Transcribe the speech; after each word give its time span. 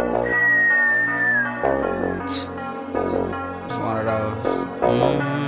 It's 0.00 0.08
one 3.76 3.98
of 3.98 4.06
those. 4.06 4.46
Mm-hmm. 4.80 5.40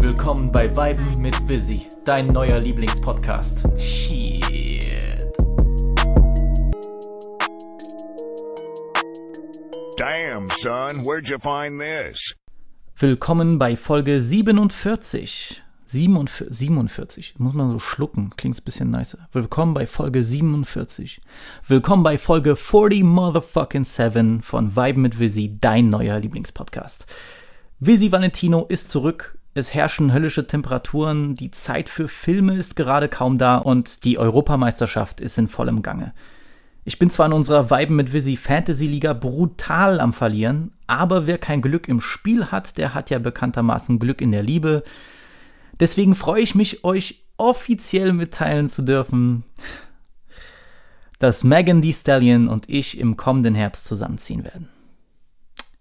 Willkommen 0.00 0.52
bei 0.52 0.76
Weiben 0.76 1.20
mit 1.20 1.34
Visi, 1.48 1.88
dein 2.04 2.28
neuer 2.28 2.60
Lieblingspodcast. 2.60 3.64
Shit. 3.76 5.26
Damn, 9.96 10.48
son, 10.50 11.04
where'd 11.04 11.28
you 11.28 11.40
find 11.40 11.80
this? 11.80 12.36
Willkommen 12.98 13.58
bei 13.58 13.76
Folge 13.76 14.22
47. 14.22 15.62
47, 15.84 16.46
47. 16.48 17.34
Muss 17.36 17.52
man 17.52 17.68
so 17.68 17.78
schlucken, 17.78 18.30
klingt 18.38 18.56
ein 18.56 18.64
bisschen 18.64 18.90
nicer. 18.90 19.28
Willkommen 19.32 19.74
bei 19.74 19.86
Folge 19.86 20.22
47. 20.22 21.20
Willkommen 21.66 22.02
bei 22.02 22.16
Folge 22.16 22.56
40 22.56 23.04
Motherfucking 23.04 23.84
7 23.84 24.40
von 24.40 24.76
Vibe 24.76 24.98
mit 24.98 25.18
Visi, 25.18 25.58
dein 25.60 25.90
neuer 25.90 26.18
Lieblingspodcast. 26.18 27.04
Visi 27.80 28.12
Valentino 28.12 28.64
ist 28.64 28.88
zurück. 28.88 29.36
Es 29.52 29.74
herrschen 29.74 30.14
höllische 30.14 30.46
Temperaturen, 30.46 31.34
die 31.34 31.50
Zeit 31.50 31.90
für 31.90 32.08
Filme 32.08 32.56
ist 32.56 32.76
gerade 32.76 33.10
kaum 33.10 33.36
da 33.36 33.58
und 33.58 34.04
die 34.04 34.16
Europameisterschaft 34.16 35.20
ist 35.20 35.36
in 35.36 35.48
vollem 35.48 35.82
Gange. 35.82 36.14
Ich 36.88 37.00
bin 37.00 37.10
zwar 37.10 37.26
in 37.26 37.32
unserer 37.32 37.68
Vibe 37.68 37.92
mit 37.92 38.12
Visi 38.12 38.36
Fantasy 38.36 38.86
Liga 38.86 39.12
brutal 39.12 39.98
am 39.98 40.12
Verlieren, 40.12 40.70
aber 40.86 41.26
wer 41.26 41.36
kein 41.36 41.60
Glück 41.60 41.88
im 41.88 42.00
Spiel 42.00 42.52
hat, 42.52 42.78
der 42.78 42.94
hat 42.94 43.10
ja 43.10 43.18
bekanntermaßen 43.18 43.98
Glück 43.98 44.20
in 44.20 44.30
der 44.30 44.44
Liebe. 44.44 44.84
Deswegen 45.80 46.14
freue 46.14 46.42
ich 46.42 46.54
mich, 46.54 46.84
euch 46.84 47.24
offiziell 47.38 48.12
mitteilen 48.12 48.68
zu 48.68 48.82
dürfen, 48.82 49.42
dass 51.18 51.42
Megan 51.42 51.82
Thee 51.82 51.92
Stallion 51.92 52.46
und 52.46 52.68
ich 52.68 53.00
im 53.00 53.16
kommenden 53.16 53.56
Herbst 53.56 53.88
zusammenziehen 53.88 54.44
werden. 54.44 54.68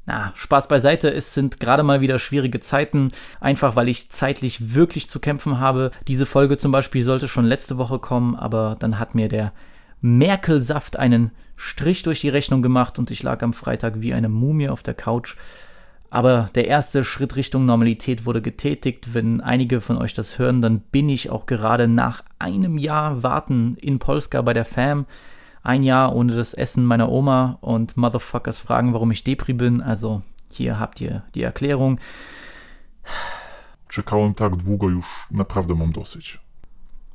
Na, 0.08 0.34
Spaß 0.36 0.68
beiseite, 0.68 1.14
es 1.14 1.36
sind 1.36 1.60
gerade 1.60 1.84
mal 1.84 2.02
wieder 2.02 2.18
schwierige 2.18 2.62
Zeiten, 2.62 3.12
einfach 3.40 3.76
weil 3.76 3.90
ich 3.90 4.10
zeitlich 4.10 4.74
wirklich 4.74 5.08
zu 5.08 5.20
kämpfen 5.20 5.60
habe. 5.60 5.92
Diese 6.08 6.26
Folge 6.26 6.58
zum 6.58 6.72
Beispiel 6.72 7.04
sollte 7.04 7.28
schon 7.28 7.46
letzte 7.46 7.78
Woche 7.78 8.00
kommen, 8.00 8.36
aber 8.36 8.76
dann 8.80 8.98
hat 8.98 9.14
mir 9.14 9.28
der 9.28 9.54
Merkelsaft 10.02 11.00
einen 11.00 11.32
Strich 11.56 12.04
durch 12.04 12.22
die 12.22 12.30
Rechnung 12.30 12.62
gemacht 12.62 13.00
und 13.00 13.12
ich 13.12 13.24
lag 13.24 13.42
am 13.42 13.54
Freitag 13.54 14.02
wie 14.02 14.14
eine 14.14 14.30
Mumie 14.30 14.70
auf 14.70 14.84
der 14.84 14.94
Couch. 14.94 15.36
Aber 16.10 16.50
der 16.56 16.68
erste 16.68 17.04
Schritt 17.04 17.36
Richtung 17.36 17.66
Normalität 17.66 18.26
wurde 18.26 18.42
getätigt. 18.42 19.14
Wenn 19.14 19.42
einige 19.42 19.82
von 19.82 19.98
euch 19.98 20.14
das 20.14 20.40
hören, 20.40 20.62
dann 20.62 20.80
bin 20.80 21.10
ich 21.10 21.30
auch 21.30 21.46
gerade 21.46 21.88
nach 21.88 22.24
einem 22.40 22.78
Jahr 22.78 23.24
Warten 23.24 23.76
in 23.76 24.00
Polska 24.00 24.42
bei 24.42 24.54
der 24.54 24.66
Fam. 24.66 25.06
Ein 25.64 25.84
Jahr 25.84 26.16
ohne 26.16 26.36
das 26.36 26.54
Essen 26.54 26.86
meiner 26.86 27.10
Oma 27.10 27.58
und 27.62 27.98
Motherfuckers 27.98 28.60
fragen, 28.60 28.94
warum 28.94 29.12
ich 29.12 29.24
Depri 29.24 29.54
bin. 29.54 29.82
Also 29.82 30.22
hier 30.52 30.80
habt 30.80 31.02
ihr 31.02 31.24
die 31.34 31.44
Erklärung. 31.44 32.00
Czekałem 33.90 34.34
tak 34.34 34.56
długo, 34.56 34.90
już 34.90 35.28
naprawdę 35.32 35.76
mam 35.76 35.92
dosyć. 35.92 36.40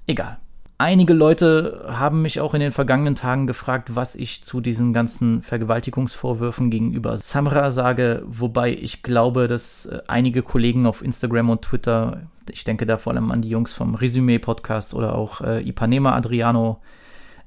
Egal. 0.06 0.36
Einige 0.80 1.12
Leute 1.12 1.84
haben 1.88 2.22
mich 2.22 2.40
auch 2.40 2.54
in 2.54 2.60
den 2.60 2.72
vergangenen 2.72 3.14
Tagen 3.14 3.46
gefragt, 3.46 3.96
was 3.96 4.14
ich 4.14 4.42
zu 4.44 4.62
diesen 4.62 4.94
ganzen 4.94 5.42
Vergewaltigungsvorwürfen 5.42 6.70
gegenüber 6.70 7.18
Samra 7.18 7.70
sage, 7.70 8.22
wobei 8.26 8.72
ich 8.72 9.02
glaube, 9.02 9.46
dass 9.46 9.84
äh, 9.84 10.00
einige 10.06 10.40
Kollegen 10.42 10.86
auf 10.86 11.02
Instagram 11.02 11.50
und 11.50 11.60
Twitter, 11.60 12.22
ich 12.50 12.64
denke 12.64 12.86
da 12.86 12.96
vor 12.96 13.12
allem 13.12 13.30
an 13.30 13.42
die 13.42 13.50
Jungs 13.50 13.74
vom 13.74 13.94
Resümee-Podcast 13.94 14.94
oder 14.94 15.16
auch 15.16 15.42
äh, 15.42 15.60
Ipanema 15.68 16.16
Adriano, 16.16 16.80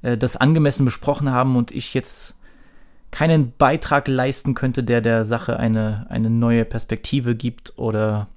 äh, 0.02 0.16
das 0.16 0.36
angemessen 0.36 0.84
besprochen 0.84 1.32
haben 1.32 1.56
und 1.56 1.72
ich 1.72 1.92
jetzt 1.92 2.36
keinen 3.10 3.52
Beitrag 3.58 4.06
leisten 4.06 4.54
könnte, 4.54 4.84
der 4.84 5.00
der 5.00 5.24
Sache 5.24 5.56
eine, 5.56 6.06
eine 6.08 6.30
neue 6.30 6.64
Perspektive 6.64 7.34
gibt 7.34 7.72
oder 7.78 8.28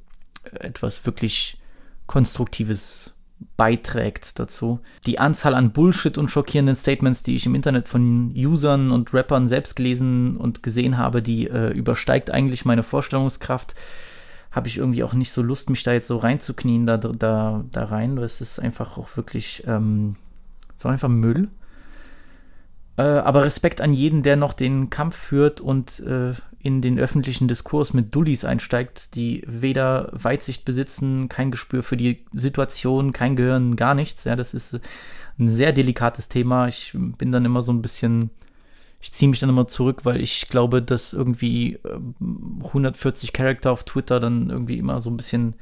etwas 0.54 1.06
wirklich 1.06 1.60
Konstruktives 2.08 3.14
beiträgt 3.56 4.40
dazu. 4.40 4.80
Die 5.06 5.20
Anzahl 5.20 5.54
an 5.54 5.72
Bullshit 5.72 6.18
und 6.18 6.30
schockierenden 6.30 6.76
Statements, 6.76 7.24
die 7.24 7.36
ich 7.36 7.46
im 7.46 7.56
Internet 7.56 7.88
von 7.88 8.34
Usern 8.36 8.92
und 8.92 9.14
Rappern 9.14 9.48
selbst 9.48 9.76
gelesen 9.76 10.38
und 10.38 10.64
gesehen 10.64 10.98
habe, 10.98 11.22
die 11.22 11.48
äh, 11.48 11.72
übersteigt 11.72 12.32
eigentlich 12.32 12.66
meine 12.66 12.84
Vorstellungskraft. 12.84 13.76
Habe 14.52 14.68
ich 14.68 14.78
irgendwie 14.78 15.04
auch 15.04 15.14
nicht 15.14 15.32
so 15.32 15.42
Lust, 15.42 15.70
mich 15.70 15.84
da 15.84 15.94
jetzt 15.94 16.08
so 16.08 16.18
reinzuknien, 16.18 16.88
da, 16.88 16.98
da, 16.98 17.64
da 17.72 17.84
rein. 17.84 18.16
Das 18.16 18.42
ist 18.42 18.60
einfach 18.60 18.98
auch 18.98 19.16
wirklich 19.18 19.64
ähm, 19.68 20.16
so 20.78 20.90
einfach 20.90 21.10
Müll. 21.10 21.50
Äh, 22.98 23.04
aber 23.04 23.44
Respekt 23.44 23.82
an 23.82 23.94
jeden, 23.94 24.24
der 24.24 24.36
noch 24.36 24.54
den 24.54 24.90
Kampf 24.90 25.16
führt 25.16 25.62
und 25.62 26.00
äh, 26.00 26.34
in 26.68 26.82
den 26.82 27.00
öffentlichen 27.00 27.48
Diskurs 27.48 27.94
mit 27.94 28.14
Dullis 28.14 28.44
einsteigt, 28.44 29.16
die 29.16 29.42
weder 29.48 30.10
Weitsicht 30.12 30.66
besitzen, 30.66 31.30
kein 31.30 31.50
Gespür 31.50 31.82
für 31.82 31.96
die 31.96 32.26
Situation, 32.34 33.14
kein 33.14 33.38
Gehirn, 33.38 33.78
gar 33.78 33.96
nichts. 33.96 34.26
Ja, 34.26 34.36
das 34.36 34.54
ist 34.54 34.78
ein 35.40 35.48
sehr 35.48 35.72
delikates 35.72 36.28
Thema. 36.28 36.68
Ich 36.68 36.92
bin 36.94 37.32
dann 37.32 37.46
immer 37.46 37.62
so 37.62 37.72
ein 37.72 37.82
bisschen, 37.82 38.32
ich 39.00 39.14
ziehe 39.14 39.30
mich 39.30 39.40
dann 39.40 39.48
immer 39.48 39.68
zurück, 39.68 40.02
weil 40.04 40.22
ich 40.22 40.50
glaube, 40.50 40.82
dass 40.82 41.14
irgendwie 41.14 41.80
140 42.20 43.32
Charakter 43.32 43.72
auf 43.72 43.86
Twitter 43.86 44.20
dann 44.20 44.50
irgendwie 44.50 44.78
immer 44.78 45.00
so 45.00 45.10
ein 45.10 45.16
bisschen 45.16 45.56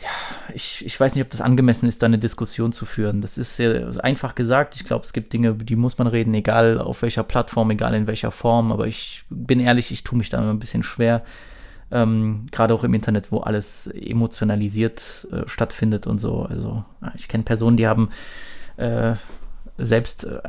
ja, 0.00 0.08
ich, 0.54 0.84
ich 0.84 0.98
weiß 0.98 1.14
nicht, 1.14 1.24
ob 1.24 1.30
das 1.30 1.40
angemessen 1.40 1.88
ist, 1.88 2.02
da 2.02 2.06
eine 2.06 2.18
Diskussion 2.18 2.72
zu 2.72 2.84
führen. 2.84 3.20
Das 3.20 3.38
ist 3.38 3.56
sehr 3.56 3.92
einfach 4.02 4.34
gesagt. 4.34 4.76
Ich 4.76 4.84
glaube, 4.84 5.04
es 5.04 5.12
gibt 5.12 5.32
Dinge, 5.32 5.54
die 5.54 5.76
muss 5.76 5.98
man 5.98 6.06
reden, 6.06 6.34
egal 6.34 6.78
auf 6.78 7.02
welcher 7.02 7.22
Plattform, 7.22 7.70
egal 7.70 7.94
in 7.94 8.06
welcher 8.06 8.30
Form. 8.30 8.72
Aber 8.72 8.86
ich 8.86 9.24
bin 9.30 9.60
ehrlich, 9.60 9.90
ich 9.92 10.04
tue 10.04 10.18
mich 10.18 10.30
da 10.30 10.38
immer 10.38 10.50
ein 10.50 10.58
bisschen 10.58 10.82
schwer. 10.82 11.22
Ähm, 11.90 12.46
Gerade 12.50 12.74
auch 12.74 12.84
im 12.84 12.94
Internet, 12.94 13.30
wo 13.30 13.40
alles 13.40 13.86
emotionalisiert 13.86 15.28
äh, 15.30 15.48
stattfindet 15.48 16.06
und 16.06 16.18
so. 16.18 16.42
Also, 16.42 16.84
ich 17.14 17.28
kenne 17.28 17.44
Personen, 17.44 17.76
die 17.76 17.86
haben 17.86 18.10
äh, 18.76 19.14
selbst 19.78 20.24
äh, 20.24 20.40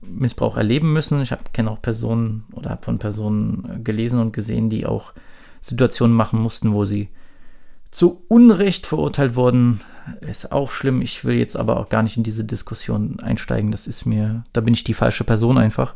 Missbrauch 0.00 0.56
erleben 0.56 0.92
müssen. 0.92 1.22
Ich 1.22 1.34
kenne 1.52 1.70
auch 1.70 1.82
Personen 1.82 2.44
oder 2.52 2.70
habe 2.70 2.84
von 2.84 2.98
Personen 2.98 3.68
äh, 3.70 3.78
gelesen 3.80 4.20
und 4.20 4.32
gesehen, 4.32 4.70
die 4.70 4.86
auch 4.86 5.12
Situationen 5.60 6.14
machen 6.16 6.40
mussten, 6.40 6.72
wo 6.72 6.84
sie 6.84 7.08
zu 7.90 8.22
Unrecht 8.28 8.86
verurteilt 8.86 9.36
worden. 9.36 9.80
Ist 10.20 10.52
auch 10.52 10.70
schlimm. 10.70 11.02
Ich 11.02 11.24
will 11.24 11.36
jetzt 11.36 11.56
aber 11.56 11.78
auch 11.78 11.88
gar 11.88 12.02
nicht 12.02 12.16
in 12.16 12.22
diese 12.22 12.44
Diskussion 12.44 13.20
einsteigen. 13.20 13.70
Das 13.70 13.86
ist 13.86 14.06
mir, 14.06 14.44
da 14.52 14.60
bin 14.60 14.74
ich 14.74 14.84
die 14.84 14.94
falsche 14.94 15.24
Person 15.24 15.58
einfach. 15.58 15.94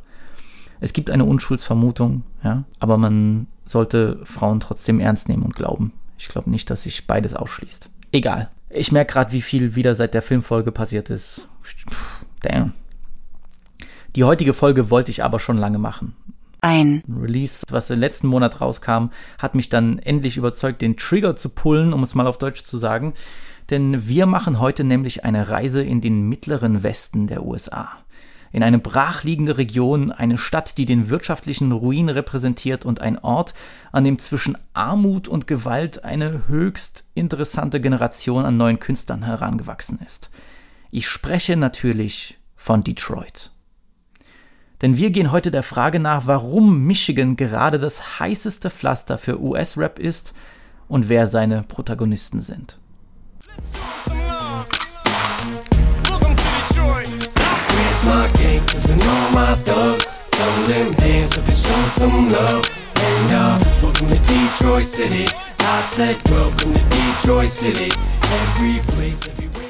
Es 0.81 0.93
gibt 0.93 1.11
eine 1.11 1.25
Unschuldsvermutung, 1.25 2.25
ja, 2.43 2.65
aber 2.81 2.99
man 2.99 3.47
sollte 3.65 4.21
Frauen 4.25 4.59
trotzdem 4.61 4.99
ernst 4.99 5.29
nehmen 5.29 5.45
und 5.45 5.55
glauben. 5.55 5.93
Ich 6.19 6.29
glaube 6.29 6.51
nicht, 6.51 6.71
dass 6.71 6.83
sich 6.83 7.07
beides 7.07 7.35
ausschließt. 7.35 7.89
Egal. 8.11 8.51
Ich 8.69 8.91
merke 8.91 9.13
gerade, 9.13 9.33
wie 9.33 9.43
viel 9.43 9.75
wieder 9.75 9.95
seit 9.95 10.15
der 10.15 10.23
Filmfolge 10.23 10.73
passiert 10.73 11.09
ist. 11.09 11.49
Damn. 12.41 12.73
Die 14.17 14.25
heutige 14.25 14.53
Folge 14.53 14.91
wollte 14.91 15.11
ich 15.11 15.23
aber 15.23 15.39
schon 15.39 15.57
lange 15.57 15.79
machen 15.79 16.17
ein. 16.63 17.03
Release, 17.21 17.65
was 17.69 17.91
im 17.91 18.01
letzten 18.01 18.29
Monat 18.29 18.61
rauskam, 18.61 19.11
hat 19.39 19.55
mich 19.55 19.69
dann 19.69 19.99
endlich 19.99 20.37
überzeugt, 20.39 20.81
den 20.81 20.97
Trigger 20.97 21.37
zu 21.37 21.51
pullen, 21.51 21.93
um 21.93 22.03
es 22.03 22.15
mal 22.15 22.27
auf 22.27 22.39
Deutsch 22.39 22.65
zu 22.65 22.79
sagen. 22.79 23.13
Denn 23.69 24.09
wir 24.09 24.27
machen 24.27 24.59
heute 24.59 24.85
nämlich 24.85 25.25
eine 25.25 25.49
Reise 25.49 25.83
in 25.83 26.01
den 26.01 26.29
mittleren 26.29 26.83
Westen 26.83 27.27
der 27.27 27.45
USA. 27.45 27.91
In 28.53 28.63
eine 28.63 28.79
brachliegende 28.79 29.57
Region, 29.57 30.13
eine 30.13 30.37
Stadt, 30.37 30.77
die 30.77 30.85
den 30.85 31.09
wirtschaftlichen 31.09 31.73
Ruin 31.73 32.11
repräsentiert 32.11 32.85
und 32.85 33.01
ein 33.01 33.19
Ort, 33.19 33.55
an 33.93 34.05
dem 34.05 34.19
zwischen 34.19 34.59
Armut 34.75 35.27
und 35.27 35.47
Gewalt 35.47 36.05
eine 36.05 36.49
höchst 36.49 37.05
interessante 37.15 37.81
Generation 37.81 38.45
an 38.45 38.59
neuen 38.59 38.79
Künstlern 38.79 39.23
herangewachsen 39.23 40.01
ist. 40.05 40.31
Ich 40.91 41.09
spreche 41.09 41.57
natürlich 41.57 42.39
von 42.55 42.85
Detroit. 42.85 43.51
Denn 44.83 44.97
wir 44.97 45.11
gehen 45.11 45.31
heute 45.31 45.53
der 45.53 45.63
Frage 45.63 46.01
nach, 46.01 46.27
warum 46.27 46.85
Michigan 46.85 47.37
gerade 47.37 47.79
das 47.79 48.19
heißeste 48.19 48.69
Pflaster 48.69 49.17
für 49.17 49.41
US-Rap 49.41 50.01
ist 50.01 50.35
und 50.89 51.09
wer 51.09 51.29
seine 51.29 51.63
Protagonisten 51.63 52.43
sind. 52.43 52.79
Every 68.33 68.81
place, 68.81 69.29
everywhere. 69.29 69.62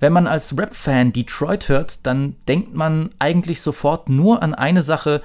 Wenn 0.00 0.14
man 0.14 0.26
als 0.26 0.56
Rap-Fan 0.56 1.12
Detroit 1.12 1.68
hört, 1.68 2.06
dann 2.06 2.34
denkt 2.48 2.74
man 2.74 3.10
eigentlich 3.18 3.60
sofort 3.60 4.08
nur 4.08 4.42
an 4.42 4.54
eine 4.54 4.82
Sache, 4.82 5.20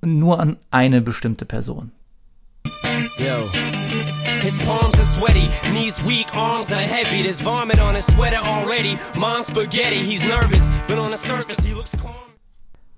nur 0.00 0.40
an 0.40 0.56
eine 0.70 1.02
bestimmte 1.02 1.44
Person. 1.44 1.92
Yo. 3.18 3.48
His 4.40 4.58
palms 4.58 4.94
are 4.94 5.04
sweaty, 5.04 5.48
knees 5.70 6.02
weak, 6.06 6.34
arms 6.34 6.72
are 6.72 6.80
heavy. 6.80 7.22
There's 7.22 7.42
vomit 7.42 7.78
on 7.78 7.94
his 7.94 8.06
sweater 8.06 8.42
already. 8.42 8.96
Mom's 9.14 9.48
spaghetti, 9.48 10.02
he's 10.02 10.24
nervous, 10.24 10.72
but 10.88 10.98
on 10.98 11.10
the 11.10 11.18
surface 11.18 11.58
he 11.60 11.74
looks 11.74 11.92
calm. 11.92 12.14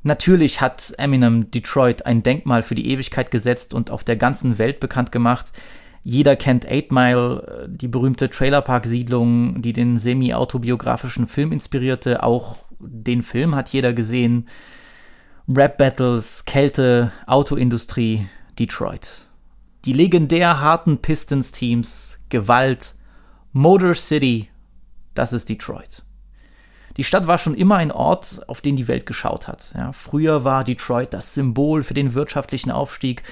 Natürlich 0.04 0.60
hat 0.60 0.94
Eminem 0.98 1.50
Detroit 1.50 2.06
ein 2.06 2.22
Denkmal 2.22 2.62
für 2.62 2.76
die 2.76 2.88
Ewigkeit 2.90 3.32
gesetzt 3.32 3.74
und 3.74 3.90
auf 3.90 4.04
der 4.04 4.16
ganzen 4.16 4.58
Welt 4.58 4.78
bekannt 4.78 5.10
gemacht. 5.10 5.50
Jeder 6.10 6.36
kennt 6.36 6.64
Eight 6.64 6.90
Mile, 6.90 7.66
äh, 7.66 7.68
die 7.68 7.86
berühmte 7.86 8.30
Trailerpark-Siedlung, 8.30 9.60
die 9.60 9.74
den 9.74 9.98
semi-autobiografischen 9.98 11.26
Film 11.26 11.52
inspirierte. 11.52 12.22
Auch 12.22 12.56
den 12.80 13.22
Film 13.22 13.54
hat 13.54 13.68
jeder 13.68 13.92
gesehen. 13.92 14.48
Rap-Battles, 15.54 16.46
Kälte, 16.46 17.12
Autoindustrie, 17.26 18.26
Detroit. 18.58 19.28
Die 19.84 19.92
legendär 19.92 20.62
harten 20.62 20.96
Pistons-Teams, 20.96 22.20
Gewalt, 22.30 22.94
Motor 23.52 23.94
City, 23.94 24.48
das 25.12 25.34
ist 25.34 25.50
Detroit. 25.50 26.04
Die 26.96 27.04
Stadt 27.04 27.26
war 27.26 27.36
schon 27.36 27.54
immer 27.54 27.76
ein 27.76 27.92
Ort, 27.92 28.48
auf 28.48 28.62
den 28.62 28.76
die 28.76 28.88
Welt 28.88 29.04
geschaut 29.04 29.46
hat. 29.46 29.72
Ja, 29.74 29.92
früher 29.92 30.42
war 30.42 30.64
Detroit 30.64 31.12
das 31.12 31.34
Symbol 31.34 31.82
für 31.82 31.92
den 31.92 32.14
wirtschaftlichen 32.14 32.70
Aufstieg, 32.70 33.24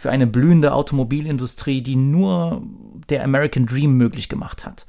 für 0.00 0.08
eine 0.08 0.26
blühende 0.26 0.72
Automobilindustrie, 0.72 1.82
die 1.82 1.96
nur 1.96 2.62
der 3.10 3.22
American 3.22 3.66
Dream 3.66 3.98
möglich 3.98 4.30
gemacht 4.30 4.64
hat. 4.64 4.86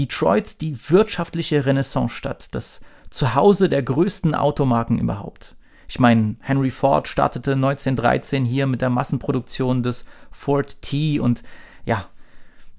Detroit, 0.00 0.60
die 0.62 0.76
wirtschaftliche 0.90 1.64
Renaissance-Stadt, 1.64 2.52
das 2.52 2.80
Zuhause 3.08 3.68
der 3.68 3.84
größten 3.84 4.34
Automarken 4.34 4.98
überhaupt. 4.98 5.54
Ich 5.86 6.00
meine, 6.00 6.34
Henry 6.40 6.70
Ford 6.70 7.06
startete 7.06 7.52
1913 7.52 8.44
hier 8.44 8.66
mit 8.66 8.80
der 8.80 8.90
Massenproduktion 8.90 9.84
des 9.84 10.06
Ford 10.32 10.82
T 10.82 11.20
und 11.20 11.44
ja, 11.84 12.06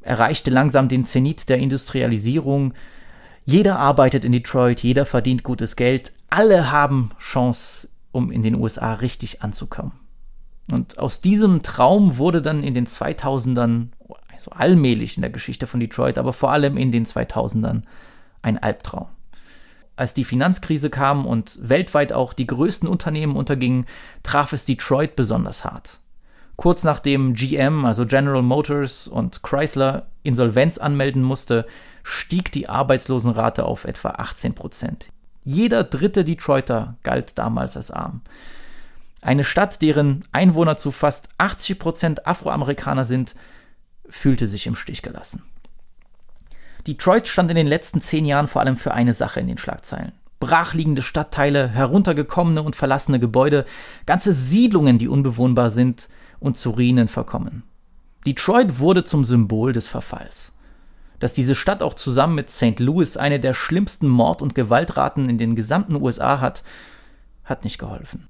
erreichte 0.01 0.51
langsam 0.51 0.89
den 0.89 1.05
Zenit 1.05 1.47
der 1.47 1.59
Industrialisierung. 1.59 2.73
Jeder 3.45 3.79
arbeitet 3.79 4.25
in 4.25 4.33
Detroit, 4.33 4.81
jeder 4.81 5.05
verdient 5.05 5.43
gutes 5.43 5.77
Geld, 5.77 6.11
alle 6.29 6.73
haben 6.73 7.11
Chance, 7.19 7.87
um 8.11 8.33
in 8.33 8.41
den 8.41 8.55
USA 8.55 8.95
richtig 8.95 9.43
anzukommen. 9.43 9.93
Und 10.69 10.99
aus 10.99 11.21
diesem 11.21 11.63
Traum 11.63 12.17
wurde 12.17 12.41
dann 12.41 12.63
in 12.63 12.73
den 12.73 12.87
2000ern, 12.87 13.87
also 14.31 14.51
allmählich 14.51 15.17
in 15.17 15.21
der 15.21 15.31
Geschichte 15.31 15.67
von 15.67 15.79
Detroit, 15.79 16.17
aber 16.17 16.33
vor 16.33 16.51
allem 16.51 16.77
in 16.77 16.91
den 16.91 17.05
2000ern, 17.05 17.83
ein 18.41 18.57
Albtraum. 18.57 19.07
Als 19.95 20.13
die 20.13 20.25
Finanzkrise 20.25 20.89
kam 20.89 21.25
und 21.25 21.57
weltweit 21.61 22.13
auch 22.13 22.33
die 22.33 22.45
größten 22.45 22.87
Unternehmen 22.87 23.35
untergingen, 23.35 23.85
traf 24.23 24.53
es 24.53 24.65
Detroit 24.65 25.15
besonders 25.15 25.65
hart. 25.65 25.99
Kurz 26.55 26.83
nachdem 26.83 27.33
GM, 27.33 27.85
also 27.85 28.05
General 28.05 28.41
Motors 28.41 29.07
und 29.07 29.43
Chrysler 29.43 30.07
Insolvenz 30.23 30.77
anmelden 30.77 31.23
musste, 31.23 31.65
stieg 32.03 32.51
die 32.51 32.67
Arbeitslosenrate 32.67 33.63
auf 33.63 33.85
etwa 33.85 34.09
18 34.09 34.53
Prozent. 34.53 35.09
Jeder 35.43 35.83
dritte 35.83 36.23
Detroiter 36.23 36.95
galt 37.03 37.37
damals 37.37 37.77
als 37.77 37.89
arm. 37.89 38.21
Eine 39.21 39.43
Stadt, 39.43 39.81
deren 39.81 40.23
Einwohner 40.31 40.77
zu 40.77 40.91
fast 40.91 41.27
80 41.37 41.79
Prozent 41.79 42.27
Afroamerikaner 42.27 43.03
sind, 43.03 43.35
fühlte 44.09 44.47
sich 44.47 44.67
im 44.67 44.75
Stich 44.75 45.01
gelassen. 45.01 45.43
Detroit 46.85 47.27
stand 47.27 47.49
in 47.49 47.57
den 47.57 47.67
letzten 47.67 48.01
zehn 48.01 48.25
Jahren 48.25 48.47
vor 48.47 48.61
allem 48.61 48.77
für 48.77 48.93
eine 48.93 49.13
Sache 49.13 49.39
in 49.39 49.47
den 49.47 49.57
Schlagzeilen. 49.57 50.13
Brachliegende 50.39 51.01
Stadtteile, 51.01 51.67
heruntergekommene 51.67 52.61
und 52.61 52.75
verlassene 52.75 53.19
Gebäude, 53.19 53.65
ganze 54.05 54.31
Siedlungen, 54.33 54.97
die 54.97 55.07
unbewohnbar 55.07 55.71
sind 55.71 56.09
und 56.39 56.57
zu 56.57 56.69
Ruinen 56.69 57.07
verkommen. 57.07 57.63
Detroit 58.25 58.79
wurde 58.79 59.03
zum 59.03 59.23
Symbol 59.23 59.73
des 59.73 59.87
Verfalls. 59.87 60.53
Dass 61.19 61.33
diese 61.33 61.55
Stadt 61.55 61.81
auch 61.81 61.95
zusammen 61.95 62.35
mit 62.35 62.51
St. 62.51 62.79
Louis 62.79 63.17
eine 63.17 63.39
der 63.39 63.55
schlimmsten 63.55 64.07
Mord- 64.07 64.43
und 64.43 64.53
Gewaltraten 64.53 65.29
in 65.29 65.39
den 65.39 65.55
gesamten 65.55 65.95
USA 65.95 66.39
hat, 66.39 66.63
hat 67.43 67.63
nicht 67.63 67.79
geholfen. 67.79 68.29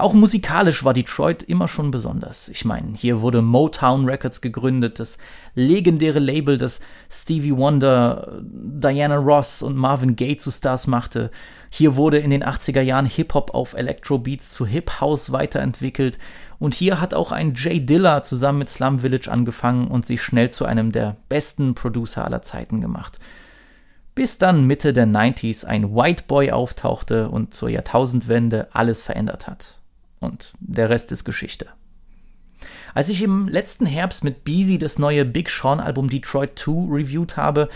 Auch 0.00 0.14
musikalisch 0.14 0.82
war 0.82 0.94
Detroit 0.94 1.42
immer 1.42 1.68
schon 1.68 1.90
besonders. 1.90 2.48
Ich 2.48 2.64
meine, 2.64 2.94
hier 2.96 3.20
wurde 3.20 3.42
Motown 3.42 4.06
Records 4.06 4.40
gegründet, 4.40 4.98
das 4.98 5.18
legendäre 5.54 6.18
Label, 6.18 6.56
das 6.56 6.80
Stevie 7.10 7.54
Wonder, 7.54 8.40
Diana 8.42 9.16
Ross 9.16 9.60
und 9.62 9.76
Marvin 9.76 10.16
Gaye 10.16 10.38
zu 10.38 10.50
Stars 10.50 10.86
machte. 10.86 11.30
Hier 11.68 11.96
wurde 11.96 12.18
in 12.18 12.30
den 12.30 12.42
80er 12.42 12.80
Jahren 12.80 13.04
Hip-Hop 13.04 13.52
auf 13.52 13.74
Electro-Beats 13.74 14.52
zu 14.54 14.64
Hip-House 14.64 15.32
weiterentwickelt. 15.32 16.18
Und 16.58 16.74
hier 16.74 17.00
hat 17.00 17.12
auch 17.12 17.30
ein 17.30 17.52
Jay 17.54 17.84
Dilla 17.84 18.22
zusammen 18.22 18.60
mit 18.60 18.70
Slum 18.70 19.00
Village 19.00 19.30
angefangen 19.30 19.88
und 19.88 20.06
sich 20.06 20.22
schnell 20.22 20.50
zu 20.50 20.64
einem 20.64 20.92
der 20.92 21.16
besten 21.28 21.74
Producer 21.74 22.24
aller 22.24 22.40
Zeiten 22.40 22.80
gemacht. 22.80 23.18
Bis 24.14 24.38
dann 24.38 24.66
Mitte 24.66 24.92
der 24.92 25.06
90s 25.06 25.64
ein 25.64 25.94
White 25.94 26.24
Boy 26.26 26.52
auftauchte 26.52 27.28
und 27.28 27.52
zur 27.52 27.68
Jahrtausendwende 27.68 28.68
alles 28.72 29.02
verändert 29.02 29.46
hat. 29.46 29.79
Und 30.20 30.52
der 30.60 30.90
Rest 30.90 31.12
ist 31.12 31.24
Geschichte. 31.24 31.66
Als 32.94 33.08
ich 33.08 33.22
im 33.22 33.48
letzten 33.48 33.86
Herbst 33.86 34.22
mit 34.22 34.44
Beezy 34.44 34.78
das 34.78 34.98
neue 34.98 35.24
Big 35.24 35.50
Sean 35.50 35.80
Album 35.80 36.10
Detroit 36.10 36.58
2 36.58 36.92
reviewed 36.92 37.36
habe, 37.36 37.68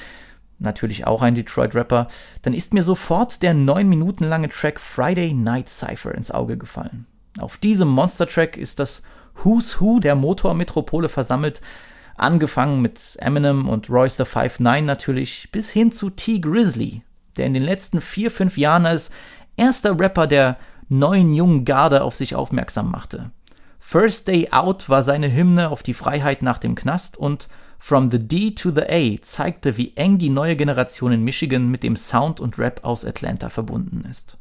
natürlich 0.59 1.07
auch 1.07 1.23
ein 1.23 1.35
Detroit-Rapper, 1.35 2.09
dann 2.43 2.55
ist 2.55 2.75
mir 2.75 2.83
sofort 2.83 3.43
der 3.43 3.55
neun 3.55 3.89
Minuten 3.89 4.25
lange 4.25 4.49
Track 4.49 4.79
Friday 4.79 5.33
Night 5.33 5.69
Cypher 5.69 6.15
ins 6.15 6.31
Auge 6.31 6.57
gefallen. 6.57 7.07
Auf 7.39 7.57
diesem 7.57 7.89
Monster-Track 7.89 8.57
ist 8.57 8.79
das 8.79 9.03
Who's 9.43 9.81
Who 9.81 9.99
der 10.01 10.15
Motormetropole 10.15 11.09
versammelt, 11.09 11.61
angefangen 12.17 12.81
mit 12.81 13.17
Eminem 13.19 13.69
und 13.69 13.91
Royce 13.91 14.17
the 14.17 14.23
5'9 14.25 14.83
natürlich, 14.83 15.49
bis 15.51 15.71
hin 15.71 15.91
zu 15.91 16.11
T. 16.11 16.39
Grizzly, 16.39 17.03
der 17.37 17.47
in 17.47 17.55
den 17.55 17.65
letzten 17.65 18.01
vier, 18.01 18.31
fünf 18.31 18.57
Jahren 18.57 18.87
als 18.87 19.11
erster 19.57 19.99
Rapper 19.99 20.27
der 20.27 20.59
neuen 20.89 21.35
jungen 21.35 21.65
Garde 21.65 22.03
auf 22.03 22.15
sich 22.15 22.35
aufmerksam 22.35 22.91
machte. 22.91 23.31
First 23.79 24.29
Day 24.29 24.49
Out 24.51 24.89
war 24.89 25.03
seine 25.03 25.33
Hymne 25.33 25.71
auf 25.71 25.83
die 25.83 25.95
Freiheit 25.95 26.43
nach 26.43 26.59
dem 26.59 26.75
Knast 26.75 27.17
und 27.17 27.49
From 27.79 28.09
the 28.09 28.19
D 28.19 28.53
to 28.53 28.71
the 28.71 28.85
A 28.89 29.21
zeigte, 29.21 29.77
wie 29.77 29.93
eng 29.95 30.17
die 30.17 30.31
neue 30.31 30.57
Generation 30.57 31.13
in 31.13 31.23
Michigan 31.23 31.71
mit 31.71 31.83
dem 31.83 31.97
Sound 31.97 32.41
und 32.41 32.59
Rap 32.59 32.81
aus 32.83 33.05
Atlanta 33.05 33.51
verbunden 33.51 34.07
ist. 34.11 34.39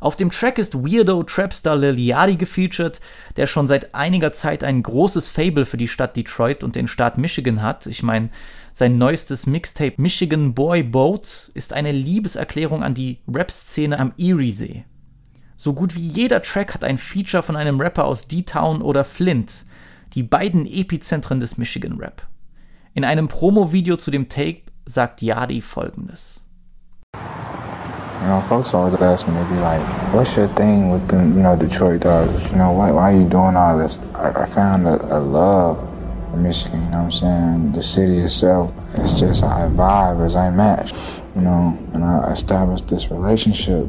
Auf 0.00 0.14
dem 0.16 0.30
Track 0.30 0.58
ist 0.58 0.74
Weirdo 0.74 1.22
Trapstar 1.24 1.76
Lil 1.76 1.98
Yachty 1.98 2.36
gefeatured, 2.36 3.00
der 3.36 3.46
schon 3.46 3.66
seit 3.66 3.94
einiger 3.94 4.32
Zeit 4.32 4.62
ein 4.62 4.82
großes 4.82 5.28
Fable 5.28 5.66
für 5.66 5.76
die 5.76 5.88
Stadt 5.88 6.16
Detroit 6.16 6.62
und 6.62 6.76
den 6.76 6.86
Staat 6.86 7.18
Michigan 7.18 7.62
hat. 7.62 7.86
Ich 7.86 8.02
meine, 8.02 8.30
sein 8.72 8.96
neuestes 8.96 9.46
Mixtape 9.46 9.94
Michigan 9.96 10.54
Boy 10.54 10.82
Boat 10.82 11.50
ist 11.54 11.72
eine 11.72 11.90
Liebeserklärung 11.90 12.84
an 12.84 12.94
die 12.94 13.18
Rap-Szene 13.26 13.98
am 13.98 14.12
Eriesee. 14.16 14.84
So 15.56 15.74
gut 15.74 15.96
wie 15.96 16.06
jeder 16.06 16.42
Track 16.42 16.74
hat 16.74 16.84
ein 16.84 16.98
Feature 16.98 17.42
von 17.42 17.56
einem 17.56 17.80
Rapper 17.80 18.04
aus 18.04 18.28
D-Town 18.28 18.80
oder 18.80 19.02
Flint, 19.02 19.64
die 20.14 20.22
beiden 20.22 20.64
Epizentren 20.66 21.40
des 21.40 21.58
Michigan 21.58 21.98
Rap. 21.98 22.26
In 22.94 23.04
einem 23.04 23.26
Promo-Video 23.26 23.96
zu 23.96 24.12
dem 24.12 24.28
Tape 24.28 24.62
sagt 24.86 25.20
Yadi 25.22 25.60
folgendes. 25.60 26.44
You 28.20 28.26
know, 28.26 28.40
folks 28.48 28.74
always 28.74 28.94
ask 28.94 29.28
me, 29.28 29.34
they 29.34 29.48
be 29.48 29.60
like, 29.60 30.12
what's 30.12 30.36
your 30.36 30.48
thing 30.48 30.90
with 30.90 31.06
the, 31.06 31.18
you 31.18 31.42
know, 31.42 31.56
Detroit 31.56 32.00
dogs? 32.00 32.50
You 32.50 32.56
know, 32.56 32.72
why, 32.72 32.90
why 32.90 33.12
are 33.12 33.16
you 33.16 33.28
doing 33.28 33.54
all 33.54 33.78
this? 33.78 33.98
I, 34.14 34.42
I 34.42 34.44
found 34.44 34.88
a, 34.88 35.16
a 35.16 35.20
love 35.20 35.78
in 36.34 36.42
Michigan, 36.42 36.82
you 36.82 36.90
know 36.90 37.04
what 37.04 37.04
I'm 37.04 37.10
saying? 37.12 37.72
The 37.72 37.82
city 37.82 38.18
itself, 38.18 38.74
it's 38.94 39.12
just 39.12 39.44
I 39.44 39.68
vibe 39.68 40.24
as 40.26 40.34
I 40.34 40.50
match, 40.50 40.92
you 41.36 41.42
know, 41.42 41.78
and 41.94 42.04
I 42.04 42.32
established 42.32 42.88
this 42.88 43.08
relationship, 43.10 43.86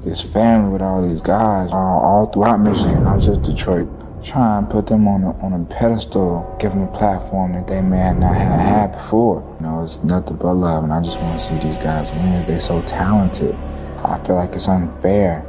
this 0.00 0.20
family 0.20 0.72
with 0.72 0.82
all 0.82 1.06
these 1.06 1.20
guys 1.20 1.70
all, 1.72 2.00
all 2.00 2.26
throughout 2.26 2.60
Michigan, 2.60 3.02
not 3.02 3.20
just 3.20 3.42
Detroit. 3.42 3.88
Try 4.22 4.58
and 4.58 4.70
put 4.70 4.86
them 4.86 5.08
on 5.08 5.24
a, 5.24 5.36
on 5.40 5.52
a 5.52 5.64
pedestal, 5.64 6.56
give 6.60 6.70
them 6.70 6.82
a 6.82 6.92
platform 6.96 7.54
that 7.54 7.66
they 7.66 7.80
may 7.80 8.12
not 8.12 8.36
have 8.36 8.60
had 8.60 8.92
before. 8.92 9.42
You 9.58 9.66
know, 9.66 9.82
it's 9.82 10.04
nothing 10.04 10.36
but 10.36 10.54
love, 10.54 10.84
and 10.84 10.92
I 10.92 11.02
just 11.02 11.20
want 11.20 11.40
to 11.40 11.44
see 11.44 11.56
these 11.58 11.76
guys 11.78 12.12
win. 12.12 12.44
They're 12.46 12.60
so 12.60 12.80
talented. 12.82 13.58
I 14.04 14.22
feel 14.24 14.36
like 14.36 14.52
it's 14.52 14.68
unfair 14.68 15.44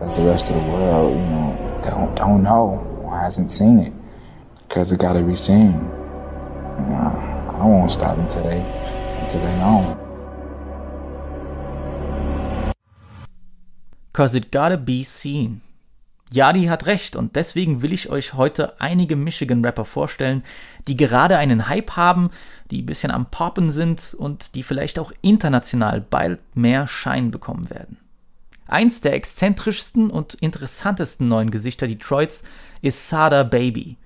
that 0.00 0.16
the 0.16 0.22
rest 0.24 0.50
of 0.50 0.56
the 0.56 0.70
world, 0.70 1.16
you 1.16 1.26
know, 1.26 1.80
don't 1.82 2.14
don't 2.14 2.42
know 2.42 2.84
or 3.02 3.18
hasn't 3.18 3.52
seen 3.52 3.78
it 3.78 3.92
because 4.66 4.92
it 4.92 4.98
got 4.98 5.14
to 5.14 5.22
be 5.22 5.34
seen. 5.34 5.72
You 6.78 6.86
know, 6.92 7.54
I 7.60 7.66
won't 7.66 7.90
stop 7.90 8.18
until 8.18 8.42
they 8.44 8.60
until 9.22 9.40
they 9.40 9.56
know. 9.58 9.96
Cause 14.12 14.34
it 14.34 14.50
gotta 14.50 14.76
be 14.76 15.04
seen. 15.04 15.60
Yadi 16.32 16.68
hat 16.68 16.86
recht 16.86 17.14
und 17.14 17.36
deswegen 17.36 17.82
will 17.82 17.92
ich 17.92 18.10
euch 18.10 18.34
heute 18.34 18.80
einige 18.80 19.16
Michigan-Rapper 19.16 19.84
vorstellen, 19.84 20.42
die 20.88 20.96
gerade 20.96 21.36
einen 21.36 21.68
Hype 21.68 21.96
haben, 21.96 22.30
die 22.70 22.82
ein 22.82 22.86
bisschen 22.86 23.10
am 23.10 23.30
Poppen 23.30 23.70
sind 23.70 24.14
und 24.14 24.54
die 24.54 24.62
vielleicht 24.62 24.98
auch 24.98 25.12
international 25.22 26.00
bald 26.00 26.40
mehr 26.56 26.86
Schein 26.86 27.30
bekommen 27.30 27.70
werden. 27.70 27.98
Eins 28.66 29.00
der 29.00 29.14
exzentrischsten 29.14 30.10
und 30.10 30.34
interessantesten 30.34 31.28
neuen 31.28 31.50
Gesichter 31.50 31.86
Detroits 31.86 32.42
ist 32.82 33.08
Sada 33.08 33.42
Baby, 33.42 33.96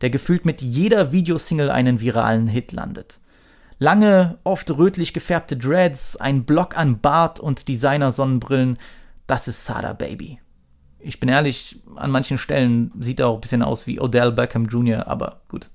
der 0.00 0.10
gefühlt 0.10 0.46
mit 0.46 0.62
jeder 0.62 1.12
Videosingle 1.12 1.70
einen 1.70 2.00
viralen 2.00 2.48
Hit 2.48 2.72
landet. 2.72 3.20
Lange, 3.78 4.38
oft 4.42 4.70
rötlich 4.70 5.12
gefärbte 5.12 5.56
Dreads, 5.56 6.16
ein 6.16 6.44
Block 6.44 6.78
an 6.78 6.98
Bart 7.00 7.38
und 7.38 7.68
Designer-Sonnenbrillen, 7.68 8.78
das 9.26 9.48
ist 9.48 9.66
Sada 9.66 9.92
Baby. 9.92 10.40
Ich 10.98 11.20
bin 11.20 11.28
ehrlich, 11.28 11.82
an 11.94 12.10
manchen 12.10 12.38
Stellen 12.38 12.90
sieht 12.98 13.20
er 13.20 13.28
auch 13.28 13.34
ein 13.34 13.40
bisschen 13.42 13.62
aus 13.62 13.86
wie 13.86 14.00
Odell 14.00 14.32
Beckham 14.32 14.64
Jr., 14.64 15.06
aber 15.06 15.42
gut. 15.48 15.68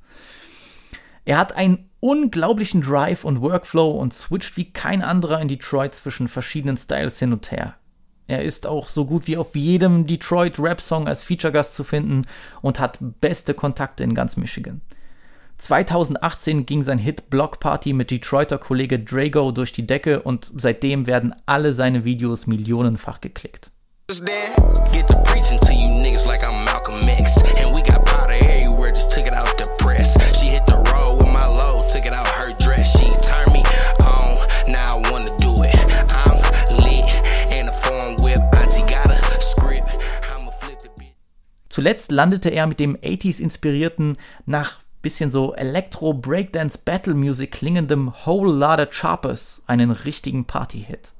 Er 1.32 1.38
hat 1.38 1.56
einen 1.56 1.90
unglaublichen 2.02 2.82
Drive 2.82 3.24
und 3.24 3.40
Workflow 3.40 3.92
und 3.92 4.14
switcht 4.14 4.58
wie 4.58 4.74
kein 4.74 5.02
anderer 5.02 5.40
in 5.40 5.48
Detroit 5.48 5.96
zwischen 5.96 6.28
verschiedenen 6.28 6.76
Styles 6.76 7.20
hin 7.20 7.32
und 7.32 7.52
her. 7.52 7.76
Er 8.28 8.44
ist 8.44 8.68
auch 8.68 8.90
so 8.90 9.06
gut 9.06 9.28
wie 9.28 9.38
auf 9.38 9.56
jedem 9.56 10.08
Detroit-Rap-Song 10.08 11.08
als 11.08 11.24
Feature-Gast 11.24 11.74
zu 11.74 11.86
finden 11.86 12.24
und 12.62 12.82
hat 12.82 12.98
beste 13.22 13.54
Kontakte 13.54 14.04
in 14.04 14.14
ganz 14.14 14.36
Michigan. 14.36 14.82
2018 15.60 16.66
ging 16.66 16.82
sein 16.82 17.00
Hit 17.00 17.30
Block 17.30 17.62
Party 17.62 17.94
mit 17.94 18.12
Detroiter 18.12 18.58
Kollege 18.58 19.00
Drago 19.00 19.54
durch 19.54 19.72
die 19.72 19.88
Decke 19.88 20.24
und 20.24 20.52
seitdem 20.54 21.08
werden 21.08 21.34
alle 21.46 21.72
seine 21.72 22.04
Videos 22.04 22.46
millionenfach 22.46 23.22
geklickt. 23.22 23.72
Get 24.92 25.08
to 25.08 25.16
preaching 25.24 25.60
to 25.62 25.72
you 25.72 25.88
niggas 25.88 26.26
like 26.26 26.44
I'm 26.44 26.66
Malcolm 26.66 27.00
X. 27.08 27.38
And 27.58 27.71
Zuletzt 41.72 42.12
landete 42.12 42.50
er 42.50 42.68
mit 42.68 42.82
dem 42.82 42.98
80s 42.98 43.40
inspirierten, 43.40 44.18
nach 44.46 44.82
bisschen 45.02 45.32
so 45.32 45.54
Elektro 45.54 46.14
Breakdance 46.14 46.78
Battle 46.78 47.14
Music 47.14 47.54
klingendem 47.54 48.12
Whole 48.26 48.52
Lotta 48.52 48.88
Choppers 48.88 49.62
einen 49.68 49.92
richtigen 49.92 50.44
Party-Hit. 50.44 51.14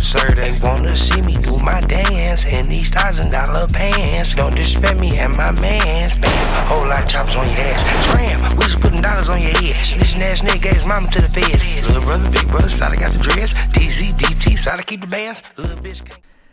Sir, 0.00 0.34
they 0.36 0.52
wanna 0.62 0.88
see 0.96 1.20
me 1.20 1.34
do 1.34 1.52
my 1.62 1.78
dance 1.80 2.46
in 2.46 2.66
these 2.70 2.90
thousand 2.90 3.30
dollar 3.30 3.66
pants. 3.74 4.34
Don't 4.34 4.56
disrespect 4.56 4.98
me 5.00 5.18
and 5.20 5.36
my 5.36 5.52
mans. 5.60 6.18
Bam, 6.18 6.66
whole 6.66 6.88
lot 6.88 7.06
chops 7.06 7.36
on 7.36 7.44
your 7.44 7.60
ass. 7.68 7.84
Scram, 8.06 8.56
we 8.56 8.64
just 8.64 8.80
putting 8.80 9.02
dollars 9.02 9.28
on 9.28 9.42
your 9.42 9.52
head. 9.52 9.76
This 10.00 10.16
ass 10.16 10.40
nigga 10.40 10.62
gave 10.62 10.76
his 10.76 10.86
mama 10.88 11.08
to 11.08 11.20
the 11.20 11.28
feds. 11.28 11.88
Little 11.88 12.02
brother, 12.02 12.30
big 12.30 12.48
brother, 12.48 12.70
side 12.70 12.98
got 12.98 13.12
the 13.12 13.18
dress. 13.18 13.52
DZ, 13.68 14.16
DT, 14.16 14.58
side 14.58 14.86
keep 14.86 15.02
the 15.02 15.06
bands. 15.06 15.42
Little 15.58 15.76
bitch. 15.76 16.00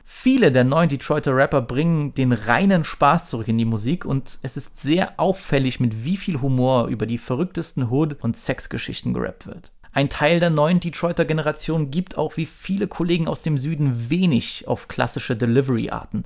Viele 0.10 0.54
der 0.54 0.64
neuen 0.64 0.88
Detroiter 0.88 1.36
Rapper 1.36 1.62
bringen 1.62 2.14
den 2.14 2.32
reinen 2.32 2.86
Spaß 2.86 3.30
zurück 3.30 3.50
in 3.50 3.58
die 3.58 3.66
Musik 3.66 4.06
und 4.06 4.40
es 4.42 4.56
ist 4.56 4.80
sehr 4.80 5.20
auffällig, 5.20 5.82
mit 5.82 6.06
wie 6.06 6.16
viel 6.16 6.40
Humor 6.42 6.88
über 6.88 7.06
die 7.06 7.18
verrücktesten 7.18 7.92
Hood- 7.92 8.16
und 8.22 8.38
Sexgeschichten 8.38 9.14
gerappt 9.14 9.48
wird. 9.48 9.74
Ein 9.92 10.08
Teil 10.08 10.40
der 10.40 10.50
neuen 10.50 10.80
Detroiter 10.80 11.26
Generation 11.26 11.92
gibt 11.92 12.18
auch 12.18 12.38
wie 12.38 12.46
viele 12.46 12.88
Kollegen 12.88 13.28
aus 13.28 13.42
dem 13.42 13.58
Süden 13.58 14.10
wenig 14.10 14.66
auf 14.66 14.88
klassische 14.88 15.36
Delivery-Arten. 15.36 16.24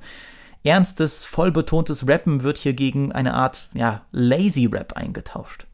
Ernstes, 0.62 1.24
vollbetontes 1.24 2.06
Rappen 2.06 2.44
wird 2.44 2.58
hier 2.58 2.74
gegen 2.74 3.10
eine 3.10 3.34
Art, 3.34 3.68
ja, 3.74 4.02
Lazy 4.12 4.66
Rap 4.66 4.92
eingetauscht. 4.92 5.66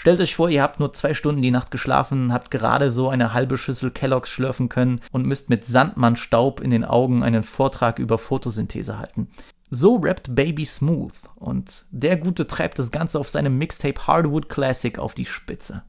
Stellt 0.00 0.18
euch 0.20 0.34
vor, 0.34 0.48
ihr 0.48 0.62
habt 0.62 0.80
nur 0.80 0.94
zwei 0.94 1.12
Stunden 1.12 1.42
die 1.42 1.50
Nacht 1.50 1.70
geschlafen, 1.70 2.32
habt 2.32 2.50
gerade 2.50 2.90
so 2.90 3.10
eine 3.10 3.34
halbe 3.34 3.58
Schüssel 3.58 3.90
Kelloggs 3.90 4.30
schlürfen 4.30 4.70
können 4.70 5.02
und 5.12 5.26
müsst 5.26 5.50
mit 5.50 5.66
Sandmannstaub 5.66 6.62
in 6.62 6.70
den 6.70 6.86
Augen 6.86 7.22
einen 7.22 7.42
Vortrag 7.42 7.98
über 7.98 8.16
Photosynthese 8.16 8.98
halten. 8.98 9.28
So 9.68 9.96
rappt 9.96 10.34
Baby 10.34 10.64
Smooth 10.64 11.12
und 11.34 11.84
der 11.90 12.16
Gute 12.16 12.46
treibt 12.46 12.78
das 12.78 12.92
Ganze 12.92 13.18
auf 13.18 13.28
seinem 13.28 13.58
Mixtape 13.58 14.06
Hardwood 14.06 14.48
Classic 14.48 14.98
auf 14.98 15.12
die 15.12 15.26
Spitze. 15.26 15.82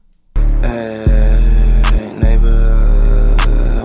Hey, 0.60 1.06
neighbor, 2.20 2.91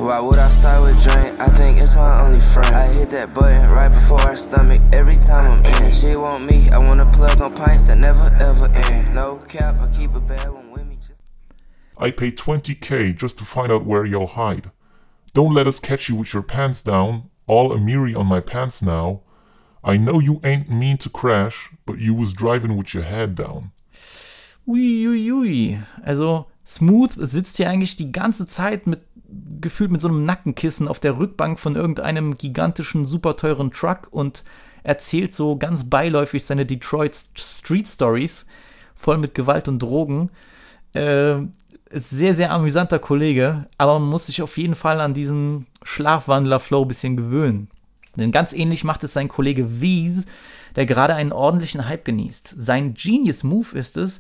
why 0.08 0.22
would 0.22 0.40
I 0.40 0.48
start 0.48 0.84
with 0.84 1.04
drink? 1.04 1.38
I 1.38 1.48
think 1.48 1.82
it's 1.82 1.94
my 1.94 2.24
only 2.26 2.40
friend. 2.40 2.74
I 2.74 2.88
hit 2.88 3.10
that 3.10 3.34
button 3.34 3.70
right 3.70 3.90
before 3.90 4.22
her 4.22 4.38
stomach 4.38 4.80
every 4.94 5.16
time 5.16 5.52
I'm 5.52 5.84
in. 5.84 5.92
She 5.92 6.16
want 6.16 6.46
me, 6.46 6.70
I 6.70 6.78
wanna 6.78 7.06
plug 7.06 7.42
on 7.42 7.54
pints 7.54 7.88
that 7.90 7.98
never 7.98 8.24
ever 8.40 8.70
end. 8.88 9.14
No 9.14 9.36
cap, 9.36 9.76
I 9.84 9.94
keep 9.98 10.16
a 10.16 10.24
bad 10.24 10.50
one 10.50 10.72
with 10.72 10.88
me. 10.88 10.96
I 11.98 12.12
paid 12.12 12.38
20k 12.38 13.18
just 13.18 13.38
to 13.40 13.44
find 13.44 13.70
out 13.70 13.86
where 13.86 14.06
you'll 14.06 14.28
hide. 14.28 14.72
Don't 15.34 15.54
let 15.54 15.68
us 15.68 15.80
catch 15.80 16.08
you 16.08 16.16
with 16.16 16.34
your 16.34 16.44
pants 16.44 16.82
down, 16.82 17.30
all 17.46 17.72
Amiri 17.72 18.16
on 18.16 18.28
my 18.28 18.40
pants 18.40 18.82
now. 18.82 19.24
I 19.84 19.98
know 19.98 20.20
you 20.20 20.40
ain't 20.44 20.70
mean 20.70 20.98
to 21.00 21.10
crash, 21.10 21.70
but 21.86 22.00
you 22.00 22.14
was 22.14 22.34
driving 22.34 22.78
with 22.78 22.94
your 22.94 23.04
head 23.04 23.36
down. 23.36 23.72
Uiuiui. 24.66 25.82
Also 26.06 26.48
Smooth 26.68 27.14
sitzt 27.26 27.56
hier 27.56 27.70
eigentlich 27.70 27.96
die 27.96 28.12
ganze 28.12 28.46
Zeit 28.46 28.88
mit 28.88 29.07
gefühlt 29.62 29.92
mit 29.92 30.02
so 30.02 30.08
einem 30.08 30.26
Nackenkissen 30.26 30.88
auf 30.88 31.00
der 31.00 31.18
Rückbank 31.18 31.60
von 31.60 31.76
irgendeinem 31.76 32.38
gigantischen, 32.38 33.06
super 33.06 33.36
teuren 33.36 33.72
Truck 33.72 34.08
und 34.12 34.44
erzählt 34.84 35.36
so 35.36 35.58
ganz 35.58 35.90
beiläufig 35.90 36.46
seine 36.46 36.66
Detroit 36.66 37.16
Street 37.36 37.88
Stories, 37.88 38.46
voll 38.96 39.18
mit 39.18 39.36
Gewalt 39.36 39.68
und 39.68 39.80
Drogen. 39.80 40.30
Äh, 40.94 41.38
sehr, 41.92 42.34
sehr 42.34 42.52
amüsanter 42.52 43.00
Kollege, 43.00 43.68
aber 43.78 44.00
man 44.00 44.10
muss 44.10 44.26
sich 44.26 44.42
auf 44.42 44.58
jeden 44.58 44.76
Fall 44.76 45.00
an 45.00 45.14
diesen 45.14 45.68
Schlafwandler-Flow 45.84 46.84
ein 46.84 46.88
bisschen 46.88 47.18
gewöhnen. 47.18 47.70
Denn 48.16 48.32
ganz 48.32 48.52
ähnlich 48.54 48.84
macht 48.84 49.04
es 49.04 49.14
sein 49.14 49.28
Kollege 49.28 49.80
Wies, 49.80 50.26
der 50.76 50.86
gerade 50.86 51.16
einen 51.16 51.32
ordentlichen 51.32 51.88
Hype 51.88 52.04
genießt. 52.04 52.56
Sein 52.58 52.94
Genius 52.94 53.44
Move 53.44 53.78
ist 53.78 53.98
es, 53.98 54.20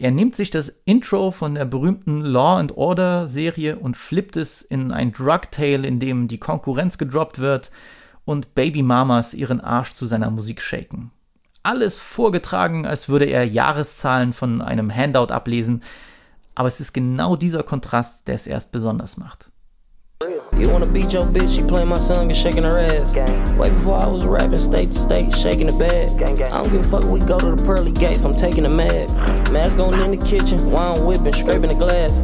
er 0.00 0.10
nimmt 0.10 0.34
sich 0.34 0.50
das 0.50 0.72
Intro 0.86 1.30
von 1.30 1.54
der 1.54 1.66
berühmten 1.66 2.22
Law 2.22 2.58
and 2.58 2.74
Order 2.74 3.26
Serie 3.26 3.78
und 3.78 3.98
flippt 3.98 4.34
es 4.36 4.62
in 4.62 4.92
ein 4.92 5.12
Drug 5.12 5.42
Tale, 5.50 5.86
in 5.86 5.98
dem 5.98 6.26
die 6.26 6.40
Konkurrenz 6.40 6.96
gedroppt 6.96 7.38
wird 7.38 7.70
und 8.24 8.54
Baby 8.54 8.82
Mamas 8.82 9.34
ihren 9.34 9.60
Arsch 9.60 9.92
zu 9.92 10.06
seiner 10.06 10.30
Musik 10.30 10.62
shaken. 10.62 11.10
Alles 11.62 12.00
vorgetragen, 12.00 12.86
als 12.86 13.10
würde 13.10 13.26
er 13.26 13.44
Jahreszahlen 13.44 14.32
von 14.32 14.62
einem 14.62 14.90
Handout 14.90 15.34
ablesen, 15.34 15.82
aber 16.54 16.68
es 16.68 16.80
ist 16.80 16.94
genau 16.94 17.36
dieser 17.36 17.62
Kontrast, 17.62 18.26
der 18.26 18.36
es 18.36 18.46
erst 18.46 18.72
besonders 18.72 19.18
macht. 19.18 19.49
You 20.54 20.68
wanna 20.68 20.92
beat 20.92 21.14
your 21.14 21.22
bitch, 21.22 21.56
she 21.56 21.62
playing 21.66 21.88
my 21.88 21.98
song 21.98 22.24
and 22.24 22.36
shaking 22.36 22.62
her 22.64 22.78
ass. 22.78 23.14
Way 23.56 23.70
before 23.70 23.96
I 23.96 24.06
was 24.06 24.26
rapping 24.26 24.58
state 24.58 24.92
to 24.92 24.98
state, 24.98 25.34
shaking 25.34 25.68
the 25.68 25.78
bag. 25.78 26.10
I 26.20 26.62
don't 26.62 26.70
give 26.70 26.84
a 26.84 26.88
fuck, 26.90 27.04
we 27.04 27.20
go 27.20 27.38
to 27.38 27.56
the 27.56 27.64
pearly 27.64 27.90
gates, 27.90 28.22
I'm 28.22 28.32
taking 28.32 28.66
a 28.66 28.68
mag. 28.68 29.08
Mask 29.50 29.78
on 29.78 29.94
in 30.02 30.10
the 30.10 30.22
kitchen, 30.22 30.70
while 30.70 30.94
I'm 30.94 31.06
whipping, 31.06 31.32
scraping 31.32 31.70
the 31.70 31.74
glass. 31.74 32.20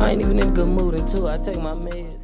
I 0.00 0.10
ain't 0.10 0.20
even 0.20 0.40
in 0.40 0.48
a 0.48 0.50
good 0.50 0.66
mood 0.66 0.98
until 0.98 1.28
I 1.28 1.36
take 1.36 1.62
my 1.62 1.74
meds. 1.74 2.18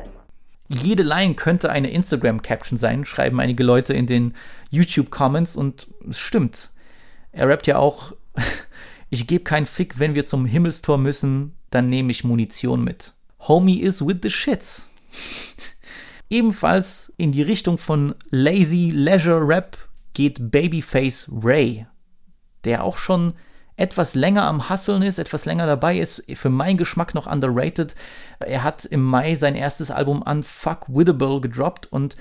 Jede 0.69 1.05
Line 1.05 1.37
könnte 1.37 1.71
eine 1.71 1.91
Instagram-Caption 1.91 2.77
sein, 2.77 3.05
schreiben 3.05 3.39
einige 3.39 3.63
Leute 3.63 3.95
in 3.95 4.07
den 4.07 4.35
YouTube-Comments 4.71 5.55
und 5.55 5.87
es 6.11 6.19
stimmt. 6.19 6.71
Er 7.31 7.49
rappt 7.49 7.69
ja 7.69 7.79
auch, 7.79 8.15
ich 9.11 9.29
gebe 9.29 9.45
keinen 9.45 9.67
Fick, 9.67 10.01
wenn 10.01 10.17
wir 10.17 10.25
zum 10.25 10.45
Himmelstor 10.45 10.99
müssen, 10.99 11.55
dann 11.71 11.89
nehme 11.89 12.11
ich 12.11 12.25
Munition 12.25 12.83
mit. 12.83 13.15
Homie 13.41 13.81
is 13.81 14.05
with 14.05 14.19
the 14.23 14.31
shits. 14.31 14.89
Ebenfalls 16.31 17.13
in 17.17 17.33
die 17.33 17.43
Richtung 17.43 17.79
von 17.79 18.15
Lazy 18.31 18.91
Leisure 18.95 19.47
Rap 19.47 19.79
geht 20.13 20.51
Babyface 20.51 21.29
Ray, 21.31 21.87
der 22.65 22.85
auch 22.85 22.99
schon 22.99 23.35
etwas 23.77 24.15
länger 24.15 24.45
am 24.45 24.69
Hustlen 24.69 25.03
ist, 25.03 25.19
etwas 25.19 25.45
länger 25.45 25.67
dabei 25.67 25.99
ist, 25.99 26.25
für 26.35 26.51
meinen 26.51 26.77
Geschmack 26.77 27.15
noch 27.15 27.27
underrated. 27.27 27.95
Er 28.41 28.65
hat 28.65 28.85
im 28.85 29.03
Mai 29.03 29.37
sein 29.37 29.55
erstes 29.55 29.91
Album 29.91 30.21
Unfuckwittable 30.23 31.41
gedroppt 31.41 31.87
und 31.87 32.17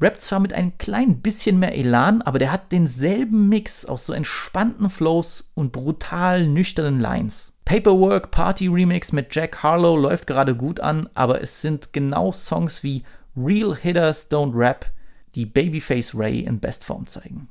rappt 0.00 0.22
zwar 0.22 0.40
mit 0.40 0.54
ein 0.54 0.78
klein 0.78 1.20
bisschen 1.20 1.58
mehr 1.58 1.76
Elan, 1.76 2.22
aber 2.22 2.38
der 2.38 2.50
hat 2.50 2.72
denselben 2.72 3.48
Mix 3.48 3.84
aus 3.84 4.06
so 4.06 4.14
entspannten 4.14 4.88
Flows 4.88 5.50
und 5.54 5.72
brutal 5.72 6.46
nüchternen 6.46 6.98
Lines. 6.98 7.52
Paperwork 7.66 8.30
Party 8.30 8.68
Remix 8.68 9.10
mit 9.10 9.34
Jack 9.34 9.64
Harlow 9.64 9.96
läuft 9.96 10.28
gerade 10.28 10.54
gut 10.54 10.78
an, 10.78 11.08
aber 11.14 11.42
es 11.42 11.62
sind 11.62 11.92
genau 11.92 12.30
Songs 12.30 12.84
wie 12.84 13.02
Real 13.36 13.74
Hitters 13.74 14.30
Don't 14.30 14.52
Rap, 14.54 14.86
die 15.34 15.46
Babyface 15.46 16.14
Ray 16.14 16.38
in 16.38 16.60
Bestform 16.60 17.08
zeigen. 17.08 17.48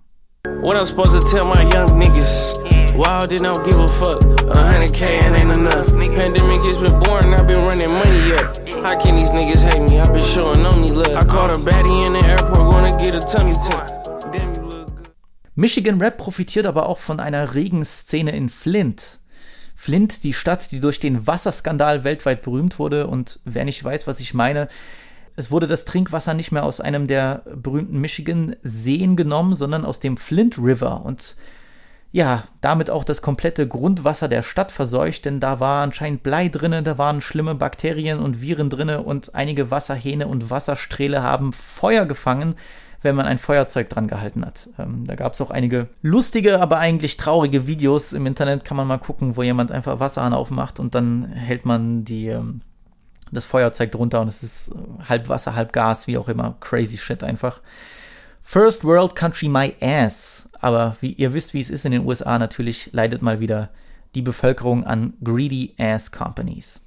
What 0.62 0.78
I'm 0.78 0.86
supposed 0.86 1.20
to 1.20 1.36
tell 1.36 1.46
my 1.46 1.64
young 1.74 1.88
niggas? 2.00 2.58
Wild 2.96 3.28
they 3.30 3.36
don't 3.36 3.62
give 3.66 3.78
a 3.78 3.90
fuck. 3.90 4.24
A 4.56 4.72
hundred 4.72 4.94
K 4.94 5.04
and 5.26 5.36
ain't 5.36 5.58
enough. 5.58 5.92
Pandemic 5.92 6.64
has 6.64 6.78
been 6.78 6.98
born, 7.02 7.34
I've 7.34 7.46
been 7.46 7.62
running 7.68 7.92
money 7.92 8.32
up. 8.40 8.56
How 8.88 8.98
can 8.98 9.20
these 9.20 9.32
niggas 9.32 9.64
hate 9.64 9.84
me? 9.90 10.00
I've 10.00 10.14
been 10.14 10.24
showing 10.24 10.66
only 10.66 10.96
love. 10.96 11.14
I 11.14 11.26
caught 11.26 11.52
a 11.52 11.60
baddie 11.60 12.08
in 12.08 12.14
the 12.14 12.26
airport, 12.26 12.72
gonna 12.72 12.98
get 13.04 13.16
a 13.16 13.20
tummy 13.20 13.52
tuck. 13.70 13.92
Michigan 15.56 16.00
Rap 16.00 16.18
profitiert 16.18 16.66
aber 16.66 16.88
auch 16.88 17.00
von 17.00 17.20
einer 17.20 17.54
regen 17.54 17.84
Szene 17.84 18.32
in 18.32 18.48
Flint. 18.48 19.20
Flint, 19.76 20.24
die 20.24 20.34
Stadt, 20.34 20.72
die 20.72 20.80
durch 20.80 21.00
den 21.00 21.28
Wasserskandal 21.28 22.04
weltweit 22.04 22.42
berühmt 22.42 22.80
wurde 22.80 23.08
und 23.08 23.40
wer 23.44 23.66
nicht 23.66 23.84
weiß, 23.84 24.08
was 24.08 24.20
ich 24.20 24.34
meine, 24.34 24.68
es 25.36 25.52
wurde 25.52 25.68
das 25.68 25.86
Trinkwasser 25.86 26.34
nicht 26.34 26.52
mehr 26.52 26.64
aus 26.64 26.80
einem 26.80 27.08
der 27.08 27.44
berühmten 27.56 28.00
Michigan-Seen 28.00 29.16
genommen, 29.16 29.56
sondern 29.56 29.86
aus 29.86 30.00
dem 30.00 30.18
Flint 30.18 30.58
River 30.58 31.06
und 31.06 31.36
ja, 32.14 32.46
damit 32.62 32.90
auch 32.90 33.04
das 33.04 33.22
komplette 33.22 33.68
Grundwasser 33.68 34.30
der 34.30 34.42
Stadt 34.42 34.72
verseucht, 34.72 35.26
denn 35.26 35.42
da 35.42 35.60
war 35.60 35.84
anscheinend 35.84 36.24
Blei 36.24 36.48
drinne, 36.48 36.82
da 36.82 36.98
waren 36.98 37.20
schlimme 37.20 37.56
Bakterien 37.56 38.20
und 38.20 38.40
Viren 38.40 38.70
drinne 38.70 39.02
und 39.02 39.36
einige 39.36 39.70
Wasserhähne 39.70 40.26
und 40.28 40.50
Wassersträhle 40.50 41.22
haben 41.22 41.52
Feuer 41.52 42.06
gefangen, 42.06 42.56
wenn 43.06 43.16
man 43.16 43.26
ein 43.26 43.38
Feuerzeug 43.38 43.90
dran 43.90 44.10
gehalten 44.10 44.46
hat. 44.46 44.70
Ähm, 44.78 45.06
da 45.08 45.16
gab 45.16 45.34
es 45.34 45.42
auch 45.42 45.52
einige 45.52 45.88
lustige, 46.02 46.60
aber 46.60 46.80
eigentlich 46.80 47.16
traurige 47.16 47.68
Videos 47.68 48.12
im 48.12 48.26
Internet, 48.26 48.66
kann 48.66 48.76
man 48.76 48.88
mal 48.88 48.98
gucken, 48.98 49.38
wo 49.38 49.44
jemand 49.44 49.72
einfach 49.72 50.02
Wasserhahn 50.02 50.34
aufmacht 50.34 50.82
und 50.82 50.94
dann 50.94 51.26
hält 51.26 51.66
man 51.66 52.04
die, 52.04 52.28
ähm, 52.28 52.62
das 53.32 53.46
Feuerzeug 53.46 53.94
drunter 53.94 54.20
und 54.20 54.28
es 54.28 54.44
ist 54.44 54.70
äh, 54.70 55.04
halb 55.08 55.30
Wasser, 55.30 55.56
halb 55.56 55.72
Gas, 55.72 56.08
wie 56.08 56.18
auch 56.18 56.28
immer. 56.28 56.58
Crazy 56.60 56.98
shit 56.98 57.24
einfach. 57.24 57.62
First 58.42 58.84
World 58.84 59.16
Country 59.16 59.48
My 59.48 59.74
Ass. 59.80 60.50
Aber 60.60 60.98
wie 61.00 61.14
ihr 61.14 61.34
wisst, 61.34 61.54
wie 61.54 61.62
es 61.62 61.70
ist 61.70 61.86
in 61.86 61.92
den 61.92 62.06
USA, 62.06 62.38
natürlich 62.38 62.90
leidet 62.92 63.22
mal 63.22 63.40
wieder 63.40 63.70
die 64.16 64.22
Bevölkerung 64.22 64.84
an 64.84 65.14
Greedy 65.24 65.76
Ass 65.78 66.12
Companies. 66.12 66.82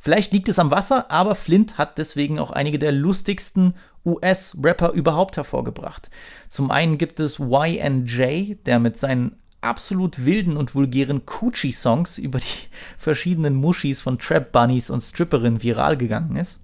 Vielleicht 0.00 0.32
liegt 0.32 0.48
es 0.48 0.58
am 0.58 0.70
Wasser, 0.70 1.10
aber 1.10 1.34
Flint 1.34 1.78
hat 1.78 1.98
deswegen 1.98 2.38
auch 2.38 2.50
einige 2.50 2.78
der 2.78 2.92
lustigsten 2.92 3.74
US-Rapper 4.04 4.92
überhaupt 4.92 5.36
hervorgebracht. 5.36 6.10
Zum 6.48 6.70
einen 6.70 6.98
gibt 6.98 7.20
es 7.20 7.38
YNJ, 7.38 8.56
der 8.66 8.78
mit 8.78 8.96
seinen 8.98 9.36
absolut 9.60 10.24
wilden 10.24 10.56
und 10.56 10.74
vulgären 10.74 11.26
Coochie-Songs 11.26 12.18
über 12.18 12.38
die 12.38 12.68
verschiedenen 12.96 13.54
Mushis 13.54 14.00
von 14.00 14.18
Trap 14.18 14.52
Bunnies 14.52 14.90
und 14.90 15.02
Stripperinnen 15.02 15.62
viral 15.62 15.96
gegangen 15.96 16.36
ist. 16.36 16.60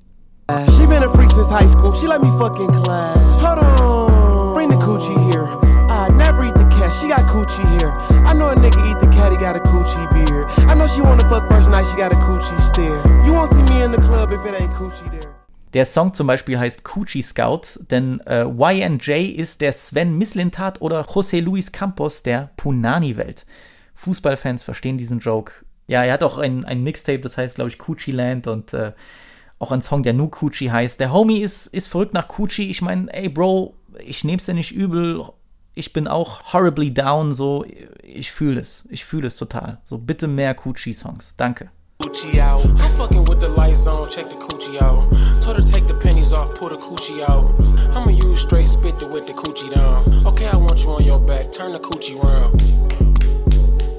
She 0.77 0.87
been 0.87 1.03
a 1.03 1.09
freak 1.09 1.31
since 1.31 1.51
high 1.51 1.67
school. 1.67 1.93
She 1.93 2.07
let 2.07 2.21
me 2.21 2.29
coochie 9.59 10.05
here. 10.13 11.05
Wanna 11.05 11.29
fuck 11.29 11.49
first 11.49 11.71
night. 11.71 11.87
She 11.91 11.97
got 11.97 12.13
a 12.13 12.17
coochie 12.17 12.61
stare. 12.61 13.03
You 13.25 13.33
won't 13.33 13.51
see 13.51 13.63
me 13.75 13.83
in 13.83 13.93
the 13.93 13.99
club 13.99 14.33
if 14.33 14.45
it 14.47 14.61
ain't 14.61 14.71
coochie 14.73 15.11
there. 15.11 15.24
Der 15.75 15.85
Song 15.85 16.15
zum 16.15 16.29
Beispiel 16.29 16.57
heißt 16.57 16.85
Coochie 16.85 17.23
Scout, 17.23 17.81
denn 17.91 18.21
äh, 18.21 18.45
YNJ 18.45 19.35
ist 19.37 19.61
der 19.61 19.73
Sven 19.73 20.17
Mislintat 20.17 20.81
oder 20.81 21.03
José 21.03 21.41
Luis 21.41 21.73
Campos 21.73 22.23
der 22.23 22.51
Punani-Welt. 22.57 23.45
Fußballfans 23.97 24.63
verstehen 24.63 24.99
diesen 24.99 25.19
Joke. 25.19 25.65
Ja, 25.89 26.05
er 26.05 26.13
hat 26.13 26.23
auch 26.23 26.39
ein, 26.39 26.65
ein 26.65 26.85
Mixtape, 26.85 27.19
das 27.19 27.37
heißt, 27.37 27.57
glaube 27.57 27.71
ich, 27.71 27.79
Coochie 27.79 28.13
Land 28.13 28.47
und 28.47 28.73
äh, 28.73 28.93
auch 29.59 29.73
ein 29.73 29.83
Song, 29.83 30.05
der 30.05 30.13
nur 30.13 30.31
Coochie 30.31 30.71
heißt. 30.71 31.01
Der 31.01 31.13
Homie 31.13 31.41
ist, 31.41 31.67
ist 31.67 31.89
verrückt 31.89 32.15
nach 32.15 32.29
Coochie. 32.29 32.71
Ich 32.71 32.81
meine, 32.81 33.13
ey, 33.13 33.29
Bro, 33.29 33.75
ich 33.99 34.23
nehm's 34.23 34.47
dir 34.47 34.55
nicht 34.55 34.73
übel. 34.73 35.25
Ich 35.75 35.93
bin 35.93 36.07
auch 36.07 36.53
horribly 36.53 36.95
down, 36.95 37.33
so. 37.33 37.65
Ich 38.05 38.31
fühle 38.31 38.61
es. 38.61 38.85
Ich 38.91 39.05
fühle 39.05 39.27
es 39.27 39.37
total. 39.37 39.81
So, 39.85 39.99
bitte 39.99 40.29
mehr 40.29 40.55
Coochie-Songs. 40.55 41.35
Danke. 41.37 41.71
Coochie 42.03 42.39
out. 42.39 42.67
I'm 42.81 42.97
fucking 42.97 43.25
with 43.25 43.41
the 43.41 43.49
lights 43.49 43.87
on, 43.87 44.11
check 44.11 44.29
the 44.29 44.35
coochie 44.35 44.83
out. 44.83 45.11
Told 45.41 45.57
her 45.57 45.63
take 45.63 45.87
the 45.87 45.95
pennies 45.95 46.33
off, 46.33 46.55
pull 46.55 46.69
the 46.69 46.77
coochie 46.77 47.23
out. 47.29 47.55
I'ma 47.97 48.11
use 48.11 48.41
straight 48.41 48.69
spit 48.69 48.99
to 48.99 49.07
with 49.07 49.27
the 49.27 49.33
coochie 49.33 49.73
down. 49.73 50.27
Okay, 50.27 50.47
I 50.47 50.57
want 50.57 50.83
you 50.83 50.91
on 50.91 51.05
your 51.05 51.21
back, 51.21 51.53
turn 51.53 51.73
the 51.73 51.79
coochie 51.79 52.21
round. 52.21 52.59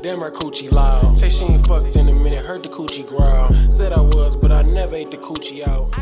Damn 0.03 0.19
her 0.19 0.31
coochie 0.31 0.69
loud. 0.71 1.17
Say 1.17 1.29
she 1.29 1.45
ain't 1.45 1.65
fucked 1.65 1.95
in 1.95 2.09
a 2.09 2.13
minute, 2.13 2.45
heard 2.45 2.63
the 2.63 2.69
coochie 2.69 3.07
growl. 3.07 3.49
Said 3.71 3.93
I 3.93 4.01
was, 4.01 4.35
but 4.35 4.51
I 4.51 4.61
never 4.61 4.95
ate 4.95 5.11
the 5.11 5.17
coochie 5.17 5.67
out. 5.67 5.93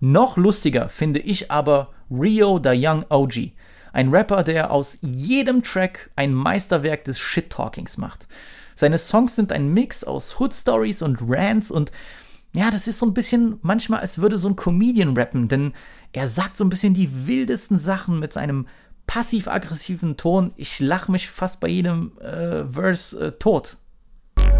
Noch 0.00 0.36
lustiger 0.36 0.88
finde 0.88 1.20
ich 1.20 1.50
aber 1.50 1.88
Rio 2.10 2.58
the 2.58 2.74
Young 2.74 3.04
OG. 3.08 3.52
Ein 3.92 4.10
Rapper, 4.10 4.42
der 4.42 4.70
aus 4.70 4.98
jedem 5.02 5.62
Track 5.62 6.10
ein 6.16 6.32
Meisterwerk 6.32 7.04
des 7.04 7.18
Shit-Talkings 7.18 7.98
macht. 7.98 8.26
Seine 8.80 8.96
Songs 8.96 9.36
sind 9.36 9.52
ein 9.52 9.74
Mix 9.74 10.04
aus 10.04 10.40
Hood 10.40 10.54
Stories 10.54 11.02
und 11.02 11.18
Rants 11.20 11.70
und 11.70 11.92
ja, 12.54 12.70
das 12.70 12.88
ist 12.88 12.98
so 12.98 13.04
ein 13.04 13.12
bisschen 13.12 13.58
manchmal, 13.60 14.00
als 14.00 14.18
würde 14.20 14.38
so 14.38 14.48
ein 14.48 14.56
Comedian 14.56 15.14
rappen, 15.14 15.48
denn 15.48 15.74
er 16.14 16.26
sagt 16.26 16.56
so 16.56 16.64
ein 16.64 16.70
bisschen 16.70 16.94
die 16.94 17.26
wildesten 17.26 17.76
Sachen 17.76 18.18
mit 18.18 18.32
seinem 18.32 18.66
passiv-aggressiven 19.06 20.16
Ton. 20.16 20.54
Ich 20.56 20.80
lache 20.80 21.12
mich 21.12 21.28
fast 21.28 21.60
bei 21.60 21.68
jedem 21.68 22.16
äh, 22.20 22.64
Verse 22.64 23.18
äh, 23.20 23.32
tot. 23.32 23.76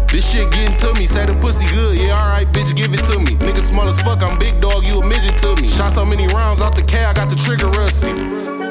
This 0.07 0.31
shit 0.31 0.51
getting 0.51 0.77
to 0.77 0.93
me, 0.93 1.07
say 1.07 1.25
the 1.25 1.33
pussy 1.41 1.65
good, 1.73 1.95
yeah, 1.95 2.13
alright, 2.13 2.47
bitch, 2.53 2.75
give 2.75 2.93
it 2.93 3.03
to 3.05 3.19
me. 3.19 3.31
Nigga 3.43 3.59
small 3.59 3.87
as 3.87 3.99
fuck, 4.03 4.21
I'm 4.21 4.37
big 4.37 4.61
dog, 4.61 4.83
you 4.85 5.01
a 5.01 5.03
midget 5.03 5.39
to 5.39 5.55
me. 5.59 5.67
Shot 5.67 5.93
so 5.93 6.05
many 6.05 6.27
rounds 6.27 6.61
out 6.61 6.75
the 6.75 6.83
K, 6.83 7.05
I 7.05 7.13
got 7.13 7.31
the 7.31 7.37
trigger 7.37 7.69
rusty. 7.71 8.70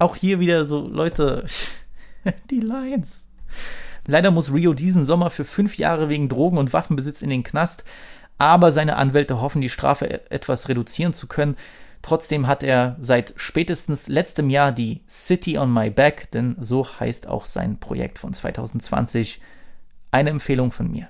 Auch 0.00 0.16
hier 0.16 0.40
wieder 0.40 0.64
so, 0.64 0.88
Leute, 0.88 1.44
die 2.50 2.60
Lines. 2.60 3.26
Leider 4.06 4.30
muss 4.30 4.52
Rio 4.52 4.72
diesen 4.72 5.04
Sommer 5.04 5.28
für 5.28 5.44
fünf 5.44 5.76
Jahre 5.76 6.08
wegen 6.08 6.30
Drogen- 6.30 6.56
und 6.56 6.72
Waffenbesitz 6.72 7.20
in 7.20 7.28
den 7.28 7.42
Knast, 7.42 7.84
aber 8.38 8.72
seine 8.72 8.96
Anwälte 8.96 9.42
hoffen, 9.42 9.60
die 9.60 9.68
Strafe 9.68 10.06
e- 10.06 10.20
etwas 10.30 10.70
reduzieren 10.70 11.12
zu 11.12 11.26
können. 11.26 11.54
Trotzdem 12.00 12.46
hat 12.46 12.62
er 12.62 12.96
seit 12.98 13.34
spätestens 13.36 14.08
letztem 14.08 14.48
Jahr 14.48 14.72
die 14.72 15.02
City 15.06 15.58
on 15.58 15.70
My 15.70 15.90
Back, 15.90 16.30
denn 16.30 16.56
so 16.58 16.86
heißt 16.98 17.26
auch 17.26 17.44
sein 17.44 17.78
Projekt 17.78 18.18
von 18.18 18.32
2020. 18.32 19.38
Eine 20.12 20.30
Empfehlung 20.30 20.72
von 20.72 20.90
mir. 20.90 21.08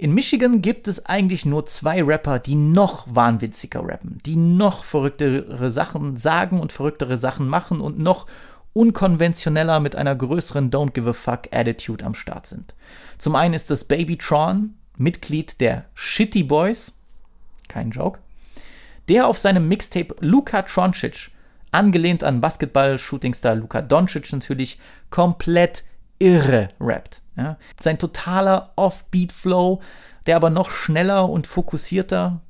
In 0.00 0.14
Michigan 0.14 0.62
gibt 0.62 0.86
es 0.86 1.06
eigentlich 1.06 1.44
nur 1.44 1.66
zwei 1.66 2.04
Rapper, 2.04 2.38
die 2.38 2.54
noch 2.54 3.12
wahnwitziger 3.12 3.80
rappen, 3.84 4.18
die 4.24 4.36
noch 4.36 4.84
verrücktere 4.84 5.70
Sachen 5.70 6.16
sagen 6.16 6.60
und 6.60 6.70
verrücktere 6.72 7.16
Sachen 7.16 7.48
machen 7.48 7.80
und 7.80 7.98
noch 7.98 8.28
unkonventioneller 8.74 9.80
mit 9.80 9.96
einer 9.96 10.14
größeren 10.14 10.70
Don't 10.70 10.92
Give 10.92 11.10
a 11.10 11.12
Fuck 11.12 11.48
Attitude 11.50 12.04
am 12.04 12.14
Start 12.14 12.46
sind. 12.46 12.76
Zum 13.18 13.34
einen 13.34 13.54
ist 13.54 13.72
das 13.72 13.82
Babytron, 13.82 14.74
Mitglied 14.96 15.60
der 15.60 15.86
Shitty 15.94 16.44
Boys, 16.44 16.92
kein 17.66 17.90
Joke, 17.90 18.20
der 19.08 19.26
auf 19.26 19.40
seinem 19.40 19.66
Mixtape 19.66 20.14
Luka 20.20 20.62
Troncic, 20.62 21.32
angelehnt 21.72 22.22
an 22.22 22.40
Basketball-Shootingstar 22.40 23.56
Luka 23.56 23.82
Doncic 23.82 24.32
natürlich, 24.32 24.78
komplett 25.10 25.82
irre 26.20 26.68
rappt. 26.78 27.20
Ja. 27.38 27.56
Sein 27.80 27.98
totaler 27.98 28.72
Offbeat-Flow, 28.76 29.80
der 30.26 30.36
aber 30.36 30.50
noch 30.50 30.70
schneller 30.70 31.28
und 31.28 31.46
fokussierter, 31.46 32.40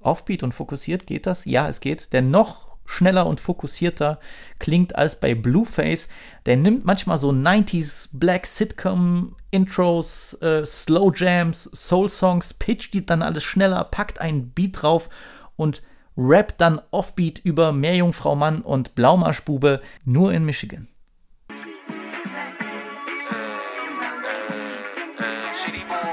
Offbeat 0.00 0.42
und 0.42 0.52
fokussiert, 0.52 1.06
geht 1.06 1.26
das? 1.26 1.44
Ja, 1.44 1.68
es 1.68 1.80
geht, 1.80 2.12
der 2.12 2.20
noch 2.20 2.74
schneller 2.84 3.26
und 3.26 3.40
fokussierter 3.40 4.18
klingt 4.58 4.96
als 4.96 5.18
bei 5.18 5.34
Blueface. 5.34 6.08
Der 6.46 6.56
nimmt 6.56 6.84
manchmal 6.84 7.16
so 7.16 7.30
90s 7.30 8.10
Black 8.12 8.46
Sitcom 8.46 9.36
Intros, 9.50 10.34
äh, 10.42 10.66
Slow 10.66 11.12
Jams, 11.14 11.70
Soul 11.72 12.08
Songs, 12.10 12.54
pitcht 12.54 12.92
die 12.92 13.06
dann 13.06 13.22
alles 13.22 13.44
schneller, 13.44 13.84
packt 13.84 14.20
einen 14.20 14.50
Beat 14.50 14.82
drauf 14.82 15.08
und 15.56 15.82
rappt 16.16 16.60
dann 16.60 16.80
Offbeat 16.90 17.38
über 17.38 17.72
Meerjungfrau 17.72 18.34
Mann 18.34 18.62
und 18.62 18.94
Blaumarschbube 18.94 19.80
nur 20.04 20.32
in 20.32 20.44
Michigan. 20.44 20.88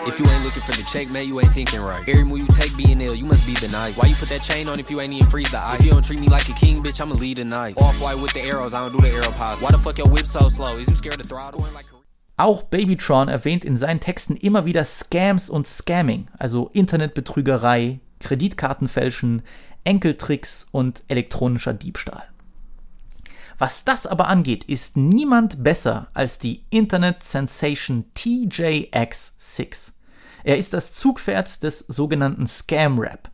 If 0.04 0.18
you 0.18 0.26
ain't 0.26 0.44
looking 0.44 0.64
for 0.64 0.72
the 0.72 0.84
check, 0.92 1.12
man, 1.12 1.28
you 1.28 1.40
ain't 1.40 1.54
thinking 1.54 1.80
right. 1.80 2.02
Every 2.10 2.24
move 2.24 2.40
you 2.40 2.48
take 2.48 2.72
ill, 3.02 3.14
you 3.14 3.24
must 3.24 3.46
be 3.46 3.54
the 3.54 3.72
night. 3.72 3.96
Why 3.96 4.08
you 4.08 4.16
put 4.16 4.30
that 4.30 4.42
chain 4.42 4.68
on 4.68 4.80
if 4.80 4.90
you 4.90 5.00
ain't 5.00 5.14
even 5.14 5.30
freeze 5.30 5.52
the 5.52 5.60
ice? 5.60 5.80
If 5.80 5.86
you 5.86 5.92
don't 5.92 6.04
treat 6.04 6.20
me 6.20 6.28
like 6.28 6.50
a 6.50 6.54
king, 6.54 6.82
bitch, 6.82 7.00
I'ma 7.00 7.14
lead 7.14 7.38
the 7.38 7.46
night. 7.46 7.78
Off 7.78 8.02
white 8.02 8.20
with 8.20 8.34
the 8.34 8.42
arrows, 8.42 8.74
I 8.74 8.80
don't 8.80 8.94
do 8.94 9.00
the 9.00 9.14
arrow 9.14 9.32
pause. 9.32 9.62
Why 9.62 9.70
the 9.70 9.78
fuck 9.78 10.00
your 10.00 10.10
whip 10.10 10.26
so 10.26 10.50
slow? 10.50 10.76
Is 10.78 10.88
you 10.88 10.96
scared 10.96 11.20
to 11.20 11.24
throttle? 11.24 11.64
Auch 12.38 12.64
Babytron 12.64 13.28
erwähnt 13.28 13.64
in 13.64 13.78
seinen 13.78 14.00
Texten 14.00 14.36
immer 14.36 14.66
wieder 14.66 14.84
Scams 14.86 15.52
und 15.52 15.68
Scamming, 15.68 16.30
also 16.40 16.72
Internetbetrügerei, 16.74 18.00
Kreditkartenfälschen, 18.20 19.44
Enkeltricks 19.84 20.66
und 20.72 21.04
elektronischer 21.10 21.74
Diebstahl. 21.74 22.24
Was 23.62 23.84
das 23.84 24.08
aber 24.08 24.28
angeht, 24.28 24.64
ist 24.64 24.98
niemand 24.98 25.64
besser 25.64 26.08
als 26.16 26.40
die 26.40 26.66
Internet-Sensation 26.72 28.06
TJX6. 28.18 29.92
Er 30.44 30.58
ist 30.58 30.74
das 30.74 30.94
Zugpferd 30.94 31.62
des 31.62 31.86
sogenannten 31.88 32.48
Scam-Rap. 32.48 33.30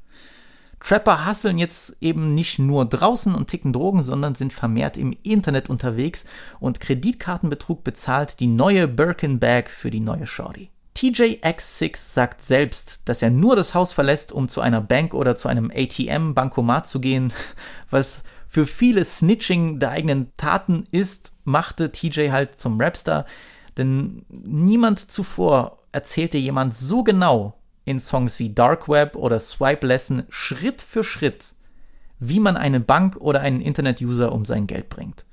Trapper 0.82 1.26
hasseln 1.26 1.58
jetzt 1.58 1.96
eben 2.02 2.36
nicht 2.36 2.60
nur 2.60 2.84
draußen 2.84 3.34
und 3.34 3.48
ticken 3.48 3.72
Drogen, 3.72 4.04
sondern 4.04 4.36
sind 4.36 4.52
vermehrt 4.52 4.98
im 4.98 5.16
Internet 5.24 5.70
unterwegs 5.70 6.26
und 6.60 6.82
Kreditkartenbetrug 6.82 7.86
bezahlt 7.86 8.42
die 8.42 8.48
neue 8.48 8.90
Birkin 8.90 9.40
Bag 9.40 9.70
für 9.70 9.92
die 9.92 10.02
neue 10.02 10.28
Shorty. 10.28 10.72
TJX6 10.98 11.96
sagt 11.96 12.42
selbst, 12.42 13.00
dass 13.06 13.22
er 13.22 13.30
nur 13.30 13.56
das 13.56 13.74
Haus 13.74 13.94
verlässt, 13.94 14.34
um 14.34 14.50
zu 14.50 14.60
einer 14.60 14.82
Bank 14.82 15.14
oder 15.14 15.38
zu 15.38 15.48
einem 15.48 15.72
ATM-Bankomat 15.74 16.86
zu 16.86 17.00
gehen, 17.00 17.32
was 17.90 18.26
für 18.48 18.66
viele 18.66 19.04
Snitching 19.04 19.80
der 19.80 19.92
eigenen 19.92 20.32
Taten 20.38 20.86
ist, 20.92 21.34
machte 21.44 21.92
TJ 21.92 22.32
halt 22.32 22.60
zum 22.60 22.80
Rapstar, 22.80 23.26
denn 23.78 24.26
niemand 24.30 25.00
zuvor 25.00 25.80
erzählte 25.92 26.38
jemand 26.38 26.74
so 26.74 27.04
genau 27.04 27.60
in 27.86 28.00
Songs 28.00 28.40
wie 28.40 28.54
Dark 28.54 28.90
Web 28.90 29.16
oder 29.16 29.40
Swipe 29.40 29.86
Lesson 29.86 30.24
Schritt 30.30 30.82
für 30.82 31.04
Schritt, 31.04 31.54
wie 32.20 32.40
man 32.40 32.58
eine 32.58 32.80
Bank 32.80 33.18
oder 33.18 33.42
einen 33.42 33.62
Internet-User 33.62 34.32
um 34.32 34.46
sein 34.46 34.68
Geld 34.68 34.90
bringt. 34.90 35.26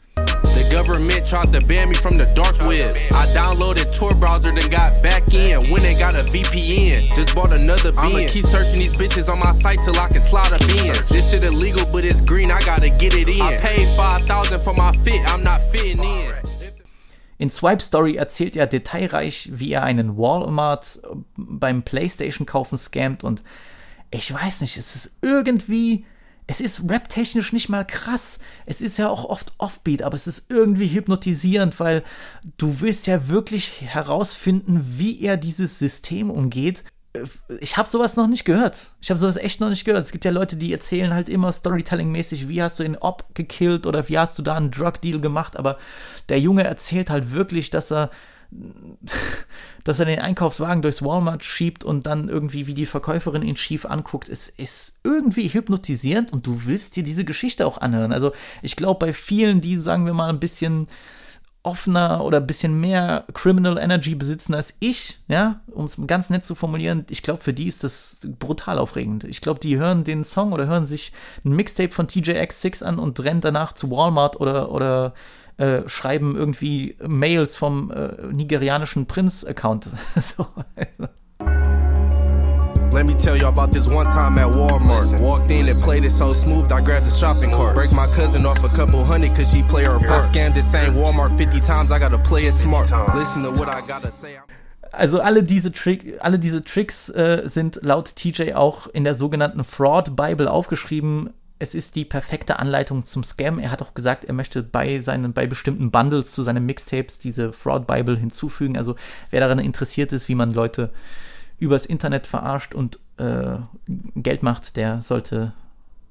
The 0.75 0.83
government 0.83 1.25
tried 1.25 1.53
to 1.53 1.65
ban 1.69 1.89
me 1.89 1.95
from 1.95 2.19
the 2.19 2.27
dark 2.35 2.59
web. 2.67 2.97
I 2.97 3.27
downloaded 3.27 3.95
Tor 3.97 4.13
browser, 4.13 4.53
then 4.53 4.69
got 4.71 5.01
back 5.05 5.33
in. 5.33 5.71
When 5.71 5.83
they 5.83 5.95
got 5.95 6.17
a 6.17 6.25
VPN, 6.25 7.15
just 7.15 7.33
bought 7.33 7.53
another 7.53 7.93
bin. 7.93 8.01
I'ma 8.01 8.27
keep 8.27 8.45
searching 8.45 8.81
these 8.81 8.93
bitches 8.93 9.33
on 9.33 9.39
my 9.39 9.53
site 9.53 9.79
till 9.85 9.97
I 9.97 10.09
can 10.09 10.21
slide 10.21 10.51
a 10.51 10.59
bin. 10.67 10.93
This 11.11 11.31
shit 11.31 11.45
illegal, 11.45 11.87
but 11.93 12.05
it's 12.05 12.21
green, 12.21 12.51
I 12.51 12.59
gotta 12.63 12.91
get 12.99 13.15
it 13.15 13.29
in. 13.29 13.41
I 13.41 13.57
paid 13.59 13.87
5000 13.97 14.61
for 14.63 14.75
my 14.75 14.91
fit, 15.05 15.21
I'm 15.33 15.45
not 15.45 15.61
fitting 15.63 16.03
in. 16.03 16.33
In 17.39 17.51
Swipe 17.51 17.81
Story 17.81 18.17
erzählt 18.17 18.57
er 18.57 18.67
detailreich, 18.67 19.51
wie 19.53 19.75
er 19.75 19.85
einen 19.85 20.17
Walmart 20.17 20.99
beim 21.37 21.85
PlayStation 21.85 22.47
kaufen 22.47 22.79
scammt 22.79 23.23
und 23.23 23.45
ich 24.11 24.35
weiß 24.35 24.63
nicht, 24.63 24.77
es 24.77 24.97
ist 24.97 25.13
irgendwie 25.23 26.05
es 26.47 26.61
ist 26.61 26.89
rap-technisch 26.89 27.53
nicht 27.53 27.69
mal 27.69 27.85
krass. 27.87 28.39
Es 28.67 28.81
ist 28.81 28.99
ja 28.99 29.09
auch 29.09 29.25
oft 29.25 29.55
offbeat, 29.59 30.03
aber 30.03 30.15
es 30.15 30.27
ist 30.27 30.51
irgendwie 30.51 30.89
hypnotisierend, 30.89 31.81
weil 31.81 32.03
du 32.59 32.81
willst 32.81 33.07
ja 33.07 33.29
wirklich 33.29 33.81
herausfinden, 33.81 34.81
wie 34.99 35.21
er 35.23 35.37
dieses 35.37 35.79
System 35.79 36.31
umgeht. 36.31 36.85
Ich 37.61 37.77
habe 37.77 37.89
sowas 37.89 38.17
noch 38.17 38.27
nicht 38.27 38.45
gehört. 38.45 38.91
Ich 39.01 39.09
habe 39.11 39.21
sowas 39.21 39.37
echt 39.37 39.61
noch 39.61 39.71
nicht 39.71 39.85
gehört. 39.85 40.05
Es 40.05 40.13
gibt 40.13 40.25
ja 40.25 40.33
Leute, 40.33 40.57
die 40.57 40.73
erzählen 40.73 41.15
halt 41.15 41.29
immer 41.29 41.53
Storytelling-mäßig, 41.53 42.49
wie 42.49 42.61
hast 42.61 42.79
du 42.79 42.83
den 42.83 42.99
Op 42.99 43.35
gekillt 43.35 43.87
oder 43.87 44.09
wie 44.09 44.19
hast 44.19 44.37
du 44.37 44.43
da 44.43 44.55
einen 44.55 44.73
Drug-Deal 44.73 45.21
gemacht, 45.21 45.57
aber 45.57 45.79
der 46.29 46.41
Junge 46.41 46.65
erzählt 46.65 47.11
halt 47.11 47.31
wirklich, 47.31 47.71
dass 47.71 47.93
er 47.93 48.11
dass 49.85 49.99
er 49.99 50.07
den 50.07 50.21
Einkaufswagen 50.21 50.83
durchs 50.83 51.03
Walmart 51.03 51.45
schiebt 51.45 51.85
und 51.85 52.07
dann 52.07 52.29
irgendwie, 52.29 52.67
wie 52.67 52.75
die 52.75 52.87
Verkäuferin 52.87 53.43
ihn 53.43 53.57
schief 53.57 53.85
anguckt, 53.85 54.29
ist, 54.29 54.49
ist 54.59 54.99
irgendwie 55.05 55.49
hypnotisierend 55.49 56.33
und 56.33 56.47
du 56.47 56.65
willst 56.65 56.97
dir 56.97 57.03
diese 57.03 57.25
Geschichte 57.25 57.67
auch 57.67 57.79
anhören. 57.79 58.13
Also 58.13 58.33
ich 58.63 58.77
glaube, 58.77 59.07
bei 59.07 59.13
vielen, 59.13 59.61
die, 59.61 59.77
sagen 59.77 60.07
wir 60.07 60.15
mal, 60.15 60.31
ein 60.31 60.41
bisschen 60.41 60.89
offener 61.65 62.23
oder 62.23 62.39
ein 62.39 62.47
bisschen 62.47 62.79
mehr 62.79 63.25
Criminal 63.33 63.79
Energy 63.79 64.15
besitzen 64.15 64.55
als 64.55 64.75
ich, 64.81 65.19
ja, 65.29 65.61
um 65.73 65.87
es 65.87 65.99
ganz 66.07 66.29
nett 66.29 66.45
zu 66.45 66.55
formulieren, 66.55 67.07
ich 67.09 67.23
glaube, 67.23 67.43
für 67.43 67.55
die 67.55 67.67
ist 67.67 67.83
das 67.83 68.21
brutal 68.39 68.79
aufregend. 68.79 69.25
Ich 69.25 69.41
glaube, 69.41 69.61
die 69.61 69.79
hören 69.79 70.05
den 70.05 70.25
Song 70.25 70.53
oder 70.53 70.67
hören 70.67 70.85
sich 70.85 71.13
ein 71.43 71.53
Mixtape 71.53 71.91
von 71.91 72.07
TJX6 72.07 72.85
an 72.85 72.99
und 72.99 73.19
rennen 73.25 73.41
danach 73.41 73.73
zu 73.73 73.91
Walmart 73.91 74.39
oder, 74.41 74.71
oder 74.71 75.15
äh, 75.57 75.89
schreiben 75.89 76.37
irgendwie 76.37 76.97
Mails 77.07 77.57
vom 77.57 77.91
äh, 77.91 78.33
nigerianischen 78.33 79.07
Prinz-Account. 79.07 79.89
so, 80.21 80.47
also. 80.77 81.09
Let 82.95 83.07
me 83.07 83.15
tell 83.15 83.37
you 83.37 83.49
about 83.49 83.73
this 83.73 83.89
one 83.89 84.07
time 84.07 84.39
at 84.39 84.55
Walmart. 84.55 85.21
Walked 85.21 85.51
in 85.51 85.69
and 85.69 85.83
played 85.83 86.05
it 86.05 86.13
so 86.13 86.33
smooth, 86.33 86.71
I 86.71 86.81
grabbed 86.81 87.07
the 87.07 87.11
shopping 87.11 87.51
cart. 87.51 87.75
Break 87.75 87.91
my 87.91 88.07
cousin 88.15 88.47
off 88.47 88.63
a 88.63 88.69
couple 88.69 89.05
hundred 89.05 89.35
cause 89.35 89.51
she 89.51 89.65
play 89.65 89.85
her 89.85 89.99
part. 89.99 90.23
I 90.23 90.29
scammed 90.31 90.55
the 90.55 90.63
same 90.63 90.95
Walmart 90.95 91.37
50 91.37 91.61
times, 91.61 91.91
I 91.91 91.99
gotta 91.99 92.19
play 92.19 92.47
it 92.47 92.55
smart. 92.55 92.91
Listen 93.17 93.43
to 93.43 93.51
what 93.51 93.69
I 93.69 93.81
gotta 93.81 94.13
say. 94.13 94.39
Also 94.93 95.21
alle 95.21 95.43
diese, 95.43 95.73
Trick, 95.73 96.19
alle 96.21 96.39
diese 96.39 96.63
Tricks 96.63 97.09
äh, 97.11 97.43
sind 97.47 97.81
laut 97.83 98.15
TJ 98.15 98.53
auch 98.55 98.87
in 98.87 99.03
der 99.03 99.17
sogenannten 99.17 99.65
Fraud 99.65 100.15
Bible 100.15 100.49
aufgeschrieben 100.49 101.31
es 101.65 101.75
ist 101.75 101.97
die 101.97 102.05
perfekte 102.05 102.59
Anleitung 102.59 103.07
zum 103.07 103.25
Scam. 103.25 103.59
Er 103.59 103.71
hat 103.71 103.81
auch 103.81 103.95
gesagt, 103.95 104.27
er 104.27 104.35
möchte 104.35 104.63
bei 104.63 104.99
seinen, 104.99 105.33
bei 105.33 105.47
bestimmten 105.47 105.91
Bundles 105.91 106.33
zu 106.33 106.43
seinen 106.43 106.67
Mixtapes 106.67 107.21
diese 107.21 107.55
Fraud 107.55 107.87
Bible 107.87 108.19
hinzufügen. 108.19 108.77
Also 108.77 108.97
wer 109.31 109.41
daran 109.41 109.59
interessiert 109.59 110.13
ist, 110.13 110.29
wie 110.29 110.35
man 110.35 110.53
Leute 110.53 110.93
übers 111.59 111.87
Internet 111.87 112.27
verarscht 112.27 112.75
und 112.75 112.99
äh, 113.17 113.57
Geld 114.15 114.43
macht, 114.43 114.77
der 114.77 115.01
sollte 115.01 115.55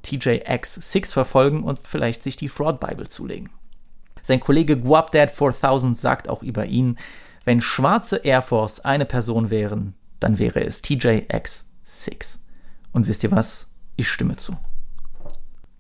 TJX6 0.06 1.13
verfolgen 1.13 1.63
und 1.63 1.88
vielleicht 1.88 2.24
sich 2.24 2.36
die 2.36 2.50
Fraud 2.50 2.80
Bible 2.80 3.08
zulegen. 3.08 3.52
Sein 4.24 4.39
Kollege 4.39 4.74
Guapdad4000 4.74 5.94
sagt 5.94 6.30
auch 6.30 6.42
über 6.42 6.66
ihn, 6.66 6.98
wenn 7.46 7.62
schwarze 7.62 8.18
Air 8.18 8.42
Force 8.42 8.80
eine 8.80 9.06
Person 9.06 9.52
wären, 9.52 9.94
dann 10.20 10.39
wäre 10.39 10.63
es 10.66 10.84
TJX6. 10.84 12.39
Und 12.92 13.08
wisst 13.08 13.24
ihr 13.24 13.32
was? 13.32 13.68
Ich 13.96 14.10
stimme 14.10 14.36
zu. 14.36 14.58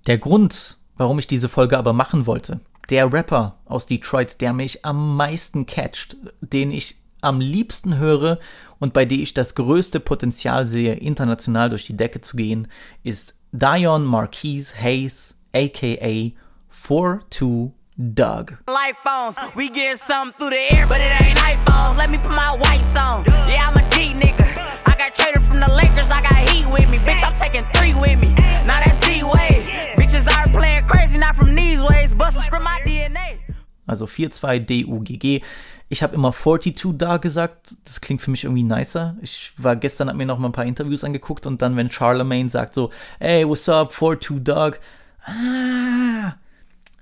Der 0.05 0.17
Grund, 0.17 0.77
warum 0.97 1.19
ich 1.19 1.27
diese 1.27 1.49
Folge 1.49 1.77
aber 1.77 1.93
machen 1.93 2.25
wollte, 2.25 2.59
der 2.89 3.11
Rapper 3.11 3.59
aus 3.65 3.85
Detroit, 3.85 4.41
der 4.41 4.53
mich 4.53 4.83
am 4.83 5.15
meisten 5.15 5.65
catcht, 5.65 6.17
den 6.41 6.71
ich 6.71 6.97
am 7.21 7.39
liebsten 7.39 7.97
höre 7.97 8.39
und 8.79 8.93
bei 8.93 9.05
dem 9.05 9.21
ich 9.21 9.33
das 9.33 9.55
größte 9.55 10.01
Potenzial 10.01 10.67
sehe, 10.67 10.95
international 10.95 11.69
durch 11.69 11.85
die 11.85 11.95
Decke 11.95 12.19
zu 12.19 12.35
gehen, 12.35 12.67
ist 13.03 13.35
Dion 13.53 14.03
Marquise 14.03 14.75
Hayes, 14.75 15.35
aka 15.53 16.31
42 16.69 17.71
Doug. 17.97 18.57
Light 18.67 18.95
phones, 19.03 19.37
we 19.55 19.69
get 19.69 19.99
some 19.99 20.33
through 20.33 20.51
the 20.51 20.73
air, 20.75 20.85
but 20.87 20.99
it 20.99 21.09
ain't 21.21 21.37
iPhones. 21.37 21.97
Let 21.97 22.09
me 22.09 22.17
put 22.17 22.31
my 22.31 22.57
whites 22.59 22.97
on. 22.97 23.23
Yeah, 23.47 23.67
I'm 23.67 23.77
a 23.77 23.89
D 23.89 24.13
nigga. 24.13 24.45
I 24.85 24.95
got 24.97 25.13
traded 25.13 25.43
from 25.43 25.59
the 25.59 25.71
Lakers, 25.73 26.09
I 26.09 26.21
got 26.21 26.35
heat 26.49 26.65
with 26.67 26.89
me. 26.89 26.97
Bitch, 26.97 27.23
I'm 27.25 27.33
taking 27.33 27.65
three 27.73 27.93
with 27.93 28.19
me. 28.19 28.33
Now 28.65 28.79
that's 28.79 28.97
D-Way. 28.99 29.95
Bitches 29.97 30.27
are 30.27 30.49
playing 30.51 30.81
crazy, 30.87 31.17
not 31.17 31.35
from 31.35 31.53
these 31.53 31.81
ways. 31.81 32.13
Bust 32.13 32.49
from 32.49 32.63
my 32.63 32.79
DNA. 32.85 33.39
Also 33.85 34.05
42DUGG. 34.05 35.43
Ich 35.89 36.01
habe 36.01 36.15
immer 36.15 36.31
42 36.31 36.93
da 36.97 37.17
gesagt. 37.17 37.75
Das 37.83 38.01
klingt 38.01 38.21
für 38.21 38.31
mich 38.31 38.45
irgendwie 38.45 38.63
nicer. 38.63 39.15
Ich 39.21 39.51
war 39.57 39.75
gestern, 39.75 40.09
hab 40.09 40.15
mir 40.15 40.25
noch 40.25 40.39
mal 40.39 40.49
ein 40.49 40.53
paar 40.53 40.65
Interviews 40.65 41.03
angeguckt 41.03 41.45
und 41.45 41.61
dann, 41.61 41.75
wenn 41.75 41.91
Charlemagne 41.91 42.49
sagt 42.49 42.73
so, 42.73 42.89
hey, 43.19 43.47
what's 43.47 43.69
up, 43.69 43.91
42 43.91 44.43
Dog? 44.43 44.79
Ah, 45.25 46.35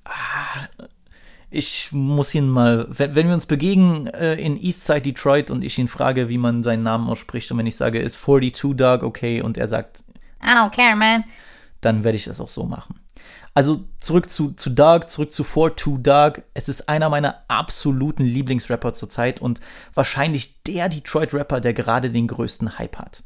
ah, 0.06 0.68
ich 1.52 1.92
muss 1.92 2.34
ihn 2.34 2.50
mal, 2.50 2.88
wenn, 2.90 3.14
wenn 3.14 3.28
wir 3.28 3.34
uns 3.34 3.46
begegnen 3.46 4.08
äh, 4.08 4.36
in 4.36 4.58
Eastside 4.58 5.02
Detroit 5.02 5.52
und 5.52 5.64
ich 5.64 5.78
ihn 5.78 5.90
frage, 5.90 6.30
wie 6.30 6.38
man 6.38 6.64
seinen 6.64 6.84
Namen 6.84 7.10
ausspricht 7.10 7.52
und 7.52 7.58
wenn 7.58 7.68
ich 7.68 7.76
sage, 7.76 8.00
ist 8.00 8.22
42 8.22 8.76
Dog 8.78 9.04
okay 9.04 9.42
und 9.42 9.58
er 9.58 9.68
sagt, 9.68 10.04
I 10.42 10.48
don't 10.48 10.72
care, 10.72 10.96
man, 10.96 11.26
dann 11.82 12.06
werde 12.06 12.16
ich 12.16 12.24
das 12.24 12.40
auch 12.40 12.50
so 12.50 12.64
machen. 12.64 13.00
Also 13.54 13.84
zurück 14.00 14.30
zu, 14.30 14.52
zu 14.52 14.70
Doug, 14.70 15.10
zurück 15.10 15.34
zu 15.34 15.44
42 15.44 16.02
Doug. 16.02 16.44
Es 16.54 16.70
ist 16.70 16.88
einer 16.88 17.10
meiner 17.10 17.44
absoluten 17.50 18.24
Lieblingsrapper 18.24 18.94
zurzeit 18.94 19.42
und 19.42 19.60
wahrscheinlich 19.94 20.64
der 20.64 20.88
Detroit-Rapper, 20.88 21.60
der 21.60 21.74
gerade 21.74 22.12
den 22.12 22.28
größten 22.28 22.80
Hype 22.80 22.98
hat. 22.98 23.24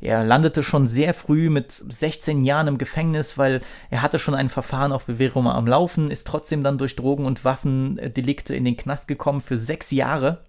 Er 0.00 0.24
landete 0.24 0.62
schon 0.62 0.86
sehr 0.86 1.14
früh 1.14 1.48
mit 1.48 1.72
16 1.72 2.44
Jahren 2.44 2.68
im 2.68 2.78
Gefängnis, 2.78 3.38
weil 3.38 3.60
er 3.90 4.02
hatte 4.02 4.18
schon 4.18 4.34
ein 4.34 4.50
Verfahren 4.50 4.92
auf 4.92 5.06
Bewährung 5.06 5.48
am 5.48 5.66
Laufen, 5.66 6.10
ist 6.10 6.26
trotzdem 6.26 6.62
dann 6.62 6.78
durch 6.78 6.96
Drogen- 6.96 7.24
und 7.24 7.44
Waffendelikte 7.44 8.54
in 8.54 8.64
den 8.64 8.76
Knast 8.76 9.08
gekommen 9.08 9.40
für 9.40 9.56
sechs 9.56 9.90
Jahre. 9.90 10.44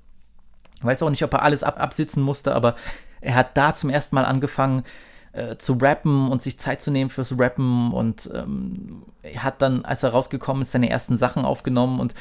Weiß 0.82 1.02
auch 1.02 1.10
nicht, 1.10 1.24
ob 1.24 1.34
er 1.34 1.44
alles 1.44 1.64
ab 1.64 1.80
absitzen 1.80 2.22
musste, 2.22 2.54
aber 2.54 2.76
er 3.22 3.36
hat 3.36 3.58
da 3.58 3.74
zum 3.74 3.90
ersten 3.90 4.16
Mal 4.16 4.26
angefangen 4.26 4.84
äh, 5.32 5.58
zu 5.58 5.74
rappen 5.74 6.30
und 6.30 6.42
sich 6.42 6.60
Zeit 6.60 6.82
zu 6.82 6.92
nehmen 6.92 7.10
fürs 7.10 7.38
Rappen 7.40 7.94
und 7.94 8.30
ähm, 8.34 9.04
hat 9.38 9.62
dann, 9.62 9.86
als 9.86 10.04
er 10.04 10.10
rausgekommen 10.10 10.62
ist, 10.62 10.72
seine 10.72 10.90
ersten 10.90 11.18
Sachen 11.18 11.46
aufgenommen 11.46 12.00
und 12.00 12.14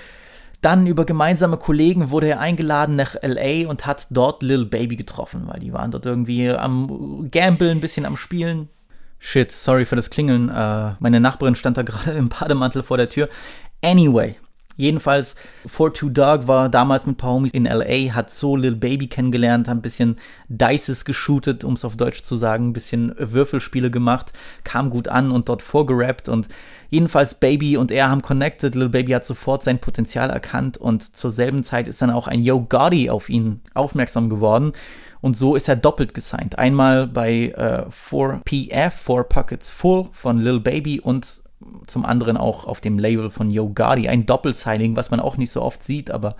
dann 0.67 0.89
über 0.89 1.05
gemeinsame 1.05 1.59
Kollegen 1.59 2.11
wurde 2.11 2.29
er 2.29 2.41
eingeladen 2.41 2.97
nach 2.97 3.15
LA 3.23 3.69
und 3.69 3.87
hat 3.87 4.09
dort 4.11 4.43
Lil 4.43 4.67
Baby 4.67 4.97
getroffen, 4.97 5.45
weil 5.47 5.61
die 5.61 5.73
waren 5.73 5.93
dort 5.93 6.07
irgendwie 6.07 6.51
am 6.51 7.29
Gambeln, 7.31 7.79
ein 7.79 7.81
bisschen 7.81 8.05
am 8.05 8.17
Spielen. 8.17 8.69
Shit, 9.21 9.53
sorry 9.53 9.85
für 9.85 9.95
das 9.95 10.11
Klingeln. 10.11 10.49
Äh, 10.49 10.95
meine 10.99 11.21
Nachbarin 11.21 11.55
stand 11.55 11.77
da 11.77 11.83
gerade 11.85 12.19
im 12.19 12.31
Bademantel 12.31 12.83
vor 12.83 12.97
der 12.97 13.09
Tür. 13.09 13.29
Anyway, 13.81 14.35
Jedenfalls, 14.79 15.37
42 15.67 16.13
Dog 16.13 16.49
war 16.49 16.69
damals 16.69 17.07
mit 17.07 17.15
ein 17.15 17.17
paar 17.17 17.33
Homies 17.33 17.53
in 17.53 17.65
LA, 17.65 18.15
hat 18.15 18.31
so 18.31 18.57
Lil 18.57 18.77
Baby 18.77 19.07
kennengelernt, 19.07 19.69
hat 19.69 19.77
ein 19.79 19.83
bisschen 19.83 20.19
Dices 20.49 21.07
geshootet, 21.07 21.65
um 21.65 21.75
es 21.75 21.85
auf 21.85 21.97
Deutsch 21.97 22.23
zu 22.25 22.37
sagen, 22.37 22.69
ein 22.69 22.73
bisschen 22.75 23.15
Würfelspiele 23.17 23.91
gemacht, 23.91 24.35
kam 24.65 24.91
gut 24.91 25.09
an 25.09 25.31
und 25.31 25.49
dort 25.49 25.63
vorgerappt 25.63 26.29
und 26.29 26.49
jedenfalls 26.91 27.35
Baby 27.35 27.77
und 27.77 27.91
er 27.91 28.11
haben 28.11 28.23
connected. 28.23 28.75
Lil 28.75 28.89
Baby 28.89 29.13
hat 29.13 29.25
sofort 29.25 29.63
sein 29.63 29.81
Potenzial 29.81 30.31
erkannt 30.31 30.77
und 30.77 31.17
zur 31.17 31.31
selben 31.31 31.65
Zeit 31.65 31.89
ist 31.89 32.03
dann 32.03 32.11
auch 32.11 32.29
ein 32.29 32.43
Yo 32.43 32.61
Gotti 32.61 33.11
auf 33.11 33.29
ihn 33.29 33.61
aufmerksam 33.75 34.29
geworden. 34.29 34.73
Und 35.21 35.37
so 35.37 35.57
ist 35.57 35.69
er 35.69 35.77
doppelt 35.77 36.15
gesigned. 36.15 36.59
Einmal 36.59 37.07
bei 37.07 37.53
äh, 37.57 37.87
4PF, 37.91 38.91
4 38.91 39.23
Pockets 39.25 39.71
Full 39.71 40.05
von 40.13 40.39
Lil 40.39 40.61
Baby 40.61 41.01
und 41.01 41.43
zum 41.87 42.05
anderen 42.05 42.37
auch 42.37 42.65
auf 42.65 42.81
dem 42.81 42.99
Label 42.99 43.31
von 43.31 43.51
Yo 43.51 43.69
Gotti, 43.69 44.09
ein 44.09 44.27
Doppelsigning, 44.27 44.97
was 44.97 45.11
man 45.11 45.21
auch 45.21 45.37
nicht 45.37 45.51
so 45.51 45.63
oft 45.63 45.83
sieht, 45.83 46.11
aber 46.11 46.37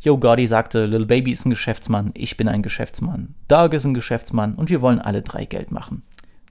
Yo 0.00 0.18
Gotti 0.18 0.46
sagte, 0.46 0.86
Lil 0.86 1.06
Baby 1.06 1.32
ist 1.32 1.46
ein 1.46 1.50
Geschäftsmann, 1.50 2.10
ich 2.14 2.36
bin 2.36 2.48
ein 2.48 2.62
Geschäftsmann, 2.62 3.34
Doug 3.48 3.72
ist 3.72 3.84
ein 3.84 3.94
Geschäftsmann 3.94 4.56
und 4.56 4.70
wir 4.70 4.82
wollen 4.82 5.00
alle 5.00 5.22
drei 5.22 5.44
Geld 5.44 5.70
machen. 5.70 6.02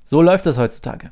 So 0.04 0.22
läuft 0.22 0.46
das 0.46 0.58
heutzutage. 0.58 1.12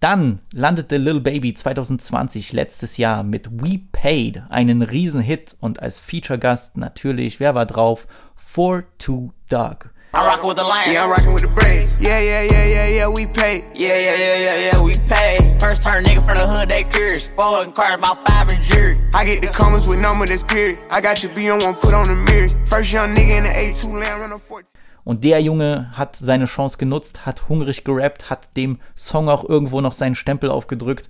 Dann 0.00 0.40
landete 0.52 0.98
Lil 0.98 1.20
Baby 1.20 1.54
2020 1.54 2.52
letztes 2.52 2.98
Jahr 2.98 3.22
mit 3.22 3.48
We 3.50 3.78
Paid 3.92 4.42
einen 4.50 4.82
Riesenhit 4.82 5.56
und 5.60 5.80
als 5.80 5.98
Feature-Gast 5.98 6.76
natürlich, 6.76 7.40
wer 7.40 7.54
war 7.54 7.64
drauf? 7.64 8.06
4-2 8.54 9.30
Doug. 9.48 9.90
I'm 10.12 10.24
rockin' 10.24 10.48
with 10.48 10.56
the 10.56 10.62
Lions. 10.62 10.94
Yeah, 10.94 11.04
I'm 11.04 11.10
rockin' 11.10 11.32
with 11.32 11.42
the 11.42 11.48
Braves. 11.48 11.94
Yeah, 12.00 12.20
yeah, 12.20 12.42
yeah, 12.42 12.64
yeah, 12.64 12.88
yeah, 12.88 13.08
we 13.08 13.26
pay. 13.26 13.64
Yeah, 13.74 13.98
yeah, 13.98 14.16
yeah, 14.16 14.36
yeah, 14.36 14.70
yeah, 14.70 14.82
we 14.82 14.92
pay. 15.08 15.56
First 15.60 15.82
turn 15.82 16.04
nigga 16.04 16.24
from 16.24 16.38
the 16.38 16.46
hood, 16.46 16.70
they 16.70 16.84
curious. 16.84 17.28
Four 17.36 17.64
and 17.64 17.74
cars, 17.74 17.98
about 17.98 18.26
five 18.26 18.50
and 18.50 18.62
jury. 18.62 18.98
I 19.12 19.24
get 19.24 19.42
the 19.42 19.48
comments 19.48 19.86
with 19.86 19.98
number 19.98 20.24
that's 20.26 20.42
period. 20.42 20.78
I 20.90 21.00
got 21.00 21.22
your 21.22 21.32
B 21.34 21.50
on 21.50 21.58
one, 21.60 21.74
put 21.74 21.92
on 21.92 22.06
the 22.06 22.14
mirrors. 22.14 22.54
First 22.66 22.92
young 22.92 23.14
nigga 23.14 23.38
in 23.38 23.44
the 23.44 23.50
A2 23.50 23.92
land, 23.92 24.20
run 24.20 24.32
a 24.32 24.38
14. 24.38 24.75
Und 25.06 25.22
der 25.22 25.40
Junge 25.40 25.92
hat 25.92 26.16
seine 26.16 26.46
Chance 26.46 26.78
genutzt, 26.78 27.26
hat 27.26 27.48
hungrig 27.48 27.84
gerappt, 27.84 28.28
hat 28.28 28.56
dem 28.56 28.80
Song 28.96 29.28
auch 29.28 29.48
irgendwo 29.48 29.80
noch 29.80 29.94
seinen 29.94 30.16
Stempel 30.16 30.50
aufgedrückt 30.50 31.08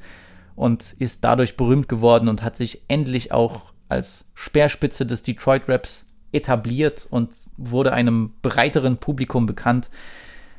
und 0.55 0.95
ist 0.99 1.25
dadurch 1.25 1.57
berühmt 1.57 1.89
geworden 1.89 2.29
und 2.29 2.43
hat 2.43 2.59
sich 2.59 2.83
endlich 2.89 3.33
auch 3.33 3.73
als 3.89 4.27
Speerspitze 4.35 5.07
des 5.07 5.23
Detroit 5.23 5.63
Raps 5.67 6.05
etabliert 6.31 7.09
und 7.11 7.31
wurde 7.57 7.95
einem 7.95 8.35
breiteren 8.43 8.99
Publikum 8.99 9.47
bekannt. 9.47 9.89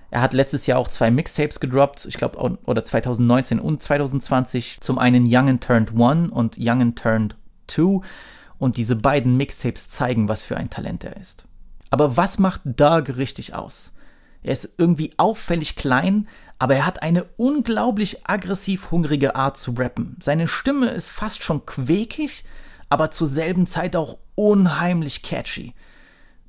Er 0.09 0.21
hat 0.21 0.33
letztes 0.33 0.65
Jahr 0.65 0.79
auch 0.79 0.87
zwei 0.87 1.11
Mixtapes 1.11 1.59
gedroppt, 1.59 2.07
ich 2.07 2.17
glaube, 2.17 2.57
oder 2.65 2.83
2019 2.83 3.59
und 3.59 3.83
2020. 3.83 4.81
Zum 4.81 4.97
einen 4.97 5.25
Young 5.27 5.47
and 5.47 5.63
Turned 5.63 5.93
One 5.93 6.31
und 6.31 6.55
Young 6.57 6.81
and 6.81 6.97
Turned 6.97 7.35
Two. 7.67 8.01
Und 8.57 8.77
diese 8.77 8.95
beiden 8.95 9.37
Mixtapes 9.37 9.91
zeigen, 9.91 10.27
was 10.27 10.41
für 10.41 10.57
ein 10.57 10.71
Talent 10.71 11.03
er 11.03 11.17
ist. 11.17 11.46
Aber 11.89 12.17
was 12.17 12.39
macht 12.39 12.61
Doug 12.65 13.15
richtig 13.17 13.53
aus? 13.53 13.91
Er 14.43 14.51
ist 14.51 14.75
irgendwie 14.77 15.11
auffällig 15.17 15.75
klein, 15.75 16.27
aber 16.59 16.75
er 16.75 16.85
hat 16.85 17.01
eine 17.01 17.25
unglaublich 17.37 18.27
aggressiv 18.27 18.91
hungrige 18.91 19.35
Art 19.35 19.57
zu 19.57 19.71
rappen. 19.71 20.17
Seine 20.21 20.47
Stimme 20.47 20.87
ist 20.87 21.09
fast 21.09 21.43
schon 21.43 21.65
quäkig, 21.65 22.43
aber 22.89 23.11
zur 23.11 23.27
selben 23.27 23.67
Zeit 23.67 23.95
auch 23.95 24.17
unheimlich 24.35 25.23
catchy. 25.23 25.73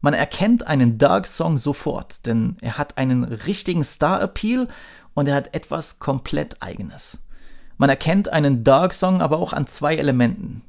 Man 0.00 0.14
erkennt 0.14 0.66
einen 0.66 0.96
Doug-Song 0.98 1.58
sofort, 1.58 2.24
denn 2.26 2.56
er 2.60 2.78
hat 2.78 2.98
einen 2.98 3.24
richtigen 3.24 3.82
Star-Appeal 3.82 4.68
und 5.14 5.26
er 5.26 5.34
hat 5.34 5.54
etwas 5.54 5.98
komplett 5.98 6.62
eigenes. 6.62 7.20
Man 7.76 7.90
erkennt 7.90 8.28
einen 8.28 8.62
Doug-Song 8.64 9.20
aber 9.20 9.38
auch 9.38 9.52
an 9.52 9.66
zwei 9.66 9.96
Elementen. 9.96 10.62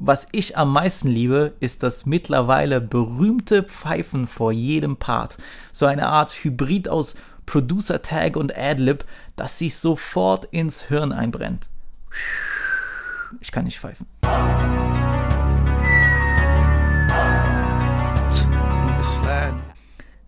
Was 0.00 0.28
ich 0.30 0.56
am 0.56 0.72
meisten 0.72 1.08
liebe, 1.08 1.54
ist 1.58 1.82
das 1.82 2.06
mittlerweile 2.06 2.80
berühmte 2.80 3.64
Pfeifen 3.64 4.28
vor 4.28 4.52
jedem 4.52 4.96
Part. 4.96 5.38
So 5.72 5.86
eine 5.86 6.06
Art 6.06 6.30
Hybrid 6.30 6.88
aus 6.88 7.16
Producer 7.46 8.00
Tag 8.00 8.36
und 8.36 8.56
Adlib, 8.56 9.04
das 9.34 9.58
sich 9.58 9.76
sofort 9.76 10.44
ins 10.52 10.82
Hirn 10.82 11.10
einbrennt. 11.12 11.68
Ich 13.40 13.50
kann 13.50 13.64
nicht 13.64 13.80
pfeifen. 13.80 14.06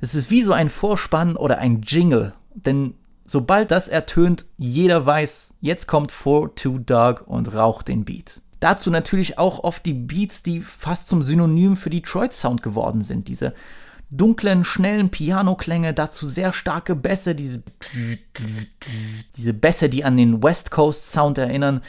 Es 0.01 0.17
ist 0.17 0.33
wie 0.33 0.43
so 0.43 0.53
ein 0.53 0.69
Vorspann 0.69 1.37
oder 1.37 1.59
ein 1.59 1.83
Jingle, 1.83 2.33
denn 2.55 2.95
sobald 3.25 3.71
das 3.71 3.87
ertönt, 3.87 4.47
jeder 4.59 5.07
weiß, 5.07 5.55
jetzt 5.61 5.87
kommt 5.87 6.11
4-2 6.11 6.85
Dog 6.85 7.23
und 7.29 7.55
raucht 7.55 7.87
den 7.87 8.05
Beat. 8.05 8.43
Dazu 8.61 8.91
natürlich 8.91 9.39
auch 9.39 9.65
oft 9.65 9.85
die 9.87 9.95
Beats, 9.95 10.43
die 10.43 10.61
fast 10.61 11.09
zum 11.09 11.23
Synonym 11.23 11.77
für 11.77 11.91
Detroit 11.91 12.35
Sound 12.35 12.63
geworden 12.63 13.03
sind. 13.03 13.29
Diese 13.29 13.55
dunklen, 14.11 14.65
schnellen 14.65 15.11
Piano-Klänge, 15.11 15.95
dazu 15.95 16.29
sehr 16.29 16.53
starke 16.53 16.95
Bässe, 16.95 17.35
diese, 17.35 17.63
diese 19.37 19.55
Bässe, 19.55 19.89
die 19.89 20.05
an 20.05 20.17
den 20.17 20.43
West 20.43 20.71
Coast 20.71 21.11
Sound 21.11 21.39
erinnern, 21.39 21.81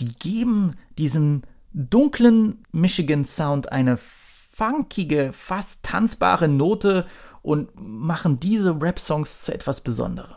die 0.00 0.12
geben 0.12 0.74
diesem 0.98 1.42
dunklen 1.72 2.64
Michigan 2.72 3.24
Sound 3.24 3.70
eine 3.70 3.98
funkige, 3.98 5.32
fast 5.32 5.82
tanzbare 5.82 6.48
Note 6.48 7.06
und 7.42 7.68
machen 7.76 8.40
diese 8.40 8.80
Rap-Songs 8.80 9.42
zu 9.42 9.52
etwas 9.52 9.80
Besonderem. 9.80 10.36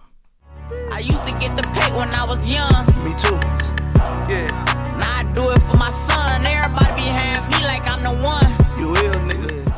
I 0.91 0.99
used 0.99 1.25
to 1.25 1.33
get 1.39 1.51
the 1.55 1.63
pay 1.73 1.91
when 1.93 2.09
I 2.09 2.27
was 2.27 2.43
young. 2.43 2.85
Me 3.03 3.15
too. 3.15 3.39
Yeah, 4.27 4.86
Now 4.97 5.21
I 5.21 5.23
do 5.33 5.51
it 5.51 5.61
for 5.63 5.77
my 5.77 5.91
son. 5.91 6.45
Everybody 6.45 7.03
behind 7.03 7.47
me 7.49 7.65
like 7.65 7.85
I'm 7.85 8.01
the 8.01 8.15
one. 8.25 8.47
you 8.79 8.91
will, 8.91 9.19
nigga. 9.27 9.71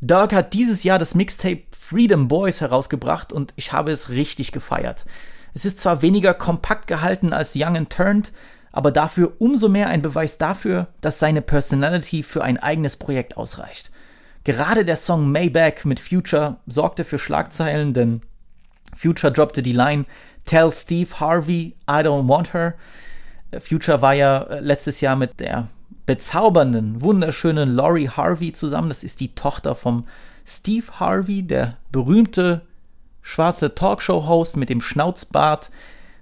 Doug 0.00 0.32
hat 0.32 0.52
dieses 0.52 0.82
Jahr 0.82 0.98
das 0.98 1.14
Mixtape 1.14 1.62
Freedom 1.70 2.26
Boys 2.28 2.60
herausgebracht 2.60 3.32
und 3.32 3.52
ich 3.56 3.72
habe 3.72 3.92
es 3.92 4.08
richtig 4.08 4.52
gefeiert. 4.52 5.04
Es 5.54 5.64
ist 5.64 5.78
zwar 5.80 6.02
weniger 6.02 6.34
kompakt 6.34 6.86
gehalten 6.86 7.32
als 7.32 7.54
Young 7.54 7.76
and 7.76 7.90
Turned, 7.90 8.32
aber 8.72 8.90
dafür 8.90 9.34
umso 9.38 9.68
mehr 9.68 9.88
ein 9.88 10.02
Beweis 10.02 10.38
dafür, 10.38 10.88
dass 11.02 11.18
seine 11.18 11.42
Personality 11.42 12.22
für 12.22 12.42
ein 12.42 12.58
eigenes 12.58 12.96
Projekt 12.96 13.36
ausreicht. 13.36 13.90
Gerade 14.44 14.84
der 14.84 14.96
Song 14.96 15.30
Maybach 15.30 15.84
mit 15.84 16.00
Future 16.00 16.56
sorgte 16.66 17.04
für 17.04 17.18
Schlagzeilen, 17.18 17.92
denn 17.92 18.22
Future 18.96 19.32
droppte 19.32 19.62
die 19.62 19.72
Line 19.72 20.04
Tell 20.46 20.72
Steve 20.72 21.20
Harvey 21.20 21.76
I 21.88 22.02
don't 22.02 22.28
want 22.28 22.52
her. 22.52 22.74
Future 23.60 24.02
war 24.02 24.14
ja 24.14 24.42
äh, 24.44 24.60
letztes 24.60 25.00
Jahr 25.00 25.16
mit 25.16 25.40
der 25.40 25.68
bezaubernden, 26.06 27.00
wunderschönen 27.00 27.74
Laurie 27.74 28.08
Harvey 28.08 28.52
zusammen. 28.52 28.88
Das 28.88 29.04
ist 29.04 29.20
die 29.20 29.34
Tochter 29.34 29.74
vom 29.74 30.06
Steve 30.44 30.86
Harvey, 30.98 31.42
der 31.42 31.76
berühmte 31.92 32.62
schwarze 33.20 33.74
Talkshow-Host 33.74 34.56
mit 34.56 34.68
dem 34.68 34.80
Schnauzbart. 34.80 35.70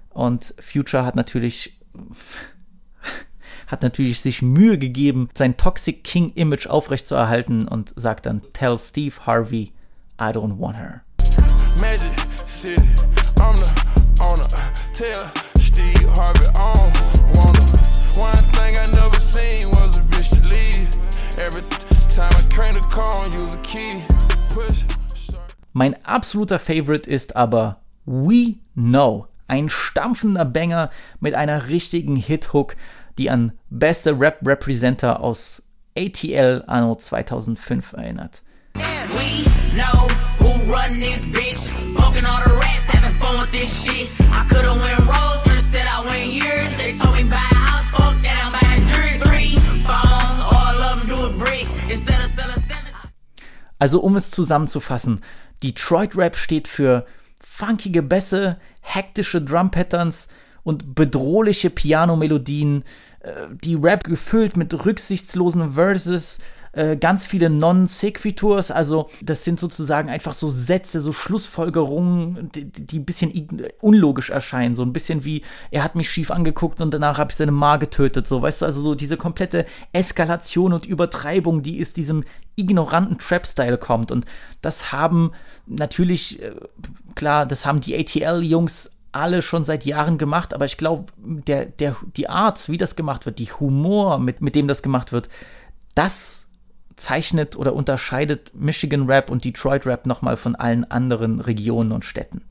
Und 0.09 0.53
Future 0.59 1.05
hat 1.05 1.15
natürlich 1.15 1.79
hat 3.67 3.81
natürlich 3.81 4.21
sich 4.21 4.41
Mühe 4.41 4.77
gegeben, 4.77 5.29
sein 5.33 5.57
Toxic 5.57 6.03
King 6.03 6.31
Image 6.35 6.67
aufrechtzuerhalten 6.67 7.67
und 7.67 7.93
sagt 7.95 8.25
dann 8.25 8.43
Tell 8.53 8.77
Steve 8.77 9.15
Harvey 9.25 9.71
I 10.19 10.25
don't 10.25 10.59
want 10.59 10.77
her. 10.77 11.03
Magic 11.79 12.11
City, 12.47 12.83
I'm 13.39 13.57
the 13.57 14.21
owner. 14.21 14.73
Tell 14.93 15.50
Don't 16.21 16.37
want 17.33 17.57
her. 17.57 18.19
One 18.19 18.43
thing 18.53 18.77
I 18.77 18.85
never 18.93 19.19
seen 19.19 19.69
was 19.71 19.97
a 19.97 20.01
bitch 20.01 20.39
to 20.39 20.47
leave. 20.47 20.87
Every 21.39 21.63
time 22.15 22.31
I 22.35 22.53
crank 22.53 22.77
the 22.77 22.83
car 22.93 23.25
and 23.25 23.33
use 23.33 23.55
a 23.55 23.57
key. 23.63 24.03
Push. 24.53 24.85
Mein 25.73 25.95
absoluter 26.05 26.59
Favorite 26.59 27.09
ist 27.09 27.35
aber 27.35 27.81
We 28.05 28.57
Know. 28.75 29.27
Ein 29.47 29.69
stampfender 29.69 30.45
Banger 30.45 30.91
mit 31.19 31.33
einer 31.33 31.69
richtigen 31.69 32.15
Hit-Hook, 32.15 32.75
die 33.17 33.31
an 33.31 33.53
beste 33.71 34.19
Rap-Representer 34.19 35.21
aus 35.21 35.63
ATL 35.97 36.63
anno 36.67 36.95
2005 36.95 37.93
erinnert. 37.93 38.43
We 38.75 39.43
know 39.75 40.07
who 40.39 40.71
run 40.71 40.91
this 40.99 41.25
bitch. 41.25 41.95
Poking 41.95 42.25
all 42.25 42.43
the 42.45 42.53
rats, 42.53 42.89
having 42.91 43.09
fun 43.17 43.41
with 43.41 43.51
this 43.51 43.83
shit. 43.83 44.07
I 44.31 44.45
could've 44.47 44.81
went 44.83 44.99
rose, 45.07 45.50
but 46.11 46.19
instead 46.19 46.19
I 46.19 46.19
went 46.19 46.33
years. 46.33 46.77
They 46.77 46.93
told 46.93 47.15
me 47.15 47.23
buy 47.23 47.35
a 47.35 47.55
house, 47.55 47.89
fuck 47.89 48.21
that, 48.21 48.39
I'm 48.45 48.53
buying 48.59 48.83
three, 48.93 49.17
three 49.19 49.55
phones. 49.87 50.39
All 50.39 50.75
of 50.81 51.07
them 51.07 51.15
do 51.15 51.27
it 51.27 51.39
brick 51.39 51.67
instead 51.89 52.19
of 52.21 52.27
selling 52.27 52.57
seven. 52.57 52.91
Also 53.79 53.99
um 53.99 54.15
es 54.15 54.31
zusammenzufassen, 54.31 55.21
Detroit 55.63 56.15
Rap 56.15 56.35
steht 56.35 56.67
für 56.67 57.05
funkige 57.39 58.01
Bässe, 58.01 58.57
hektische 58.81 59.41
Drum-Patterns 59.41 60.27
und 60.63 60.95
bedrohliche 60.95 61.69
Piano-Melodien, 61.69 62.83
äh, 63.21 63.47
die 63.63 63.75
Rap 63.75 64.03
gefüllt 64.03 64.57
mit 64.57 64.73
rücksichtslosen 64.85 65.73
Verses, 65.73 66.39
äh, 66.73 66.95
ganz 66.95 67.25
viele 67.25 67.49
Non-Sequiturs, 67.49 68.71
also 68.71 69.09
das 69.21 69.43
sind 69.43 69.59
sozusagen 69.59 70.09
einfach 70.09 70.33
so 70.33 70.47
Sätze, 70.47 71.01
so 71.01 71.11
Schlussfolgerungen, 71.11 72.49
die, 72.53 72.65
die 72.65 72.99
ein 72.99 73.05
bisschen 73.05 73.31
unlogisch 73.81 74.29
erscheinen, 74.29 74.75
so 74.75 74.83
ein 74.83 74.93
bisschen 74.93 75.25
wie, 75.25 75.43
er 75.71 75.83
hat 75.83 75.95
mich 75.95 76.09
schief 76.09 76.31
angeguckt 76.31 76.79
und 76.79 76.93
danach 76.93 77.17
habe 77.17 77.31
ich 77.31 77.37
seine 77.37 77.51
Ma 77.51 77.75
getötet, 77.77 78.27
so, 78.27 78.41
weißt 78.41 78.61
du, 78.61 78.65
also 78.65 78.79
so 78.81 78.95
diese 78.95 79.17
komplette 79.17 79.65
Eskalation 79.91 80.71
und 80.71 80.85
Übertreibung, 80.85 81.61
die 81.61 81.81
aus 81.81 81.91
diesem 81.91 82.23
ignoranten 82.55 83.17
Trap-Style 83.17 83.77
kommt. 83.77 84.11
Und 84.11 84.25
das 84.61 84.93
haben 84.93 85.31
natürlich, 85.65 86.41
äh, 86.41 86.53
klar, 87.15 87.45
das 87.45 87.65
haben 87.65 87.81
die 87.81 87.97
ATL-Jungs 87.97 88.91
alle 89.11 89.41
schon 89.41 89.65
seit 89.65 89.83
Jahren 89.83 90.17
gemacht, 90.17 90.53
aber 90.53 90.63
ich 90.63 90.77
glaube, 90.77 91.11
der, 91.17 91.65
der, 91.65 91.97
die 92.15 92.29
Art, 92.29 92.69
wie 92.69 92.77
das 92.77 92.95
gemacht 92.95 93.25
wird, 93.25 93.39
die 93.39 93.51
Humor, 93.51 94.19
mit, 94.19 94.39
mit 94.39 94.55
dem 94.55 94.69
das 94.69 94.81
gemacht 94.81 95.11
wird, 95.11 95.27
das 95.95 96.47
zeichnet 97.01 97.55
oder 97.55 97.73
unterscheidet 97.73 98.51
Michigan 98.55 99.07
Rap 99.07 99.29
und 99.29 99.43
Detroit 99.43 99.85
Rap 99.85 100.05
nochmal 100.05 100.37
von 100.37 100.55
allen 100.55 100.89
anderen 100.89 101.39
Regionen 101.39 101.91
und 101.91 102.05
Städten. 102.05 102.41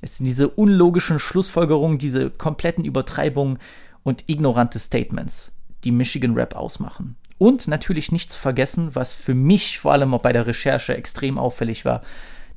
Es 0.00 0.18
sind 0.18 0.26
diese 0.26 0.48
unlogischen 0.48 1.18
Schlussfolgerungen, 1.18 1.98
diese 1.98 2.30
kompletten 2.30 2.84
Übertreibungen 2.84 3.58
und 4.02 4.24
ignorante 4.26 4.78
Statements, 4.78 5.52
die 5.82 5.92
Michigan 5.92 6.34
Rap 6.34 6.54
ausmachen. 6.54 7.16
Und 7.38 7.66
natürlich 7.66 8.12
nicht 8.12 8.30
zu 8.30 8.38
vergessen, 8.38 8.94
was 8.94 9.14
für 9.14 9.34
mich 9.34 9.78
vor 9.80 9.92
allem 9.92 10.14
auch 10.14 10.22
bei 10.22 10.32
der 10.32 10.46
Recherche 10.46 10.96
extrem 10.96 11.38
auffällig 11.38 11.84
war, 11.84 12.02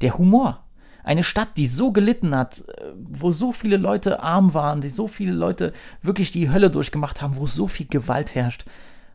der 0.02 0.18
Humor. 0.18 0.64
Eine 1.04 1.24
Stadt, 1.24 1.50
die 1.56 1.68
so 1.68 1.94
gelitten 1.94 2.36
hat, 2.36 2.66
äh, 2.68 2.92
wo 2.98 3.32
so 3.32 3.54
viele 3.54 3.78
Leute 3.78 4.22
arm 4.22 4.54
waren, 4.54 4.82
die 4.82 4.90
so 4.90 5.08
viele 5.08 5.32
Leute 5.32 5.72
wirklich 6.02 6.32
die 6.32 6.52
Hölle 6.52 6.70
durchgemacht 6.70 7.22
haben, 7.22 7.38
wo 7.38 7.48
so 7.48 7.68
viel 7.68 7.88
Gewalt 7.88 8.36
herrscht, 8.36 8.66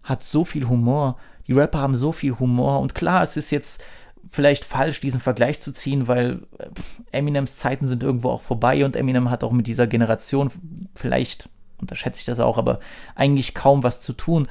hat 0.02 0.24
so 0.24 0.46
viel 0.46 0.68
Humor. 0.68 1.18
Die 1.46 1.52
Rapper 1.52 1.81
haben 1.81 1.94
so 1.94 2.12
viel 2.12 2.38
Humor. 2.38 2.81
Und 2.81 2.94
klar, 2.94 3.22
es 3.22 3.37
ist 3.37 3.50
jetzt 3.50 3.83
vielleicht 4.31 4.64
falsch, 4.64 5.00
diesen 5.00 5.20
Vergleich 5.20 5.61
zu 5.61 5.72
ziehen, 5.72 6.09
weil 6.09 6.42
äh, 6.59 6.68
Eminems 7.11 7.57
Zeiten 7.57 7.87
sind 7.87 8.02
irgendwo 8.02 8.31
auch 8.31 8.42
vorbei 8.42 8.85
und 8.85 8.96
Eminem 8.96 9.31
hat 9.31 9.44
auch 9.44 9.52
mit 9.52 9.66
dieser 9.66 9.87
Generation 9.87 10.50
vielleicht, 10.94 11.48
unterschätze 11.81 12.20
ich 12.20 12.26
das 12.26 12.40
auch, 12.40 12.59
aber 12.59 12.81
eigentlich 13.14 13.55
kaum 13.55 13.83
was 13.83 14.00
zu 14.00 14.12
tun. 14.12 14.46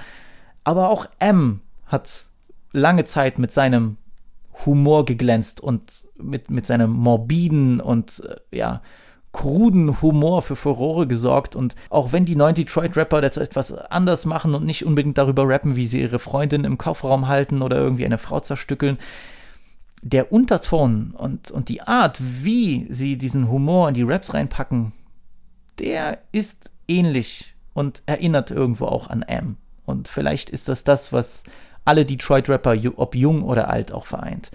Aber 0.64 0.90
auch 0.90 1.08
M 1.20 1.62
hat 1.86 2.26
lange 2.72 3.06
Zeit 3.06 3.40
mit 3.40 3.52
seinem 3.52 3.98
Humor 4.66 5.06
geglänzt 5.06 5.62
und 5.62 6.06
mit, 6.18 6.52
mit 6.52 6.68
seinem 6.68 6.92
morbiden 6.92 7.80
und 7.80 8.24
äh, 8.26 8.58
ja, 8.58 8.82
kruden 9.34 10.02
Humor 10.02 10.42
für 10.42 10.56
Furore 10.56 11.08
gesorgt. 11.08 11.56
Und 11.56 11.76
auch 11.90 12.12
wenn 12.12 12.26
die 12.26 12.36
neuen 12.36 12.56
Detroit-Rapper 12.56 13.24
jetzt 13.24 13.38
etwas 13.38 13.74
anders 13.74 14.26
machen 14.26 14.56
und 14.56 14.66
nicht 14.66 14.86
unbedingt 14.86 15.18
darüber 15.18 15.48
rappen, 15.48 15.76
wie 15.76 15.88
sie 15.88 16.02
ihre 16.02 16.20
Freundin 16.20 16.64
im 16.64 16.78
Kofferraum 16.78 17.28
halten 17.28 17.62
oder 17.62 17.78
irgendwie 17.78 18.06
eine 18.06 18.18
Frau 18.18 18.40
zerstückeln, 18.40 18.98
der 20.02 20.32
Unterton 20.32 21.14
und, 21.16 21.52
und 21.52 21.70
die 21.70 21.82
Art, 21.82 22.18
wie 22.20 22.88
sie 22.90 23.18
diesen 23.18 23.50
Humor 23.50 23.90
in 23.90 23.94
die 23.94 24.04
Raps 24.04 24.34
reinpacken, 24.34 24.94
der 25.80 26.20
ist 26.32 26.72
ähnlich 26.88 27.54
und 27.74 28.02
erinnert 28.06 28.52
irgendwo 28.52 28.86
auch 28.86 29.10
an 29.10 29.22
M. 29.22 29.58
Und 29.86 30.08
vielleicht 30.08 30.50
ist 30.50 30.70
das 30.70 30.84
das, 30.84 31.14
was 31.14 31.44
alle 31.86 32.06
Detroit-Rapper, 32.06 32.76
ob 32.96 33.16
jung 33.16 33.44
oder 33.44 33.70
alt, 33.70 33.92
auch 33.92 34.06
vereint. 34.06 34.52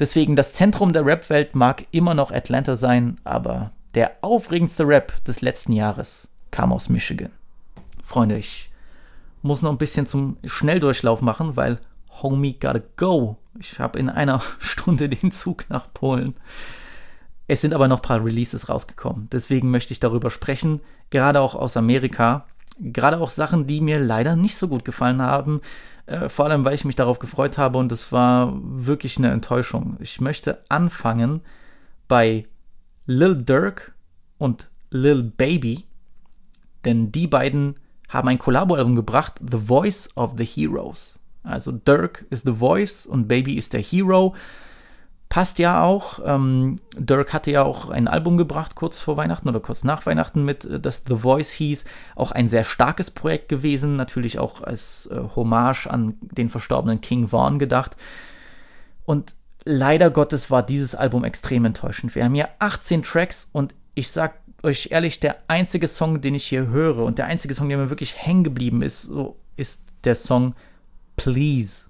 Deswegen, 0.00 0.36
das 0.36 0.52
Zentrum 0.52 0.92
der 0.92 1.06
Rap-Welt 1.06 1.54
mag 1.54 1.86
immer 1.90 2.14
noch 2.14 2.30
Atlanta 2.30 2.76
sein, 2.76 3.16
aber 3.24 3.72
der 3.94 4.16
aufregendste 4.22 4.86
Rap 4.86 5.24
des 5.24 5.40
letzten 5.40 5.72
Jahres 5.72 6.28
kam 6.50 6.72
aus 6.72 6.88
Michigan. 6.88 7.30
Freunde, 8.02 8.38
ich 8.38 8.70
muss 9.42 9.62
noch 9.62 9.70
ein 9.70 9.78
bisschen 9.78 10.06
zum 10.06 10.36
Schnelldurchlauf 10.44 11.20
machen, 11.20 11.56
weil 11.56 11.80
Homie 12.22 12.58
gotta 12.58 12.80
go. 12.96 13.36
Ich 13.58 13.78
habe 13.78 13.98
in 13.98 14.08
einer 14.08 14.40
Stunde 14.58 15.08
den 15.08 15.30
Zug 15.30 15.64
nach 15.68 15.92
Polen. 15.92 16.34
Es 17.48 17.60
sind 17.60 17.74
aber 17.74 17.88
noch 17.88 17.98
ein 17.98 18.02
paar 18.02 18.24
Releases 18.24 18.68
rausgekommen. 18.68 19.28
Deswegen 19.30 19.70
möchte 19.70 19.92
ich 19.92 20.00
darüber 20.00 20.30
sprechen, 20.30 20.80
gerade 21.10 21.40
auch 21.40 21.54
aus 21.54 21.76
Amerika. 21.76 22.46
Gerade 22.78 23.20
auch 23.20 23.30
Sachen, 23.30 23.66
die 23.66 23.80
mir 23.80 23.98
leider 23.98 24.36
nicht 24.36 24.56
so 24.56 24.68
gut 24.68 24.84
gefallen 24.84 25.20
haben. 25.20 25.60
Äh, 26.06 26.28
vor 26.28 26.46
allem, 26.46 26.64
weil 26.64 26.74
ich 26.74 26.84
mich 26.84 26.96
darauf 26.96 27.18
gefreut 27.18 27.58
habe 27.58 27.78
und 27.78 27.92
es 27.92 28.12
war 28.12 28.54
wirklich 28.62 29.18
eine 29.18 29.30
Enttäuschung. 29.30 29.96
Ich 30.00 30.20
möchte 30.20 30.62
anfangen 30.68 31.42
bei 32.08 32.46
Lil 33.06 33.36
Durk 33.36 33.94
und 34.38 34.70
Lil 34.90 35.22
Baby, 35.22 35.84
denn 36.84 37.12
die 37.12 37.26
beiden 37.26 37.76
haben 38.08 38.28
ein 38.28 38.38
Kollabo-Album 38.38 38.94
gebracht, 38.94 39.34
The 39.40 39.58
Voice 39.58 40.10
of 40.16 40.34
the 40.36 40.44
Heroes. 40.44 41.18
Also 41.42 41.72
Dirk 41.72 42.26
ist 42.30 42.46
The 42.46 42.54
Voice 42.54 43.06
und 43.06 43.26
Baby 43.26 43.54
ist 43.54 43.72
der 43.72 43.82
Hero. 43.82 44.34
Passt 45.28 45.58
ja 45.58 45.82
auch. 45.82 46.20
Ähm, 46.24 46.80
Dirk 46.96 47.32
hatte 47.32 47.50
ja 47.50 47.62
auch 47.62 47.88
ein 47.88 48.06
Album 48.06 48.36
gebracht, 48.36 48.74
kurz 48.74 49.00
vor 49.00 49.16
Weihnachten 49.16 49.48
oder 49.48 49.60
kurz 49.60 49.82
nach 49.82 50.04
Weihnachten, 50.04 50.44
mit 50.44 50.64
äh, 50.66 50.78
das 50.78 51.04
The 51.08 51.16
Voice 51.16 51.52
hieß. 51.52 51.84
Auch 52.14 52.32
ein 52.32 52.48
sehr 52.48 52.64
starkes 52.64 53.10
Projekt 53.10 53.48
gewesen, 53.48 53.96
natürlich 53.96 54.38
auch 54.38 54.62
als 54.62 55.06
äh, 55.06 55.20
Hommage 55.34 55.86
an 55.86 56.16
den 56.20 56.48
verstorbenen 56.48 57.00
King 57.00 57.28
Vaughn 57.28 57.58
gedacht. 57.58 57.96
Und 59.04 59.34
leider 59.64 60.10
Gottes 60.10 60.50
war 60.50 60.62
dieses 60.62 60.94
Album 60.94 61.24
extrem 61.24 61.64
enttäuschend. 61.64 62.14
Wir 62.14 62.24
haben 62.24 62.34
hier 62.34 62.48
18 62.58 63.02
Tracks 63.02 63.48
und 63.52 63.74
ich 63.94 64.10
sag 64.10 64.34
euch 64.62 64.88
ehrlich, 64.90 65.20
der 65.20 65.38
einzige 65.48 65.88
Song, 65.88 66.20
den 66.20 66.34
ich 66.34 66.44
hier 66.44 66.68
höre 66.68 66.98
und 66.98 67.18
der 67.18 67.26
einzige 67.26 67.54
Song, 67.54 67.68
der 67.68 67.78
mir 67.78 67.90
wirklich 67.90 68.16
hängen 68.16 68.44
geblieben 68.44 68.82
ist, 68.82 69.02
so 69.02 69.36
ist 69.56 69.82
der 70.04 70.14
Song 70.14 70.54
Please. 71.16 71.86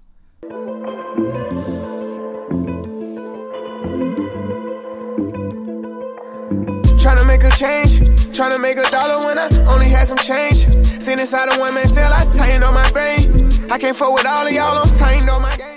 Tryna 6.97 7.25
make 7.25 7.43
a 7.43 7.49
change, 7.49 7.99
tryna 8.31 8.59
make 8.59 8.77
a 8.77 8.89
dollar 8.89 9.25
when 9.25 9.37
I 9.37 9.47
only 9.67 9.89
had 9.89 10.07
some 10.07 10.17
change. 10.17 10.67
Seen 11.01 11.19
inside 11.19 11.49
a 11.49 11.59
one 11.59 11.73
man 11.73 11.87
cell, 11.87 12.11
I 12.11 12.25
tightened 12.25 12.63
on 12.63 12.73
my 12.73 12.89
brain. 12.91 13.49
I 13.71 13.77
can't 13.77 13.95
fuck 13.95 14.13
with 14.13 14.25
all 14.25 14.47
of 14.47 14.51
y'all, 14.51 14.77
I'm 14.77 14.97
tightened 14.97 15.29
on 15.29 15.41
my 15.41 15.55
game. 15.57 15.72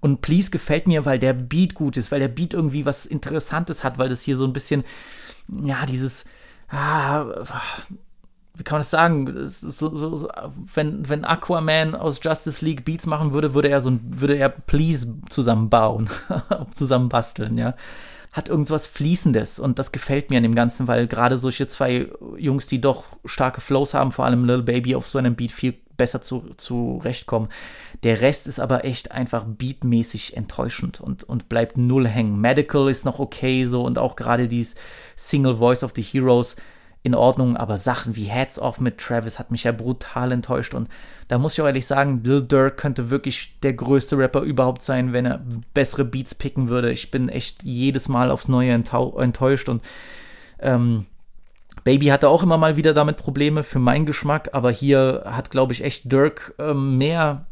Und 0.00 0.22
Please 0.22 0.50
gefällt 0.50 0.86
mir, 0.86 1.04
weil 1.04 1.18
der 1.18 1.32
Beat 1.32 1.74
gut 1.74 1.96
ist, 1.96 2.12
weil 2.12 2.20
der 2.20 2.28
Beat 2.28 2.54
irgendwie 2.54 2.86
was 2.86 3.06
Interessantes 3.06 3.82
hat, 3.82 3.98
weil 3.98 4.08
das 4.08 4.22
hier 4.22 4.36
so 4.36 4.44
ein 4.44 4.52
bisschen, 4.52 4.84
ja, 5.48 5.86
dieses, 5.86 6.24
ah, 6.68 7.24
wie 8.54 8.64
kann 8.64 8.76
man 8.76 8.82
das 8.82 8.90
sagen? 8.90 9.46
So, 9.46 9.94
so, 9.94 10.16
so, 10.16 10.28
wenn, 10.74 11.08
wenn 11.08 11.24
Aquaman 11.24 11.94
aus 11.94 12.20
Justice 12.22 12.64
League 12.64 12.84
Beats 12.84 13.06
machen 13.06 13.32
würde, 13.32 13.54
würde 13.54 13.68
er 13.68 13.80
so 13.80 13.98
würde 14.02 14.36
er 14.36 14.48
Please 14.48 15.14
zusammenbauen, 15.28 16.10
zusammenbasteln, 16.74 17.56
ja. 17.56 17.74
Hat 18.32 18.48
irgendwas 18.48 18.86
Fließendes 18.86 19.58
und 19.58 19.78
das 19.78 19.90
gefällt 19.90 20.30
mir 20.30 20.36
an 20.36 20.42
dem 20.42 20.54
Ganzen, 20.54 20.86
weil 20.86 21.06
gerade 21.06 21.38
solche 21.38 21.66
zwei 21.66 22.08
Jungs, 22.36 22.66
die 22.66 22.80
doch 22.80 23.04
starke 23.24 23.60
Flows 23.60 23.94
haben, 23.94 24.12
vor 24.12 24.26
allem 24.26 24.44
Lil 24.44 24.62
Baby 24.62 24.94
auf 24.94 25.08
so 25.08 25.18
einem 25.18 25.34
Beat 25.34 25.50
viel 25.50 25.74
besser 25.98 26.22
zu, 26.22 26.54
zurechtkommen. 26.56 27.50
Der 28.02 28.22
Rest 28.22 28.46
ist 28.46 28.58
aber 28.58 28.86
echt 28.86 29.12
einfach 29.12 29.44
beatmäßig 29.44 30.34
enttäuschend 30.36 31.02
und, 31.02 31.24
und 31.24 31.50
bleibt 31.50 31.76
null 31.76 32.08
hängen. 32.08 32.40
Medical 32.40 32.88
ist 32.88 33.04
noch 33.04 33.18
okay 33.18 33.66
so 33.66 33.82
und 33.82 33.98
auch 33.98 34.16
gerade 34.16 34.48
dieses 34.48 34.76
Single 35.16 35.56
Voice 35.56 35.84
of 35.84 35.92
the 35.94 36.02
Heroes 36.02 36.56
in 37.02 37.14
Ordnung, 37.14 37.56
aber 37.56 37.78
Sachen 37.78 38.16
wie 38.16 38.24
Heads 38.24 38.58
Off 38.58 38.80
mit 38.80 38.98
Travis 38.98 39.38
hat 39.38 39.50
mich 39.50 39.64
ja 39.64 39.72
brutal 39.72 40.32
enttäuscht 40.32 40.74
und 40.74 40.88
da 41.28 41.38
muss 41.38 41.52
ich 41.52 41.62
auch 41.62 41.66
ehrlich 41.66 41.86
sagen, 41.86 42.22
Lil 42.24 42.42
Durk 42.42 42.76
könnte 42.76 43.10
wirklich 43.10 43.58
der 43.62 43.72
größte 43.72 44.18
Rapper 44.18 44.40
überhaupt 44.40 44.82
sein, 44.82 45.12
wenn 45.12 45.26
er 45.26 45.44
bessere 45.74 46.04
Beats 46.04 46.34
picken 46.34 46.68
würde. 46.68 46.90
Ich 46.90 47.10
bin 47.10 47.28
echt 47.28 47.62
jedes 47.62 48.08
Mal 48.08 48.30
aufs 48.30 48.48
Neue 48.48 48.72
enttäuscht 48.72 49.68
und 49.68 49.82
ähm, 50.58 51.06
Baby 51.84 52.06
hatte 52.06 52.28
auch 52.28 52.42
immer 52.42 52.58
mal 52.58 52.76
wieder 52.76 52.94
damit 52.94 53.16
Probleme 53.16 53.62
für 53.62 53.78
meinen 53.78 54.06
Geschmack, 54.06 54.50
aber 54.52 54.70
hier 54.70 55.22
hat, 55.24 55.50
glaube 55.50 55.72
ich, 55.72 55.84
echt 55.84 56.10
Dirk 56.10 56.54
ähm, 56.58 56.98
mehr, 56.98 57.46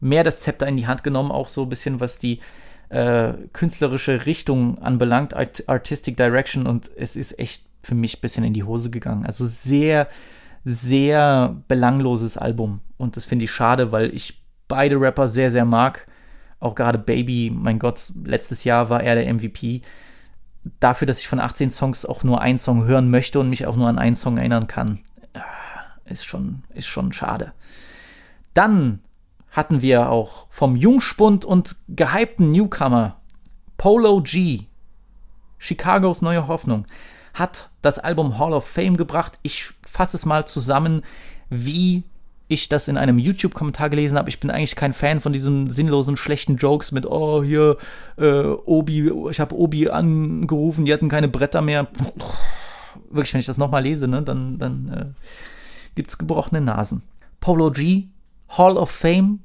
mehr 0.00 0.24
das 0.24 0.40
Zepter 0.40 0.66
in 0.66 0.76
die 0.76 0.86
Hand 0.86 1.04
genommen, 1.04 1.30
auch 1.30 1.48
so 1.48 1.62
ein 1.62 1.68
bisschen, 1.68 2.00
was 2.00 2.18
die 2.18 2.40
äh, 2.88 3.32
künstlerische 3.52 4.26
Richtung 4.26 4.78
anbelangt, 4.78 5.34
Art 5.34 5.64
Artistic 5.66 6.16
Direction 6.16 6.66
und 6.66 6.90
es 6.96 7.16
ist 7.16 7.38
echt 7.38 7.64
für 7.82 7.94
mich 7.94 8.18
ein 8.18 8.20
bisschen 8.20 8.44
in 8.44 8.52
die 8.52 8.64
Hose 8.64 8.90
gegangen. 8.90 9.26
Also 9.26 9.44
sehr, 9.44 10.08
sehr 10.64 11.56
belangloses 11.68 12.36
Album. 12.36 12.80
Und 12.96 13.16
das 13.16 13.24
finde 13.24 13.44
ich 13.44 13.52
schade, 13.52 13.92
weil 13.92 14.14
ich 14.14 14.42
beide 14.68 15.00
Rapper 15.00 15.28
sehr, 15.28 15.50
sehr 15.50 15.64
mag. 15.64 16.08
Auch 16.58 16.74
gerade 16.74 16.98
Baby, 16.98 17.52
mein 17.54 17.78
Gott, 17.78 18.12
letztes 18.24 18.64
Jahr 18.64 18.90
war 18.90 19.02
er 19.02 19.14
der 19.14 19.32
MVP. 19.32 19.82
Dafür, 20.80 21.06
dass 21.06 21.20
ich 21.20 21.28
von 21.28 21.40
18 21.40 21.70
Songs 21.70 22.04
auch 22.06 22.24
nur 22.24 22.40
einen 22.40 22.58
Song 22.58 22.84
hören 22.84 23.10
möchte 23.10 23.40
und 23.40 23.50
mich 23.50 23.66
auch 23.66 23.76
nur 23.76 23.88
an 23.88 23.98
einen 23.98 24.16
Song 24.16 24.38
erinnern 24.38 24.66
kann, 24.66 25.00
äh, 25.32 25.40
ist 26.10 26.24
schon, 26.24 26.64
ist 26.74 26.86
schon 26.86 27.12
schade. 27.12 27.52
Dann 28.54 29.00
hatten 29.50 29.82
wir 29.82 30.10
auch 30.10 30.46
vom 30.50 30.76
Jungspund 30.76 31.44
und 31.44 31.76
gehypten 31.88 32.52
Newcomer 32.52 33.16
Polo 33.76 34.22
G, 34.22 34.66
Chicagos 35.58 36.22
neue 36.22 36.48
Hoffnung 36.48 36.86
hat 37.36 37.68
das 37.82 37.98
Album 37.98 38.38
Hall 38.38 38.52
of 38.52 38.66
Fame 38.66 38.96
gebracht. 38.96 39.38
Ich 39.42 39.70
fasse 39.86 40.16
es 40.16 40.24
mal 40.24 40.46
zusammen, 40.46 41.02
wie 41.50 42.04
ich 42.48 42.68
das 42.68 42.88
in 42.88 42.96
einem 42.96 43.18
YouTube-Kommentar 43.18 43.90
gelesen 43.90 44.18
habe. 44.18 44.28
Ich 44.28 44.38
bin 44.38 44.50
eigentlich 44.50 44.76
kein 44.76 44.92
Fan 44.92 45.20
von 45.20 45.32
diesen 45.32 45.70
sinnlosen, 45.70 46.16
schlechten 46.16 46.56
Jokes 46.56 46.92
mit, 46.92 47.06
oh, 47.06 47.42
hier, 47.42 47.76
äh, 48.18 48.42
Obi, 48.42 49.10
ich 49.30 49.40
habe 49.40 49.56
Obi 49.56 49.88
angerufen, 49.88 50.84
die 50.84 50.92
hatten 50.92 51.08
keine 51.08 51.28
Bretter 51.28 51.60
mehr. 51.60 51.88
Wirklich, 53.10 53.34
wenn 53.34 53.40
ich 53.40 53.46
das 53.46 53.58
nochmal 53.58 53.82
lese, 53.82 54.06
ne, 54.06 54.22
dann, 54.22 54.58
dann 54.58 54.88
äh, 54.88 55.06
gibt 55.94 56.10
es 56.10 56.18
gebrochene 56.18 56.60
Nasen. 56.60 57.02
Polo 57.40 57.70
G, 57.70 58.06
Hall 58.48 58.76
of 58.76 58.90
Fame, 58.90 59.40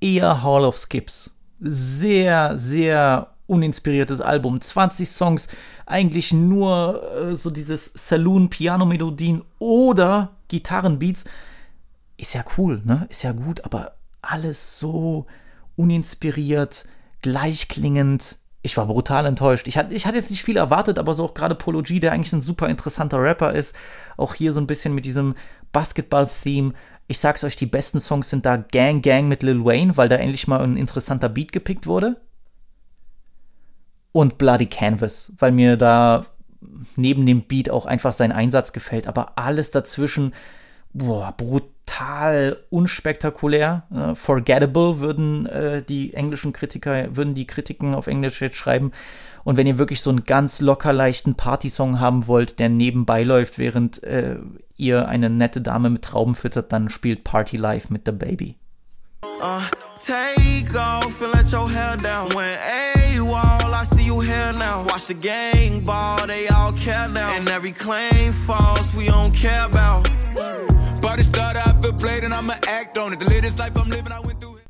eher 0.00 0.42
Hall 0.42 0.64
of 0.64 0.78
Skips. 0.78 1.30
Sehr, 1.58 2.56
sehr 2.56 3.28
uninspiriertes 3.48 4.20
Album. 4.20 4.60
20 4.60 5.08
Songs, 5.10 5.48
eigentlich 5.84 6.32
nur 6.32 7.02
äh, 7.12 7.34
so 7.34 7.50
dieses 7.50 7.90
Saloon-Piano-Melodien 7.94 9.42
oder 9.58 10.30
Gitarrenbeats. 10.48 11.24
Ist 12.20 12.34
ja 12.34 12.44
cool, 12.58 12.82
ne? 12.84 13.06
Ist 13.08 13.22
ja 13.22 13.32
gut, 13.32 13.64
aber 13.64 13.92
alles 14.20 14.78
so 14.78 15.24
uninspiriert, 15.76 16.84
gleichklingend, 17.22 18.36
ich 18.60 18.76
war 18.76 18.84
brutal 18.84 19.24
enttäuscht. 19.24 19.66
Ich 19.68 19.78
hatte, 19.78 19.94
ich 19.94 20.04
hatte 20.04 20.18
jetzt 20.18 20.30
nicht 20.30 20.44
viel 20.44 20.58
erwartet, 20.58 20.98
aber 20.98 21.14
so 21.14 21.24
auch 21.24 21.32
gerade 21.32 21.54
Polo 21.54 21.80
G, 21.80 21.98
der 21.98 22.12
eigentlich 22.12 22.34
ein 22.34 22.42
super 22.42 22.68
interessanter 22.68 23.22
Rapper 23.22 23.54
ist, 23.54 23.74
auch 24.18 24.34
hier 24.34 24.52
so 24.52 24.60
ein 24.60 24.66
bisschen 24.66 24.94
mit 24.94 25.06
diesem 25.06 25.34
Basketball-Theme. 25.72 26.74
Ich 27.06 27.18
sag's 27.18 27.42
euch, 27.42 27.56
die 27.56 27.64
besten 27.64 28.00
Songs 28.00 28.28
sind 28.28 28.44
da 28.44 28.58
Gang 28.58 29.02
Gang 29.02 29.26
mit 29.26 29.42
Lil 29.42 29.64
Wayne, 29.64 29.96
weil 29.96 30.10
da 30.10 30.16
endlich 30.16 30.46
mal 30.46 30.60
ein 30.60 30.76
interessanter 30.76 31.30
Beat 31.30 31.52
gepickt 31.52 31.86
wurde. 31.86 32.20
Und 34.12 34.36
Bloody 34.36 34.66
Canvas, 34.66 35.32
weil 35.38 35.52
mir 35.52 35.78
da 35.78 36.26
neben 36.96 37.24
dem 37.24 37.44
Beat 37.44 37.70
auch 37.70 37.86
einfach 37.86 38.12
sein 38.12 38.30
Einsatz 38.32 38.74
gefällt. 38.74 39.06
Aber 39.06 39.38
alles 39.38 39.70
dazwischen, 39.70 40.34
boah, 40.92 41.32
brutal 41.34 41.70
unspektakulär. 42.70 43.84
Äh, 43.94 44.14
forgettable 44.14 45.00
würden 45.00 45.46
äh, 45.46 45.82
die 45.82 46.14
englischen 46.14 46.52
Kritiker, 46.52 47.16
würden 47.16 47.34
die 47.34 47.46
Kritiken 47.46 47.94
auf 47.94 48.06
Englisch 48.06 48.40
jetzt 48.40 48.56
schreiben. 48.56 48.92
Und 49.44 49.56
wenn 49.56 49.66
ihr 49.66 49.78
wirklich 49.78 50.02
so 50.02 50.10
einen 50.10 50.24
ganz 50.24 50.60
locker 50.60 50.92
leichten 50.92 51.34
Partysong 51.34 52.00
haben 52.00 52.26
wollt, 52.26 52.58
der 52.58 52.68
nebenbei 52.68 53.22
läuft, 53.22 53.58
während 53.58 54.02
äh, 54.02 54.36
ihr 54.76 55.08
eine 55.08 55.30
nette 55.30 55.60
Dame 55.60 55.90
mit 55.90 56.02
Trauben 56.02 56.34
füttert, 56.34 56.72
dann 56.72 56.88
spielt 56.88 57.24
Party 57.24 57.56
Life 57.56 57.92
mit 57.92 58.02
The 58.06 58.12
Baby. 58.12 58.56
Uh, 59.42 59.62
take 59.98 60.76
off 60.76 61.22
and 61.22 61.34
let 61.34 61.50
your 61.50 61.68
hair 61.68 61.96
down. 61.96 62.28
When 62.34 62.58
AWOL, 62.58 63.72
I 63.72 63.84
see 63.84 64.04
you 64.04 64.20
here 64.20 64.52
now. 64.52 64.84
Watch 64.86 65.06
the 65.06 65.14
gang 65.14 65.82
ball, 65.82 66.26
they 66.26 66.46
all 66.48 66.72
care 66.72 67.08
now. 67.08 67.36
And 67.36 67.48
every 67.48 67.72
claim 67.72 68.32
false, 68.32 68.94
we 68.94 69.06
don't 69.06 69.34
care 69.34 69.64
about. 69.64 70.10
Party 71.00 71.22
started, 71.22 71.60
I 71.60 71.64
feel 71.64 71.69
played 72.00 72.24
and 72.24 72.32
I'ma 72.32 72.54
act 72.66 72.98
on 72.98 73.12
it. 73.12 73.20
The 73.20 73.28
latest 73.28 73.58
life 73.58 73.76
I'm 73.76 73.90
living, 73.90 74.12
I 74.12 74.20
went 74.26 74.40
through 74.40 74.56
it. 74.56 74.64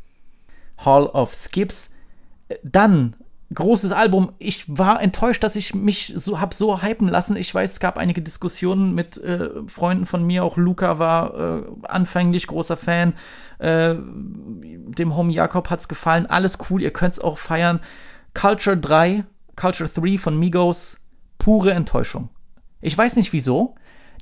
Hall 0.85 1.07
of 1.14 1.33
Skips. 1.35 1.91
Dann 2.64 3.14
großes 3.55 3.93
Album. 3.93 4.33
Ich 4.39 4.64
war 4.66 5.01
enttäuscht, 5.01 5.43
dass 5.45 5.55
ich 5.55 5.74
mich 5.74 6.12
so 6.16 6.41
hab 6.41 6.55
so 6.55 6.83
hypen 6.83 7.09
lassen. 7.09 7.37
Ich 7.37 7.55
weiß, 7.55 7.72
es 7.72 7.81
gab 7.81 7.99
einige 7.99 8.22
Diskussionen 8.22 8.95
mit 8.95 9.16
äh, 9.18 9.51
Freunden 9.66 10.07
von 10.07 10.24
mir. 10.24 10.45
Auch 10.45 10.57
Luca 10.57 10.99
war 10.99 11.35
äh, 11.35 11.62
anfänglich 11.83 12.49
großer 12.49 12.76
Fan. 12.76 13.14
Äh, 13.59 13.95
dem 13.97 15.16
Homie 15.16 15.35
Jakob 15.35 15.70
hat's 15.70 15.89
gefallen. 15.89 16.26
Alles 16.26 16.59
cool, 16.68 16.83
ihr 16.83 16.93
könnt's 16.93 17.20
auch 17.20 17.39
feiern. 17.39 17.81
Culture 18.35 18.76
3, 18.76 19.24
Culture 19.55 19.89
3 19.89 20.18
von 20.18 20.39
Migos, 20.39 20.97
pure 21.39 21.72
Enttäuschung. 21.72 22.28
Ich 22.81 22.97
weiß 22.97 23.16
nicht 23.16 23.33
wieso. 23.33 23.76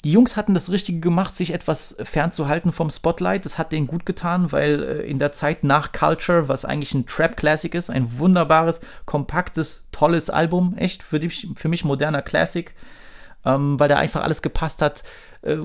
Die 0.04 0.12
Jungs 0.12 0.36
hatten 0.36 0.54
das 0.54 0.70
Richtige 0.70 1.00
gemacht, 1.00 1.36
sich 1.36 1.52
etwas 1.52 1.96
fernzuhalten 2.00 2.72
vom 2.72 2.90
Spotlight. 2.90 3.44
Das 3.44 3.58
hat 3.58 3.72
denen 3.72 3.88
gut 3.88 4.06
getan, 4.06 4.52
weil 4.52 4.82
äh, 4.82 5.00
in 5.02 5.18
der 5.18 5.32
Zeit 5.32 5.64
nach 5.64 5.92
Culture, 5.92 6.48
was 6.48 6.64
eigentlich 6.64 6.94
ein 6.94 7.06
Trap-Classic 7.06 7.74
ist, 7.74 7.90
ein 7.90 8.18
wunderbares, 8.18 8.80
kompaktes, 9.06 9.82
tolles 9.90 10.30
Album, 10.30 10.76
echt 10.76 11.02
für, 11.02 11.18
die, 11.18 11.30
für 11.30 11.68
mich 11.68 11.84
moderner 11.84 12.22
Classic, 12.22 12.72
ähm, 13.44 13.80
weil 13.80 13.88
da 13.88 13.96
einfach 13.96 14.22
alles 14.22 14.42
gepasst 14.42 14.82
hat. 14.82 15.02
Äh, 15.42 15.58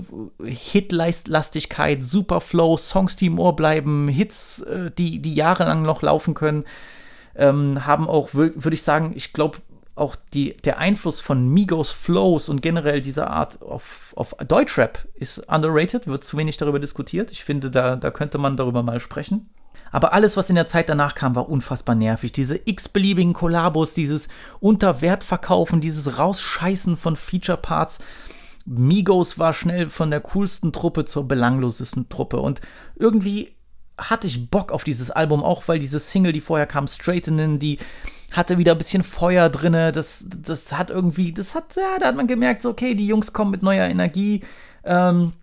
Hitlastigkeit, 0.43 2.03
super 2.03 2.41
Flow, 2.41 2.77
Songs, 2.77 3.15
die 3.15 3.27
im 3.27 3.39
Ohr 3.39 3.55
bleiben, 3.55 4.07
Hits, 4.07 4.61
äh, 4.61 4.89
die, 4.97 5.19
die 5.19 5.35
jahrelang 5.35 5.83
noch 5.83 6.01
laufen 6.01 6.33
können, 6.33 6.63
ähm, 7.35 7.85
haben 7.85 8.07
auch, 8.07 8.33
würde 8.33 8.73
ich 8.73 8.83
sagen, 8.83 9.13
ich 9.15 9.33
glaube, 9.33 9.59
auch 9.95 10.15
die, 10.33 10.57
der 10.57 10.79
Einfluss 10.79 11.19
von 11.19 11.47
Migos 11.47 11.91
Flows 11.91 12.49
und 12.49 12.61
generell 12.61 13.01
dieser 13.01 13.29
Art 13.29 13.61
auf, 13.61 14.13
auf 14.15 14.35
Deutschrap 14.47 15.07
ist 15.13 15.39
underrated, 15.47 16.07
wird 16.07 16.23
zu 16.23 16.37
wenig 16.37 16.57
darüber 16.57 16.79
diskutiert. 16.79 17.31
Ich 17.31 17.43
finde, 17.43 17.69
da, 17.69 17.95
da 17.95 18.09
könnte 18.09 18.39
man 18.39 18.57
darüber 18.57 18.81
mal 18.81 18.99
sprechen. 18.99 19.49
Aber 19.91 20.11
alles, 20.13 20.35
was 20.35 20.49
in 20.49 20.55
der 20.55 20.65
Zeit 20.65 20.89
danach 20.89 21.13
kam, 21.13 21.35
war 21.35 21.47
unfassbar 21.47 21.93
nervig. 21.93 22.31
Diese 22.31 22.59
x-beliebigen 22.65 23.33
Kollabos, 23.33 23.93
dieses 23.93 24.27
Unterwertverkaufen, 24.59 25.81
dieses 25.81 26.17
Rausscheißen 26.17 26.97
von 26.97 27.15
Feature-Parts. 27.15 27.99
Migos 28.65 29.37
war 29.37 29.53
schnell 29.53 29.89
von 29.89 30.09
der 30.09 30.21
coolsten 30.21 30.73
Truppe 30.73 31.05
zur 31.05 31.27
belanglosesten 31.27 32.09
Truppe. 32.09 32.39
Und 32.39 32.61
irgendwie 32.95 33.55
hatte 33.95 34.25
ich 34.25 34.49
Bock 34.49 34.71
auf 34.71 34.83
dieses 34.83 35.11
Album, 35.11 35.43
auch 35.43 35.67
weil 35.67 35.77
diese 35.77 35.99
Single, 35.99 36.31
die 36.31 36.41
vorher 36.41 36.65
kam, 36.65 36.87
Straightening, 36.87 37.59
die 37.59 37.77
hatte 38.33 38.57
wieder 38.57 38.73
ein 38.73 38.77
bisschen 38.77 39.03
Feuer 39.03 39.49
drinne. 39.49 39.91
Das, 39.91 40.25
das 40.27 40.73
hat 40.73 40.89
irgendwie, 40.89 41.31
das 41.31 41.55
hat, 41.55 41.75
ja, 41.75 41.97
da 41.99 42.07
hat 42.07 42.15
man 42.15 42.27
gemerkt, 42.27 42.61
so, 42.61 42.69
okay, 42.69 42.95
die 42.95 43.07
Jungs 43.07 43.33
kommen 43.33 43.51
mit 43.51 43.63
neuer 43.63 43.87
Energie. 43.87 44.41
Ähm, 44.83 45.33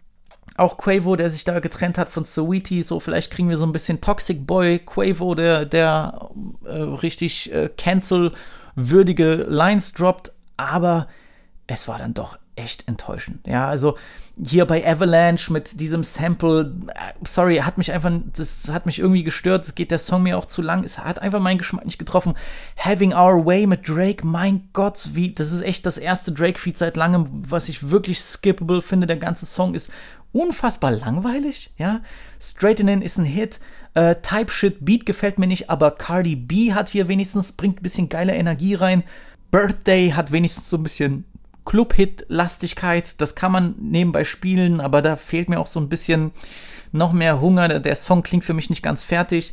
auch 0.57 0.77
Quavo, 0.77 1.17
der 1.17 1.31
sich 1.31 1.45
da 1.45 1.59
getrennt 1.61 1.97
hat 1.97 2.09
von 2.09 2.25
Sweetie, 2.25 2.83
so 2.83 3.01
vielleicht 3.01 3.31
kriegen 3.31 3.49
wir 3.49 3.57
so 3.57 3.65
ein 3.65 3.73
bisschen 3.73 4.01
Toxic 4.01 4.47
Boy 4.47 4.81
Quavo, 4.81 5.35
der, 5.35 5.65
der 5.65 6.31
äh, 6.65 6.73
richtig 6.73 7.53
äh, 7.53 7.71
cancel-würdige 7.75 9.47
Lines 9.49 9.93
droppt, 9.93 10.33
aber 10.57 11.09
es 11.67 11.89
war 11.89 11.99
dann 11.99 12.15
doch 12.15 12.39
echt 12.63 12.87
enttäuschend. 12.89 13.47
Ja, 13.47 13.67
also 13.67 13.97
hier 14.43 14.65
bei 14.65 14.87
Avalanche 14.87 15.53
mit 15.53 15.81
diesem 15.81 16.05
Sample, 16.05 16.75
äh, 16.89 17.25
sorry, 17.27 17.57
hat 17.59 17.79
mich 17.79 17.93
einfach, 17.93 18.13
das 18.35 18.71
hat 18.71 18.87
mich 18.87 18.99
irgendwie 18.99 19.25
gestört. 19.25 19.65
Es 19.65 19.75
geht 19.75 19.91
der 19.91 19.99
Song 19.99 20.23
mir 20.23 20.39
auch 20.39 20.47
zu 20.47 20.63
lang. 20.63 20.85
Es 20.85 20.99
hat 20.99 21.21
einfach 21.21 21.41
meinen 21.41 21.59
Geschmack 21.59 21.85
nicht 21.85 21.99
getroffen. 21.99 22.35
Having 22.77 23.15
Our 23.15 23.45
Way 23.45 23.67
mit 23.67 23.89
Drake, 23.89 24.27
mein 24.27 24.69
Gott, 24.73 25.11
wie, 25.15 25.35
das 25.35 25.53
ist 25.53 25.63
echt 25.63 25.87
das 25.87 25.99
erste 25.99 26.33
Drake-Feed 26.33 26.79
seit 26.79 26.97
langem, 26.97 27.27
was 27.49 27.69
ich 27.69 27.91
wirklich 27.91 28.21
skippable 28.21 28.83
finde. 28.83 29.07
Der 29.07 29.17
ganze 29.17 29.47
Song 29.47 29.75
ist 29.75 29.91
unfassbar 30.33 30.93
langweilig, 30.93 31.73
ja. 31.77 32.01
Straightening 32.41 33.03
ist 33.03 33.19
ein 33.19 33.25
Hit. 33.25 33.61
Äh, 33.95 34.17
Type 34.23 34.51
Shit 34.51 34.85
Beat 34.85 35.05
gefällt 35.05 35.39
mir 35.39 35.49
nicht, 35.49 35.69
aber 35.69 35.91
Cardi 35.91 36.37
B 36.37 36.73
hat 36.73 36.89
hier 36.89 37.09
wenigstens, 37.09 37.53
bringt 37.53 37.81
ein 37.81 37.83
bisschen 37.83 38.09
geile 38.09 38.35
Energie 38.35 38.75
rein. 38.75 39.03
Birthday 39.51 40.11
hat 40.11 40.31
wenigstens 40.31 40.71
so 40.71 40.77
ein 40.77 40.85
bisschen 40.85 41.25
Club-Hit-Lastigkeit. 41.65 43.21
Das 43.21 43.35
kann 43.35 43.53
man 43.53 43.75
nebenbei 43.79 44.25
spielen, 44.25 44.81
aber 44.81 45.03
da 45.03 45.17
fehlt 45.17 45.49
mir 45.49 45.61
auch 45.61 45.67
so 45.67 45.81
ein 45.81 45.89
bisschen 45.89 46.33
noch 46.93 47.13
mehr 47.13 47.41
Hunger. 47.41 47.81
Der 47.81 47.95
Song 47.97 48.23
klingt 48.23 48.45
für 48.45 48.55
mich 48.55 48.71
nicht 48.71 48.83
ganz 48.83 49.03
fertig. 49.03 49.53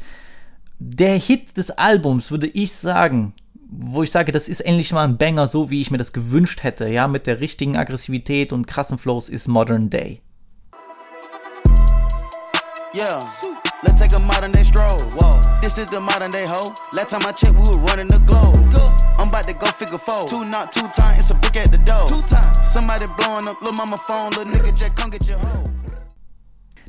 Der 0.80 1.18
Hit 1.18 1.58
des 1.58 1.72
Albums, 1.72 2.32
würde 2.32 2.48
ich 2.48 2.72
sagen, 2.74 3.34
wo 3.70 4.04
ich 4.04 4.12
sage, 4.12 4.32
das 4.32 4.48
ist 4.48 4.62
endlich 4.62 4.92
mal 4.94 5.04
ein 5.04 5.18
Banger, 5.18 5.48
so 5.48 5.70
wie 5.70 5.82
ich 5.82 5.92
mir 5.92 5.98
das 5.98 6.14
gewünscht 6.14 6.64
hätte, 6.64 6.88
ja, 6.88 7.08
mit 7.08 7.28
der 7.28 7.42
richtigen 7.42 7.76
Aggressivität 7.76 8.54
und 8.54 8.68
krassen 8.68 8.98
Flows, 8.98 9.30
ist 9.30 9.48
Modern 9.48 9.90
Day. 9.90 10.22
Yeah. 12.96 13.20
Let's 13.84 14.00
take 14.00 14.12
a 14.14 14.22
modern 14.24 14.52
day 14.52 14.64
stroll. 14.64 15.00
Whoa. 15.14 15.40
This 15.62 15.78
is 15.78 15.88
the 15.92 16.00
modern 16.00 16.32
day 16.32 16.46
hoe. 16.48 16.74
Last 16.94 17.12
time 17.12 17.22
I 17.28 17.32
checked, 17.32 17.54
we 17.54 17.60
were 17.60 17.78
running 17.86 18.08
the 18.08 18.18
globe. 18.18 18.56
I'm 19.20 19.30
about 19.30 19.44
to 19.46 19.54
go 19.54 19.68
figure 19.68 20.00
four. 20.00 20.28
Two 20.28 20.46
not 20.46 20.72
two 20.72 20.88
times, 20.88 21.20
it's 21.20 21.30
a 21.30 21.36
brick 21.36 21.58
at 21.58 21.72
the 21.72 21.78
door. 21.78 22.10
Two 22.10 22.24
times. 22.28 22.58
Somebody 22.68 23.06
blowing 23.18 23.48
up, 23.48 23.62
little 23.62 23.78
mama 23.78 24.00
phone, 24.00 24.32
little 24.32 24.46
nigga 24.52 24.76
Jack, 24.76 24.96
come 24.96 25.12
get 25.12 25.28
your 25.28 25.38
hoe. 25.38 25.70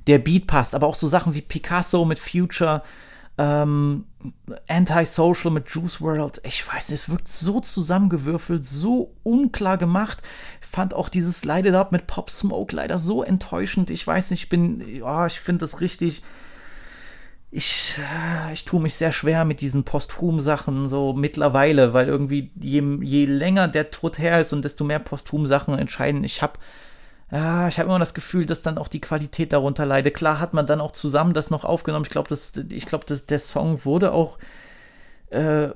Der 0.06 0.18
Beat 0.18 0.46
passt, 0.46 0.74
aber 0.74 0.86
auch 0.86 0.94
so 0.94 1.08
Sachen 1.08 1.34
wie 1.34 1.42
Picasso 1.42 2.06
mit 2.06 2.18
Future, 2.18 2.82
ähm, 3.36 4.06
Antisocial 4.66 5.52
mit 5.52 5.68
Juice 5.68 6.00
World. 6.00 6.40
Ich 6.44 6.66
weiß, 6.66 6.90
es 6.92 7.10
wirkt 7.10 7.28
so 7.28 7.60
zusammengewürfelt, 7.60 8.66
so 8.66 9.12
unklar 9.24 9.76
gemacht. 9.76 10.22
Fand 10.62 10.94
auch 10.94 11.10
dieses 11.10 11.44
Light 11.44 11.66
It 11.66 11.74
Up 11.74 11.92
mit 11.92 12.06
Pop 12.06 12.30
Smoke 12.30 12.74
leider 12.74 12.98
so 12.98 13.22
enttäuschend. 13.22 13.90
Ich 13.90 14.06
weiß 14.06 14.30
nicht, 14.30 14.44
ich 14.44 14.48
bin, 14.48 15.02
oh, 15.04 15.26
ich 15.26 15.38
finde 15.38 15.66
das 15.66 15.82
richtig 15.82 16.22
ich, 17.50 17.98
äh, 17.98 18.52
ich 18.52 18.64
tue 18.64 18.80
mich 18.80 18.94
sehr 18.94 19.12
schwer 19.12 19.44
mit 19.44 19.60
diesen 19.60 19.84
Posthum-Sachen 19.84 20.88
so 20.88 21.12
mittlerweile, 21.14 21.94
weil 21.94 22.08
irgendwie 22.08 22.50
je, 22.60 22.82
je 23.02 23.24
länger 23.24 23.68
der 23.68 23.90
Tod 23.90 24.18
her 24.18 24.40
ist 24.40 24.52
und 24.52 24.64
desto 24.64 24.84
mehr 24.84 24.98
Posthum-Sachen 24.98 25.78
entscheiden. 25.78 26.24
Ich 26.24 26.42
habe 26.42 26.58
ja, 27.30 27.68
ich 27.68 27.78
habe 27.78 27.90
immer 27.90 27.98
das 27.98 28.14
Gefühl, 28.14 28.46
dass 28.46 28.62
dann 28.62 28.78
auch 28.78 28.88
die 28.88 29.02
Qualität 29.02 29.52
darunter 29.52 29.84
leidet. 29.84 30.14
Klar 30.14 30.40
hat 30.40 30.54
man 30.54 30.66
dann 30.66 30.80
auch 30.80 30.92
zusammen 30.92 31.34
das 31.34 31.50
noch 31.50 31.66
aufgenommen. 31.66 32.06
Ich 32.06 32.10
glaube, 32.10 32.34
ich 32.70 32.86
glaube, 32.86 33.04
der 33.04 33.38
Song 33.38 33.84
wurde 33.84 34.12
auch 34.12 34.38
äh, 35.30 35.68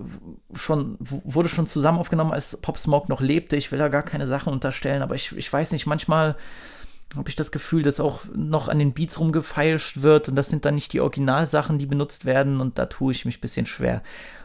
schon 0.55 0.97
wurde 0.99 1.51
schon 1.51 1.67
zusammen 1.67 1.99
aufgenommen, 1.99 2.33
als 2.33 2.57
Pop 2.57 2.79
Smoke 2.79 3.11
noch 3.11 3.21
lebte. 3.21 3.57
Ich 3.57 3.71
will 3.71 3.79
da 3.79 3.89
gar 3.89 4.03
keine 4.03 4.27
Sachen 4.27 4.51
unterstellen, 4.51 5.03
aber 5.03 5.15
ich, 5.15 5.37
ich 5.37 5.53
weiß 5.53 5.73
nicht, 5.73 5.87
manchmal 5.87 6.37
habe 7.17 7.29
ich 7.29 7.37
das 7.37 7.53
Gefühl, 7.53 7.83
dass 7.83 8.01
auch 8.01 8.21
noch 8.35 8.69
an 8.69 8.79
den 8.79 8.93
Beats 8.93 9.19
rumgefeilscht 9.19 10.03
wird 10.03 10.29
und 10.29 10.37
das 10.37 10.49
sind 10.49 10.65
dann 10.65 10.75
nicht 10.75 10.93
die 10.93 11.01
Originalsachen, 11.01 11.79
die 11.79 11.87
benutzt 11.87 12.25
werden 12.25 12.61
und 12.61 12.79
da 12.79 12.87
tue 12.87 13.13
ich 13.13 13.25
mich 13.25 13.39
ein 13.39 13.41
bisschen 13.41 13.67
schwer. 13.67 14.03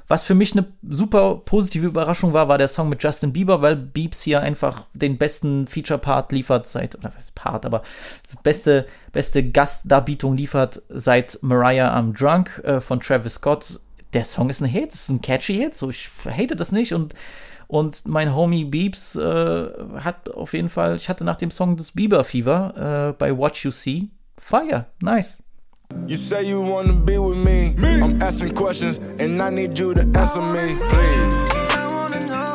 Was 0.09 0.23
für 0.23 0.35
mich 0.35 0.53
eine 0.53 0.65
super 0.87 1.41
positive 1.43 1.85
Überraschung 1.85 2.31
war, 2.31 2.47
war 2.47 2.57
der 2.57 2.69
Song 2.69 2.87
mit 2.87 3.03
Justin 3.03 3.33
Bieber, 3.33 3.61
weil 3.61 3.75
Beeps 3.75 4.21
hier 4.21 4.41
einfach 4.41 4.85
den 4.93 5.17
besten 5.17 5.67
Feature-Part 5.67 6.31
liefert 6.31 6.65
seit, 6.65 6.95
oder 6.95 7.11
was 7.15 7.31
Part, 7.31 7.65
aber 7.65 7.81
beste, 8.41 8.87
beste 9.11 9.49
Gastdarbietung 9.49 10.37
liefert 10.37 10.81
seit 10.87 11.39
Mariah 11.41 11.93
am 11.93 12.13
Drunk 12.13 12.61
äh, 12.63 12.79
von 12.79 13.01
Travis 13.01 13.35
Scott 13.35 13.81
der 14.13 14.23
Song 14.23 14.49
ist 14.49 14.61
ein 14.61 14.67
Hit, 14.67 14.93
ist 14.93 15.09
ein 15.09 15.21
catchy 15.21 15.55
Hit, 15.55 15.75
so 15.75 15.89
ich 15.89 16.09
hate 16.25 16.55
das 16.55 16.71
nicht 16.71 16.93
und 16.93 17.13
und 17.67 18.07
mein 18.07 18.33
Homie 18.33 18.63
Beeps 18.63 19.15
äh, 19.15 19.67
hat 19.99 20.29
auf 20.29 20.53
jeden 20.53 20.69
Fall, 20.69 20.95
ich 20.95 21.09
hatte 21.09 21.25
nach 21.25 21.35
dem 21.35 21.51
Song 21.51 21.75
das 21.75 21.91
Bieber 21.91 22.23
Fever 22.23 23.09
äh, 23.11 23.13
bei 23.17 23.37
What 23.37 23.57
You 23.57 23.71
See. 23.71 24.07
Fire, 24.37 24.85
nice. 25.01 25.43
You 26.05 26.15
say 26.15 26.43
you 26.47 26.61
wanna 26.61 26.93
be 26.93 27.17
with 27.17 27.37
me. 27.37 27.73
me. 27.77 28.01
I'm 28.01 28.21
asking 28.21 28.53
questions 28.53 28.99
and 29.19 29.41
I 29.41 29.49
need 29.49 29.77
you 29.77 29.93
to 29.93 30.01
answer 30.17 30.41
me, 30.41 30.77
please. 30.89 31.35
I 31.75 31.87
wanna 31.91 32.19
know 32.27 32.45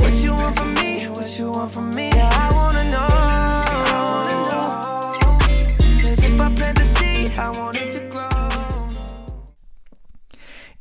what 0.00 0.14
you 0.22 0.34
want 0.34 0.58
from 0.58 0.74
me, 0.74 1.06
what 1.08 1.38
you 1.38 1.50
want 1.50 1.70
from 1.72 1.90
me. 1.90 2.10
Yeah, 2.14 2.28
I 2.32 2.48
wanna 2.52 2.84
know. 2.90 3.06
Cause 6.00 6.22
if 6.22 6.40
I 6.40 6.54
plant 6.54 6.78
the 6.78 6.84
seed, 6.84 7.38
I 7.38 7.50
wanna 7.50 7.93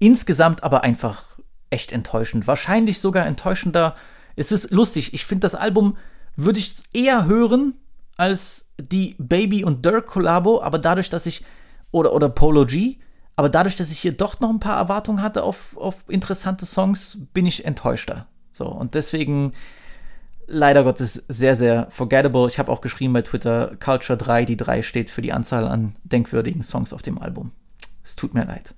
insgesamt 0.04 0.64
aber 0.64 0.84
einfach 0.84 1.24
echt 1.70 1.93
enttäuschend. 1.93 2.45
Wahrscheinlich 2.45 2.99
sogar 2.99 3.26
enttäuschender. 3.26 3.95
Es 4.36 4.51
ist 4.51 4.72
lustig. 4.72 5.14
Ich 5.14 5.26
finde, 5.26 5.45
das 5.45 5.56
Album 5.56 5.97
würde 6.36 6.60
ich 6.60 6.76
eher 6.91 7.26
hören 7.26 7.76
als 8.18 8.70
die 8.78 9.16
Baby 9.18 9.64
und 9.64 9.86
Dirk 9.86 10.08
Kollabo, 10.08 10.62
aber 10.62 10.78
dadurch, 10.78 11.10
dass 11.10 11.26
ich 11.26 11.45
oder 11.91 12.14
oder 12.14 12.28
Polo 12.28 12.66
G, 12.66 12.97
aber 13.38 13.47
dadurch, 13.47 13.76
dass 13.76 13.91
ich 13.91 13.99
hier 13.99 14.12
doch 14.12 14.39
noch 14.41 14.49
ein 14.49 14.60
paar 14.60 14.78
Erwartungen 14.78 15.22
hatte 15.22 15.43
auf, 15.43 15.78
auf 15.78 16.04
interessante 16.10 16.66
Songs, 16.66 17.20
bin 17.34 17.45
ich 17.45 17.64
enttäuschter. 17.64 18.28
So 18.51 18.68
und 18.68 18.95
deswegen 18.95 19.54
leider 20.47 20.84
Gottes 20.84 21.24
sehr 21.30 21.56
sehr 21.56 21.88
forgettable. 21.89 22.47
Ich 22.47 22.60
habe 22.60 22.72
auch 22.72 22.82
geschrieben 22.82 23.14
bei 23.14 23.22
Twitter 23.22 23.78
Culture 23.80 24.18
3, 24.18 24.43
die 24.45 24.58
3 24.58 24.82
steht 24.82 25.10
für 25.10 25.22
die 25.22 25.32
Anzahl 25.32 25.66
an 25.66 25.95
denkwürdigen 26.04 26.62
Songs 26.62 26.91
auf 26.91 27.01
dem 27.01 27.20
Album. 27.20 27.51
Es 28.04 28.18
tut 28.18 28.34
mir 28.34 28.43
leid. 28.43 28.76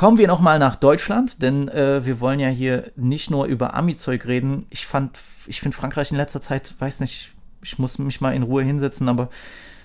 Kommen 0.00 0.16
wir 0.16 0.28
nochmal 0.28 0.58
nach 0.58 0.76
Deutschland, 0.76 1.42
denn 1.42 1.68
äh, 1.68 2.06
wir 2.06 2.20
wollen 2.20 2.40
ja 2.40 2.48
hier 2.48 2.90
nicht 2.96 3.30
nur 3.30 3.44
über 3.44 3.74
Ami-Zeug 3.74 4.24
reden. 4.24 4.64
Ich 4.70 4.86
fand, 4.86 5.18
ich 5.46 5.60
finde 5.60 5.76
Frankreich 5.76 6.10
in 6.10 6.16
letzter 6.16 6.40
Zeit, 6.40 6.74
weiß 6.78 7.00
nicht, 7.00 7.32
ich 7.62 7.78
muss 7.78 7.98
mich 7.98 8.22
mal 8.22 8.32
in 8.32 8.42
Ruhe 8.42 8.62
hinsetzen, 8.62 9.10
aber 9.10 9.28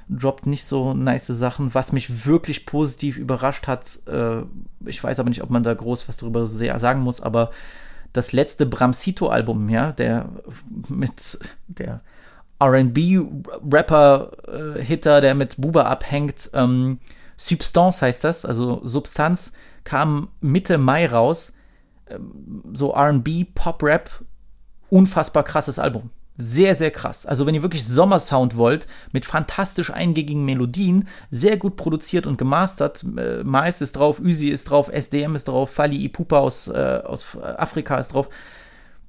droppt 0.08 0.46
nicht 0.46 0.64
so 0.64 0.94
nice 0.94 1.28
Sachen. 1.28 1.74
Was 1.74 1.92
mich 1.92 2.26
wirklich 2.26 2.66
positiv 2.66 3.18
überrascht 3.18 3.68
hat, 3.68 4.00
äh, 4.08 4.44
ich 4.86 5.04
weiß 5.04 5.20
aber 5.20 5.28
nicht, 5.28 5.44
ob 5.44 5.50
man 5.50 5.64
da 5.64 5.74
groß 5.74 6.08
was 6.08 6.16
darüber 6.16 6.48
sagen 6.48 7.02
muss, 7.02 7.20
aber 7.20 7.52
das 8.14 8.32
letzte 8.32 8.66
Bramsito-Album, 8.66 9.68
ja, 9.68 9.92
der 9.92 10.30
mit 10.88 11.40
der 11.68 12.00
RB-Rapper-Hitter, 12.62 15.18
äh, 15.18 15.22
der 15.22 15.36
mit 15.36 15.58
Buba 15.58 15.82
abhängt, 15.82 16.52
ähm, 16.54 17.00
Substance 17.36 18.02
heißt 18.02 18.24
das, 18.24 18.46
also 18.46 18.80
Substanz, 18.86 19.52
kam 19.86 20.28
Mitte 20.42 20.78
Mai 20.78 21.08
raus. 21.08 21.54
Ähm, 22.08 22.64
so 22.74 22.94
RB, 22.94 23.46
Pop-Rap, 23.56 24.10
unfassbar 24.90 25.44
krasses 25.44 25.80
Album. 25.80 26.10
Sehr, 26.38 26.76
sehr 26.76 26.92
krass. 26.92 27.26
Also, 27.26 27.46
wenn 27.46 27.56
ihr 27.56 27.62
wirklich 27.62 27.88
Sommersound 27.88 28.58
wollt, 28.58 28.88
mit 29.14 29.24
fantastisch 29.24 29.90
eingängigen 29.92 30.44
Melodien, 30.44 31.08
sehr 31.30 31.56
gut 31.56 31.78
produziert 31.78 32.28
und 32.28 32.38
gemastert. 32.38 33.06
Äh, 33.16 33.44
Mais 33.46 33.82
ist 33.82 33.94
drauf, 33.94 34.20
Üsi 34.20 34.50
ist 34.50 34.66
drauf, 34.70 34.90
SDM 34.92 35.36
ist 35.36 35.46
drauf, 35.48 35.70
Fali 35.72 36.04
Ipupa 36.04 36.40
aus, 36.40 36.68
äh, 36.68 37.02
aus 37.06 37.38
Afrika 37.42 37.98
ist 37.98 38.14
drauf. 38.14 38.28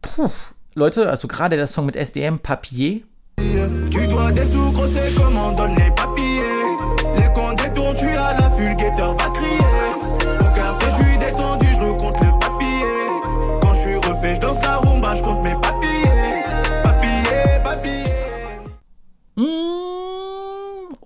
Puh, 0.02 0.30
Leute, 0.74 1.10
also 1.10 1.26
gerade 1.26 1.56
der 1.56 1.66
Song 1.66 1.86
mit 1.86 1.96
SDM, 1.96 2.38
Papier. 2.38 3.00
Tu 3.90 4.06
dois 4.08 4.30
des 4.32 4.52
sous, 4.52 4.72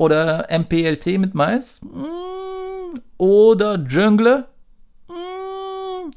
oder 0.00 0.46
MPLT 0.48 1.18
mit 1.18 1.34
Mais. 1.34 1.82
Mmh, 1.82 3.00
oder 3.18 3.78
Jungle. 3.80 4.46
Mmh. 5.06 6.10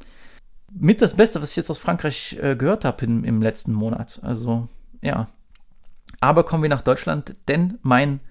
Mit 0.72 1.02
das 1.02 1.16
Beste, 1.16 1.42
was 1.42 1.50
ich 1.50 1.58
jetzt 1.58 1.70
aus 1.70 1.80
Frankreich 1.80 2.40
äh, 2.42 2.56
gehört 2.56 2.86
habe 2.86 3.04
im 3.04 3.42
letzten 3.42 3.74
Monat. 3.74 4.22
Also, 4.24 4.70
ja. 5.02 5.28
Aber 6.22 6.46
kommen 6.46 6.64
wir 6.64 6.70
nach 6.70 6.82
Deutschland, 6.82 7.36
denn 7.50 7.78
mein 7.82 8.22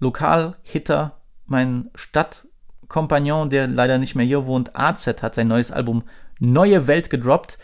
Lokalhitter, 0.00 1.20
mein 1.46 1.90
Stadtkompagnon, 1.94 3.50
der 3.50 3.68
leider 3.68 3.98
nicht 3.98 4.16
mehr 4.16 4.26
hier 4.26 4.44
wohnt, 4.46 4.74
AZ, 4.74 5.06
hat 5.22 5.36
sein 5.36 5.46
neues 5.46 5.70
Album 5.70 6.02
Neue 6.40 6.88
Welt 6.88 7.10
gedroppt. 7.10 7.58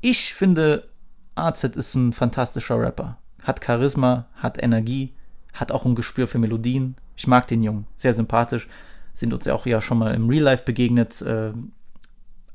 Ich 0.00 0.34
finde, 0.34 0.88
AZ 1.34 1.64
ist 1.64 1.96
ein 1.96 2.12
fantastischer 2.12 2.78
Rapper. 2.78 3.18
Hat 3.44 3.64
Charisma, 3.64 4.26
hat 4.34 4.60
Energie, 4.60 5.12
hat 5.52 5.70
auch 5.70 5.86
ein 5.86 5.94
Gespür 5.94 6.26
für 6.26 6.38
Melodien. 6.38 6.96
Ich 7.16 7.28
mag 7.28 7.46
den 7.46 7.62
Jungen, 7.62 7.86
sehr 7.96 8.14
sympathisch. 8.14 8.68
Sind 9.12 9.32
uns 9.32 9.44
ja 9.44 9.54
auch 9.54 9.66
ja 9.66 9.80
schon 9.80 9.98
mal 9.98 10.14
im 10.14 10.28
Real 10.28 10.42
Life 10.42 10.64
begegnet. 10.64 11.22
Äh, 11.22 11.52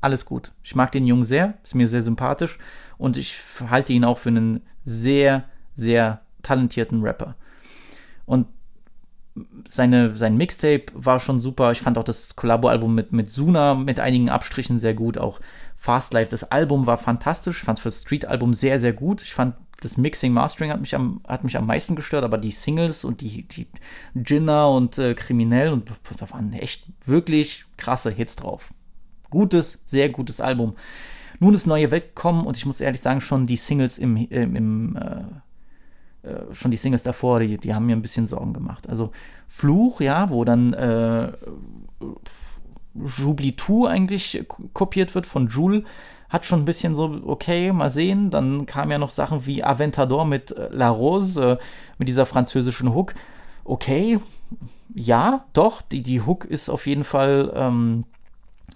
alles 0.02 0.24
gut. 0.26 0.52
Ich 0.62 0.74
mag 0.74 0.92
den 0.92 1.06
Jungen 1.06 1.24
sehr, 1.24 1.54
ist 1.62 1.74
mir 1.74 1.88
sehr 1.88 2.02
sympathisch 2.02 2.58
und 2.98 3.16
ich 3.16 3.38
halte 3.68 3.92
ihn 3.92 4.04
auch 4.04 4.18
für 4.18 4.28
einen 4.30 4.62
sehr, 4.84 5.44
sehr 5.74 6.20
talentierten 6.42 7.02
Rapper. 7.02 7.36
Und 8.26 8.46
seine, 9.66 10.16
sein 10.16 10.36
Mixtape 10.36 10.86
war 10.94 11.18
schon 11.18 11.40
super. 11.40 11.72
Ich 11.72 11.80
fand 11.80 11.98
auch 11.98 12.04
das 12.04 12.34
Collabo-Album 12.36 12.94
mit, 12.94 13.12
mit 13.12 13.30
Suna 13.30 13.74
mit 13.74 14.00
einigen 14.00 14.28
Abstrichen 14.28 14.78
sehr 14.78 14.94
gut. 14.94 15.18
Auch 15.18 15.40
Fast 15.82 16.12
Life, 16.12 16.30
das 16.30 16.44
Album 16.44 16.86
war 16.86 16.98
fantastisch. 16.98 17.60
Ich 17.60 17.64
fand 17.64 17.78
es 17.78 17.82
für 17.82 17.88
das 17.88 18.02
Street-Album 18.02 18.52
sehr, 18.52 18.78
sehr 18.78 18.92
gut. 18.92 19.22
Ich 19.22 19.32
fand 19.32 19.54
das 19.80 19.96
Mixing, 19.96 20.30
Mastering 20.30 20.70
hat 20.70 20.80
mich 20.82 20.94
am, 20.94 21.22
hat 21.26 21.42
mich 21.42 21.56
am 21.56 21.64
meisten 21.64 21.96
gestört, 21.96 22.22
aber 22.22 22.36
die 22.36 22.50
Singles 22.50 23.02
und 23.02 23.22
die, 23.22 23.48
die 23.48 23.66
Ginner 24.14 24.68
und 24.68 24.98
äh, 24.98 25.14
Kriminell 25.14 25.72
und 25.72 25.90
da 26.18 26.30
waren 26.32 26.52
echt 26.52 26.84
wirklich 27.06 27.64
krasse 27.78 28.10
Hits 28.10 28.36
drauf. 28.36 28.74
Gutes, 29.30 29.82
sehr 29.86 30.10
gutes 30.10 30.42
Album. 30.42 30.76
Nun 31.38 31.54
ist 31.54 31.66
neue 31.66 31.90
Welt 31.90 32.14
gekommen 32.14 32.46
und 32.46 32.58
ich 32.58 32.66
muss 32.66 32.82
ehrlich 32.82 33.00
sagen, 33.00 33.22
schon 33.22 33.46
die 33.46 33.56
Singles 33.56 33.96
im, 33.96 34.18
im, 34.18 34.56
im 34.56 34.96
äh, 34.96 36.28
äh, 36.28 36.54
schon 36.54 36.70
die 36.70 36.76
Singles 36.76 37.02
davor, 37.02 37.40
die, 37.40 37.56
die 37.56 37.74
haben 37.74 37.86
mir 37.86 37.96
ein 37.96 38.02
bisschen 38.02 38.26
Sorgen 38.26 38.52
gemacht. 38.52 38.86
Also 38.86 39.12
Fluch, 39.48 40.02
ja, 40.02 40.28
wo 40.28 40.44
dann 40.44 40.74
äh, 40.74 41.32
Jublitou 42.94 43.86
eigentlich 43.86 44.44
kopiert 44.72 45.14
wird 45.14 45.26
von 45.26 45.48
Joule, 45.48 45.84
hat 46.28 46.46
schon 46.46 46.60
ein 46.60 46.64
bisschen 46.64 46.94
so, 46.94 47.20
okay, 47.24 47.72
mal 47.72 47.90
sehen. 47.90 48.30
Dann 48.30 48.66
kamen 48.66 48.92
ja 48.92 48.98
noch 48.98 49.10
Sachen 49.10 49.46
wie 49.46 49.64
Aventador 49.64 50.24
mit 50.24 50.52
äh, 50.52 50.68
La 50.70 50.88
Rose, 50.88 51.58
äh, 51.60 51.64
mit 51.98 52.08
dieser 52.08 52.26
französischen 52.26 52.94
Hook. 52.94 53.14
Okay, 53.64 54.20
ja, 54.94 55.44
doch, 55.52 55.82
die, 55.82 56.02
die 56.02 56.22
Hook 56.22 56.44
ist 56.44 56.68
auf 56.68 56.86
jeden 56.86 57.04
Fall, 57.04 57.52
ähm, 57.54 58.04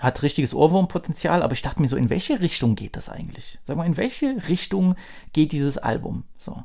hat 0.01 0.23
richtiges 0.23 0.55
Ohrwurmpotenzial, 0.55 1.43
aber 1.43 1.53
ich 1.53 1.63
dachte 1.63 1.81
mir 1.81 1.89
so, 1.89 1.97
in 1.97 2.11
welche 2.11 2.41
Richtung 2.41 2.75
geht 2.75 2.97
das 2.97 3.09
eigentlich? 3.09 3.59
Sag 3.63 3.77
mal, 3.77 3.87
in 3.87 3.97
welche 3.97 4.49
Richtung 4.49 4.97
geht 5.33 5.53
dieses 5.53 5.79
Album? 5.79 6.25
So. 6.37 6.65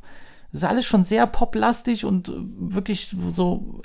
Ist 0.52 0.66
alles 0.66 0.86
schon 0.86 1.04
sehr 1.04 1.28
poplastig 1.28 2.06
und 2.06 2.30
äh, 2.30 2.34
wirklich 2.34 3.16
so. 3.34 3.82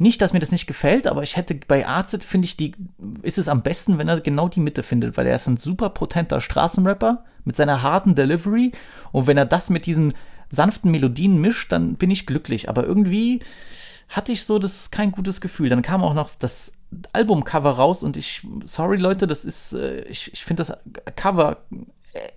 Nicht, 0.00 0.22
dass 0.22 0.32
mir 0.32 0.38
das 0.38 0.50
nicht 0.50 0.66
gefällt, 0.66 1.06
aber 1.06 1.22
ich 1.22 1.36
hätte 1.36 1.54
bei 1.68 1.86
Arzit, 1.86 2.24
finde 2.24 2.46
ich, 2.46 2.56
die, 2.56 2.74
ist 3.20 3.36
es 3.36 3.48
am 3.48 3.60
besten, 3.60 3.98
wenn 3.98 4.08
er 4.08 4.22
genau 4.22 4.48
die 4.48 4.60
Mitte 4.60 4.82
findet, 4.82 5.18
weil 5.18 5.26
er 5.26 5.34
ist 5.34 5.46
ein 5.46 5.58
super 5.58 5.90
potenter 5.90 6.40
Straßenrapper 6.40 7.22
mit 7.44 7.54
seiner 7.54 7.82
harten 7.82 8.14
Delivery 8.14 8.72
und 9.12 9.26
wenn 9.26 9.36
er 9.36 9.44
das 9.44 9.68
mit 9.68 9.84
diesen 9.84 10.14
sanften 10.48 10.90
Melodien 10.90 11.38
mischt, 11.38 11.70
dann 11.70 11.96
bin 11.96 12.10
ich 12.10 12.24
glücklich. 12.24 12.70
Aber 12.70 12.84
irgendwie 12.84 13.40
hatte 14.08 14.32
ich 14.32 14.46
so 14.46 14.58
das 14.58 14.90
kein 14.90 15.12
gutes 15.12 15.42
Gefühl. 15.42 15.68
Dann 15.68 15.82
kam 15.82 16.02
auch 16.02 16.14
noch 16.14 16.30
das 16.30 16.72
Albumcover 17.12 17.72
raus 17.72 18.02
und 18.02 18.16
ich, 18.16 18.46
sorry 18.64 18.96
Leute, 18.96 19.26
das 19.26 19.44
ist, 19.44 19.74
äh, 19.74 20.00
ich, 20.04 20.32
ich 20.32 20.42
finde 20.42 20.64
das 20.64 20.72
Cover. 21.14 21.58
Äh, 22.14 22.30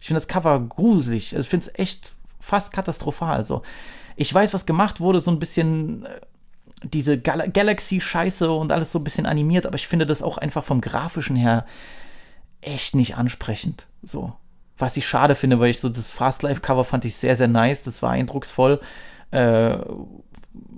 ich 0.00 0.06
finde 0.06 0.18
das 0.18 0.28
Cover 0.28 0.60
gruselig. 0.60 1.34
Also 1.34 1.46
ich 1.46 1.50
finde 1.50 1.66
es 1.66 1.78
echt 1.80 2.12
fast 2.38 2.72
katastrophal. 2.72 3.34
Also 3.34 3.62
ich 4.14 4.32
weiß, 4.32 4.54
was 4.54 4.66
gemacht 4.66 5.00
wurde, 5.00 5.18
so 5.18 5.32
ein 5.32 5.40
bisschen 5.40 6.06
äh, 6.06 6.20
diese 6.84 7.18
Gal 7.18 7.50
Galaxy-Scheiße 7.50 8.50
und 8.50 8.72
alles 8.72 8.92
so 8.92 8.98
ein 8.98 9.04
bisschen 9.04 9.26
animiert, 9.26 9.66
aber 9.66 9.76
ich 9.76 9.88
finde 9.88 10.06
das 10.06 10.22
auch 10.22 10.38
einfach 10.38 10.64
vom 10.64 10.80
Grafischen 10.80 11.36
her 11.36 11.64
echt 12.60 12.94
nicht 12.94 13.16
ansprechend. 13.16 13.86
So. 14.02 14.32
Was 14.76 14.96
ich 14.96 15.06
schade 15.06 15.34
finde, 15.34 15.60
weil 15.60 15.70
ich 15.70 15.80
so 15.80 15.88
das 15.88 16.10
Fast 16.10 16.42
Life-Cover 16.42 16.84
fand 16.84 17.04
ich 17.04 17.14
sehr, 17.16 17.36
sehr 17.36 17.48
nice. 17.48 17.84
Das 17.84 18.02
war 18.02 18.10
eindrucksvoll. 18.10 18.80
Äh, 19.30 19.76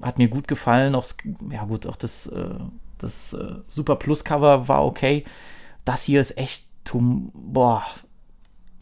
hat 0.02 0.18
mir 0.18 0.28
gut 0.28 0.48
gefallen. 0.48 0.94
Auch, 0.94 1.07
ja, 1.50 1.64
gut, 1.64 1.86
auch 1.86 1.96
das, 1.96 2.26
äh, 2.26 2.59
das 2.98 3.32
äh, 3.32 3.54
Super 3.68 3.96
Plus-Cover 3.96 4.68
war 4.68 4.84
okay. 4.84 5.24
Das 5.84 6.04
hier 6.04 6.20
ist 6.20 6.36
echt, 6.36 6.66
boah, 6.92 7.84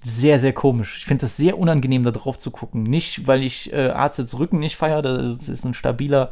sehr, 0.03 0.39
sehr 0.39 0.53
komisch. 0.53 0.99
Ich 0.99 1.07
finde 1.07 1.22
das 1.22 1.37
sehr 1.37 1.59
unangenehm, 1.59 2.03
da 2.03 2.11
drauf 2.11 2.39
zu 2.39 2.51
gucken. 2.51 2.83
Nicht, 2.83 3.27
weil 3.27 3.43
ich 3.43 3.72
äh, 3.72 3.89
Arztes 3.89 4.39
Rücken 4.39 4.59
nicht 4.59 4.77
feiere, 4.77 5.03
das 5.03 5.49
ist 5.49 5.64
ein 5.64 5.75
stabiler, 5.75 6.31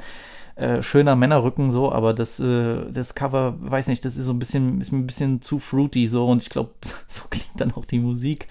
äh, 0.56 0.82
schöner 0.82 1.16
Männerrücken 1.16 1.70
so, 1.70 1.92
aber 1.92 2.14
das, 2.14 2.40
äh, 2.40 2.90
das 2.90 3.14
Cover, 3.14 3.54
weiß 3.58 3.88
nicht, 3.88 4.04
das 4.04 4.16
ist 4.16 4.26
so 4.26 4.32
ein 4.32 4.38
bisschen, 4.38 4.80
ist 4.80 4.92
mir 4.92 4.98
ein 4.98 5.06
bisschen 5.06 5.42
zu 5.42 5.58
fruity 5.58 6.06
so 6.06 6.26
und 6.26 6.42
ich 6.42 6.50
glaube, 6.50 6.72
so 7.06 7.22
klingt 7.30 7.60
dann 7.60 7.72
auch 7.72 7.84
die 7.84 7.98
Musik. 7.98 8.48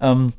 Ähm, 0.00 0.32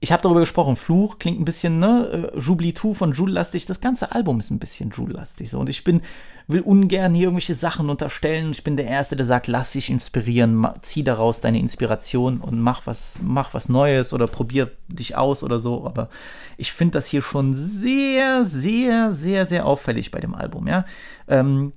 ich 0.00 0.12
habe 0.12 0.22
darüber 0.22 0.40
gesprochen, 0.40 0.76
Fluch 0.76 1.18
klingt 1.18 1.40
ein 1.40 1.44
bisschen, 1.44 1.80
ne, 1.80 2.30
äh, 2.34 2.38
Jubilee 2.38 2.74
von 2.94 3.12
Joule-lastig. 3.12 3.66
Das 3.66 3.80
ganze 3.80 4.12
Album 4.12 4.38
ist 4.38 4.50
ein 4.50 4.60
bisschen 4.60 4.90
Joule-lastig. 4.90 5.50
So. 5.50 5.58
Und 5.58 5.68
ich 5.68 5.82
bin, 5.82 6.02
will 6.46 6.60
ungern 6.60 7.14
hier 7.14 7.24
irgendwelche 7.24 7.54
Sachen 7.54 7.90
unterstellen. 7.90 8.52
Ich 8.52 8.62
bin 8.62 8.76
der 8.76 8.86
Erste, 8.86 9.16
der 9.16 9.26
sagt, 9.26 9.48
lass 9.48 9.72
dich 9.72 9.90
inspirieren, 9.90 10.68
zieh 10.82 11.02
daraus 11.02 11.40
deine 11.40 11.58
Inspiration 11.58 12.40
und 12.40 12.60
mach 12.60 12.86
was, 12.86 13.18
mach 13.22 13.54
was 13.54 13.68
Neues 13.68 14.12
oder 14.12 14.28
probier 14.28 14.70
dich 14.86 15.16
aus 15.16 15.42
oder 15.42 15.58
so. 15.58 15.84
Aber 15.84 16.10
ich 16.56 16.72
finde 16.72 16.98
das 16.98 17.06
hier 17.06 17.22
schon 17.22 17.54
sehr, 17.54 18.44
sehr, 18.44 19.12
sehr, 19.12 19.46
sehr 19.46 19.66
auffällig 19.66 20.12
bei 20.12 20.20
dem 20.20 20.34
Album, 20.34 20.68
ja. 20.68 20.84
Ähm, 21.26 21.72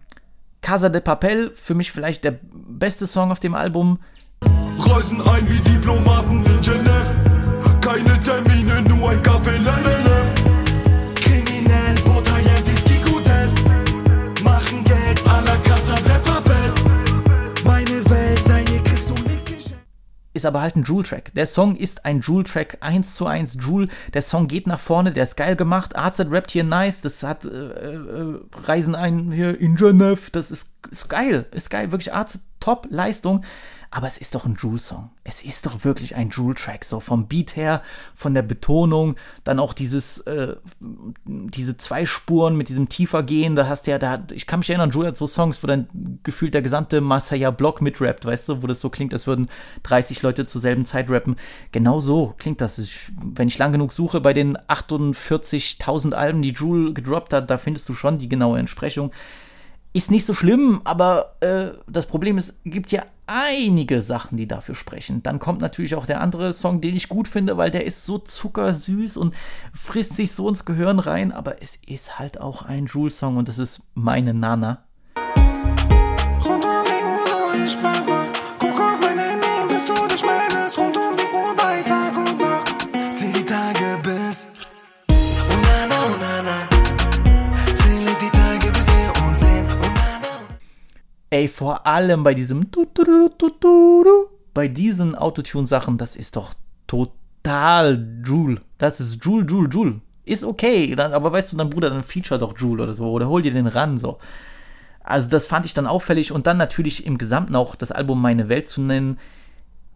Casa 0.62 0.90
de 0.90 1.02
Papel, 1.02 1.52
für 1.56 1.74
mich 1.74 1.92
vielleicht 1.92 2.24
der 2.24 2.38
beste 2.54 3.08
Song 3.08 3.32
auf 3.32 3.40
dem 3.40 3.56
Album. 3.56 3.98
Reisen 4.78 5.20
ein 5.22 5.50
wie 5.50 5.60
Diplomaten 5.72 6.46
in 6.46 6.62
Genève. 6.62 7.41
Keine 7.92 8.24
Termine, 8.24 8.82
nur 8.84 9.10
ein 9.10 9.22
Kaffee, 9.22 9.60
ist 20.42 20.46
aber 20.46 20.62
halt 20.62 20.76
ein 20.76 20.84
Joule-Track. 20.84 21.34
Der 21.36 21.46
Song 21.46 21.76
ist 21.76 22.06
ein 22.06 22.22
Joule-Track, 22.22 22.78
1 22.80 23.16
zu 23.16 23.28
1 23.28 23.58
Joule. 23.60 23.90
Der 24.14 24.22
Song 24.22 24.48
geht 24.48 24.66
nach 24.66 24.80
vorne, 24.80 25.12
der 25.12 25.24
ist 25.24 25.36
geil 25.36 25.56
gemacht. 25.56 25.96
AZ 25.96 26.20
rappt 26.32 26.52
hier 26.52 26.64
nice, 26.64 27.02
das 27.02 27.22
hat 27.22 27.46
äh, 27.46 27.50
äh, 27.50 28.40
Reisen 28.64 28.96
ein 28.96 29.32
hier 29.32 29.60
in 29.60 29.76
Genève, 29.76 30.32
das 30.32 30.50
ist, 30.50 30.74
ist 30.90 31.10
geil, 31.10 31.46
ist 31.52 31.70
geil, 31.70 31.92
wirklich 31.92 32.14
AZ 32.14 32.40
Top-Leistung. 32.60 33.44
Aber 33.94 34.08
es 34.08 34.18
ist 34.18 34.36
doch 34.36 34.46
ein 34.46 34.56
Joule-Song. 34.56 35.10
Es 35.26 35.44
ist 35.44 35.66
doch 35.66 35.84
wirklich 35.84 36.16
ein 36.16 36.30
Joule-Track. 36.30 36.86
So 36.86 37.02
vom 37.02 37.28
Beat 37.28 37.58
her, 37.58 37.82
von 38.16 38.34
der 38.34 38.42
Betonung, 38.42 39.18
dann 39.44 39.60
auch 39.60 39.74
dieses, 39.74 40.20
äh, 40.20 40.56
diese 41.26 41.76
zwei 41.76 42.06
Spuren 42.06 42.56
mit 42.56 42.70
diesem 42.70 42.88
tiefer 42.88 43.22
gehen. 43.22 43.56
Da 43.56 43.68
hast 43.68 43.86
du 43.86 43.92
ja, 43.92 44.00
da, 44.00 44.24
ich 44.32 44.48
kann 44.48 44.60
mich 44.60 44.70
erinnern, 44.70 44.92
Joule 44.92 45.10
hat 45.10 45.18
so 45.18 45.28
Songs, 45.28 45.62
wo 45.62 45.68
dann 45.68 46.20
gefühlt 46.24 46.54
der 46.54 46.62
gesamte 46.62 47.02
Masaya-Block 47.02 47.82
mitrappt, 47.82 48.24
weißt 48.24 48.48
du, 48.48 48.64
wo 48.64 48.68
das 48.68 48.80
so 48.80 48.90
klingt, 48.90 49.14
als 49.14 49.28
würden 49.28 49.50
30 49.84 50.22
Leute 50.22 50.46
zur 50.46 50.62
selben 50.62 50.86
Zeit 50.86 51.10
rappen. 51.10 51.36
Genau 51.74 52.00
so 52.00 52.34
klingt 52.38 52.62
das. 52.62 52.80
Ich, 52.80 53.12
wenn 53.22 53.50
ich 53.50 53.58
lang 53.58 53.74
genug 53.74 53.92
suche, 53.92 54.22
bei 54.22 54.32
den 54.32 54.58
48.000 54.58 56.14
Alben, 56.14 56.42
die 56.42 56.52
Joule 56.52 56.94
gedroppt 56.94 57.34
hat, 57.34 57.50
da 57.50 57.58
findest 57.58 57.90
du 57.90 57.94
schon 57.94 58.18
die 58.18 58.30
genaue 58.30 58.58
Entsprechung. 58.58 59.12
Ist 59.94 60.10
nicht 60.10 60.26
so 60.26 60.34
schlimm, 60.34 60.80
aber 60.86 61.36
äh, 61.42 61.72
das 61.86 62.06
Problem 62.06 62.38
ist, 62.38 62.50
es 62.50 62.72
gibt 62.72 62.94
ja 62.94 63.04
einige 63.28 64.02
Sachen, 64.02 64.38
die 64.38 64.48
dafür 64.48 64.74
sprechen. 64.74 65.22
Dann 65.22 65.38
kommt 65.38 65.60
natürlich 65.60 65.96
auch 65.96 66.06
der 66.06 66.22
andere 66.22 66.54
Song, 66.54 66.80
den 66.80 66.96
ich 66.96 67.10
gut 67.10 67.28
finde, 67.28 67.58
weil 67.58 67.72
der 67.72 67.86
ist 67.86 68.06
so 68.06 68.18
zuckersüß 68.18 69.18
und 69.18 69.34
frisst 69.74 70.16
sich 70.16 70.32
so 70.32 70.48
ins 70.48 70.64
Gehirn 70.64 71.00
rein, 71.00 71.34
aber 71.34 71.62
es 71.62 71.78
ist 71.86 72.20
halt 72.20 72.40
auch 72.40 72.64
ein 72.64 72.86
Joule-Song 72.86 73.36
und 73.36 73.50
das 73.50 73.60
ist 73.60 73.82
meine 73.94 74.34
Nana. 74.34 74.86
Ich 77.66 77.78
Ey, 91.42 91.48
vor 91.48 91.88
allem 91.88 92.22
bei 92.22 92.36
diesem 92.36 92.68
bei 94.54 94.68
diesen 94.68 95.16
Autotune-Sachen, 95.16 95.98
das 95.98 96.16
ist 96.16 96.36
doch 96.36 96.54
total 96.86 98.22
Joule. 98.24 98.62
Das 98.78 99.00
ist 99.02 99.26
Joule, 99.26 99.48
Joule, 99.48 99.68
Joule. 99.68 100.02
Ist 100.24 100.44
okay, 100.44 100.94
dann, 100.94 101.14
aber 101.14 101.32
weißt 101.32 101.52
du, 101.52 101.58
dann 101.58 101.72
Bruder, 101.72 101.90
dann 101.90 102.04
feature 102.04 102.40
doch 102.40 102.56
Joule 102.56 102.84
oder 102.84 102.94
so, 102.94 103.10
oder 103.10 103.28
hol 103.28 103.42
dir 103.42 103.52
den 103.52 103.66
ran, 103.66 103.98
so. 103.98 104.20
Also 105.04 105.30
das 105.30 105.48
fand 105.48 105.66
ich 105.66 105.74
dann 105.74 105.88
auffällig 105.88 106.32
und 106.32 106.46
dann 106.46 106.58
natürlich 106.58 107.08
im 107.08 107.18
Gesamten 107.18 107.56
auch 107.56 107.74
das 107.74 107.92
Album 107.92 108.22
Meine 108.22 108.48
Welt 108.48 108.68
zu 108.68 108.80
nennen. 108.82 109.18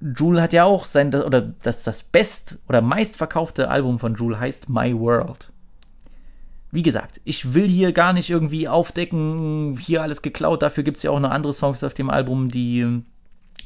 Joule 0.02 0.42
hat 0.42 0.52
ja 0.52 0.64
auch 0.64 0.86
sein, 0.86 1.14
oder 1.14 1.42
das, 1.62 1.84
das 1.84 2.02
best 2.02 2.58
oder 2.68 2.82
meistverkaufte 2.82 3.70
Album 3.70 4.00
von 4.00 4.16
Joule 4.16 4.40
heißt 4.40 4.68
My 4.68 4.98
World. 5.00 5.52
Wie 6.72 6.84
gesagt, 6.84 7.22
ich 7.24 7.54
will 7.54 7.68
hier 7.68 7.94
gar 7.94 8.14
nicht 8.14 8.30
irgendwie 8.30 8.68
aufdecken, 8.68 9.78
hier 9.80 10.02
alles 10.02 10.22
geklaut. 10.22 10.62
Dafür 10.62 10.84
gibt 10.84 10.98
es 10.98 11.04
ja 11.04 11.12
auch 11.12 11.20
noch 11.20 11.32
andere 11.32 11.54
Songs 11.54 11.84
auf 11.84 11.94
dem 11.94 12.10
Album, 12.10 12.50
die, 12.50 13.02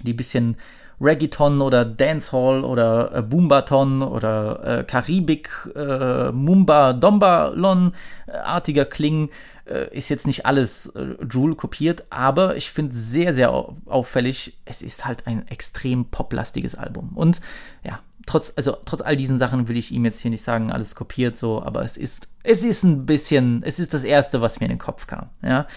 die 0.03 0.13
ein 0.13 0.17
bisschen 0.17 0.57
Reggaeton 1.01 1.61
oder 1.61 1.85
Dancehall 1.85 2.63
oder 2.63 3.15
äh, 3.15 3.21
Boombaton 3.21 4.01
oder 4.01 4.79
äh, 4.79 4.83
Karibik, 4.83 5.49
äh, 5.75 6.31
Mumba, 6.31 6.93
Dombalon 6.93 7.93
äh, 8.27 8.85
klingen. 8.85 9.29
Äh, 9.65 9.95
ist 9.95 10.09
jetzt 10.09 10.27
nicht 10.27 10.45
alles 10.45 10.87
äh, 10.87 11.15
Joule 11.29 11.55
kopiert, 11.55 12.03
aber 12.09 12.57
ich 12.57 12.71
finde 12.71 12.95
sehr, 12.95 13.33
sehr 13.33 13.51
au- 13.51 13.77
auffällig, 13.85 14.57
es 14.65 14.81
ist 14.81 15.05
halt 15.05 15.27
ein 15.27 15.47
extrem 15.47 16.05
poplastiges 16.05 16.75
Album. 16.75 17.11
Und 17.13 17.39
ja, 17.83 17.99
trotz, 18.25 18.51
also, 18.57 18.75
trotz 18.85 19.01
all 19.01 19.15
diesen 19.15 19.37
Sachen 19.37 19.67
will 19.67 19.77
ich 19.77 19.91
ihm 19.91 20.05
jetzt 20.05 20.21
hier 20.21 20.31
nicht 20.31 20.43
sagen, 20.43 20.71
alles 20.71 20.95
kopiert 20.95 21.37
so, 21.37 21.61
aber 21.61 21.83
es 21.83 21.97
ist, 21.97 22.27
es 22.49 22.63
ist 22.63 22.83
ein 22.83 23.05
bisschen, 23.05 23.61
es 23.63 23.79
ist 23.79 23.93
das 23.93 24.03
Erste, 24.03 24.41
was 24.41 24.59
mir 24.59 24.65
in 24.65 24.71
den 24.71 24.79
Kopf 24.79 25.05
kam. 25.05 25.29
Ja? 25.43 25.67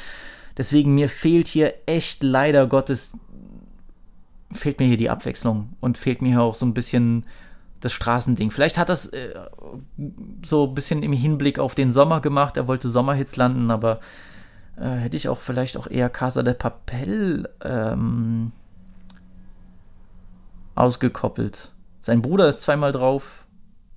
Deswegen, 0.57 0.95
mir 0.95 1.09
fehlt 1.09 1.47
hier 1.49 1.75
echt 1.87 2.23
leider 2.23 2.67
Gottes 2.67 3.13
fehlt 4.55 4.81
mir 4.81 4.87
hier 4.87 4.97
die 4.97 5.11
Abwechslung 5.11 5.71
und 5.81 5.99
fehlt 5.99 6.23
mir 6.23 6.31
hier 6.31 6.43
auch 6.43 6.55
so 6.55 6.67
ein 6.67 6.75
bisschen 6.75 7.25
das 7.81 7.93
Straßending. 7.93 8.51
Vielleicht 8.51 8.79
hat 8.79 8.89
das 8.89 9.07
äh, 9.07 9.35
so 10.45 10.67
ein 10.67 10.75
bisschen 10.75 11.03
im 11.03 11.13
Hinblick 11.13 11.59
auf 11.59 11.75
den 11.75 11.91
Sommer 11.91 12.21
gemacht. 12.21 12.57
Er 12.57 12.69
wollte 12.69 12.89
Sommerhits 12.89 13.37
landen, 13.37 13.71
aber 13.71 14.01
äh, 14.77 14.89
hätte 14.89 15.17
ich 15.17 15.29
auch 15.29 15.39
vielleicht 15.39 15.77
auch 15.77 15.87
eher 15.87 16.11
Casa 16.11 16.43
de 16.43 16.55
Papel 16.55 17.49
ähm, 17.65 18.53
ausgekoppelt. 20.75 21.73
Sein 22.01 22.23
Bruder 22.23 22.49
ist 22.49 22.63
zweimal 22.63 22.93
drauf. 22.93 23.42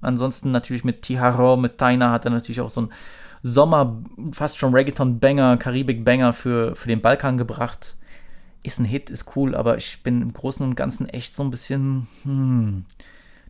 Ansonsten 0.02 0.52
natürlich 0.52 0.84
mit 0.84 1.02
Tiharo, 1.02 1.58
mit 1.58 1.78
Taina 1.78 2.12
hat 2.12 2.26
er 2.26 2.32
natürlich 2.32 2.62
auch 2.62 2.70
so 2.70 2.82
einen 2.82 2.94
Sommer, 3.42 4.02
fast 4.32 4.58
schon 4.58 4.74
Reggaeton-Banger, 4.74 5.58
Karibik-Banger 5.58 6.34
für, 6.34 6.76
für 6.76 6.88
den 6.88 7.02
Balkan 7.02 7.38
gebracht 7.38 7.96
ist 8.66 8.80
ein 8.80 8.86
Hit, 8.86 9.10
ist 9.10 9.36
cool, 9.36 9.56
aber 9.56 9.78
ich 9.78 10.02
bin 10.02 10.22
im 10.22 10.34
Großen 10.34 10.66
und 10.66 10.76
Ganzen 10.76 11.08
echt 11.08 11.36
so 11.36 11.44
ein 11.44 11.52
bisschen, 11.52 12.08
hm, 12.24 12.86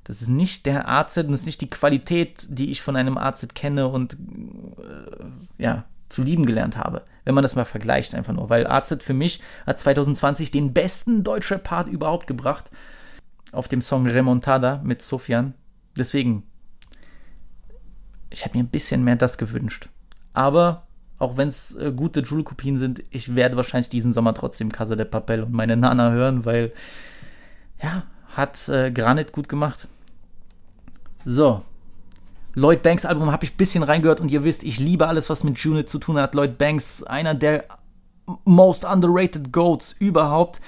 das 0.04 0.22
ist 0.22 0.28
nicht 0.28 0.66
der 0.66 0.90
AZ, 0.90 1.16
das 1.16 1.26
ist 1.26 1.46
nicht 1.46 1.62
die 1.62 1.70
Qualität, 1.70 2.46
die 2.50 2.70
ich 2.70 2.82
von 2.82 2.96
einem 2.96 3.18
AZ 3.18 3.48
kenne 3.56 3.88
und 3.88 4.14
äh, 4.14 5.26
ja, 5.58 5.86
zu 6.10 6.22
lieben 6.22 6.46
gelernt 6.46 6.78
habe. 6.78 7.04
Wenn 7.24 7.34
man 7.34 7.42
das 7.42 7.56
mal 7.56 7.66
vergleicht, 7.66 8.14
einfach 8.14 8.34
nur. 8.34 8.50
Weil 8.50 8.68
AZ 8.68 8.98
für 9.02 9.14
mich 9.14 9.42
hat 9.66 9.80
2020 9.80 10.52
den 10.52 10.74
besten 10.74 11.24
Deutschrap-Part 11.24 11.88
überhaupt 11.88 12.28
gebracht. 12.28 12.70
Auf 13.52 13.68
dem 13.68 13.82
Song 13.82 14.06
Remontada 14.06 14.82
mit 14.84 15.02
Sofian. 15.02 15.54
Deswegen, 15.98 16.44
ich 18.30 18.44
habe 18.44 18.58
mir 18.58 18.64
ein 18.64 18.70
bisschen 18.70 19.04
mehr 19.04 19.16
das 19.16 19.38
gewünscht. 19.38 19.90
Aber 20.34 20.86
auch 21.18 21.38
wenn 21.38 21.48
es 21.48 21.76
äh, 21.76 21.94
gute 21.96 22.22
Joule-Kopien 22.22 22.78
sind, 22.78 23.04
ich 23.10 23.36
werde 23.36 23.56
wahrscheinlich 23.56 23.90
diesen 23.90 24.14
Sommer 24.14 24.34
trotzdem 24.34 24.72
Casa 24.72 24.96
de 24.96 25.06
Papel 25.06 25.44
und 25.44 25.54
meine 25.54 25.78
Nana 25.78 26.12
hören, 26.12 26.46
weil, 26.46 26.74
ja, 27.82 28.04
hat 28.30 28.68
äh, 28.68 28.92
Granit 28.92 29.32
gut 29.32 29.48
gemacht. 29.48 29.88
So. 31.24 31.64
Lloyd 32.54 32.84
Banks 32.84 33.06
Album 33.06 33.32
habe 33.32 33.46
ich 33.46 33.54
ein 33.54 33.58
bisschen 33.58 33.84
reingehört 33.84 34.22
und 34.22 34.32
ihr 34.32 34.44
wisst, 34.44 34.64
ich 34.64 34.80
liebe 34.80 35.08
alles, 35.08 35.30
was 35.30 35.44
mit 35.44 35.58
Junit 35.58 35.90
zu 35.90 36.00
tun 36.00 36.18
hat. 36.18 36.36
Lloyd 36.36 36.58
Banks, 36.58 37.04
einer 37.04 37.34
der 37.34 37.66
most 38.44 38.86
underrated 38.86 39.52
Goats 39.52 39.94
überhaupt. 39.94 40.62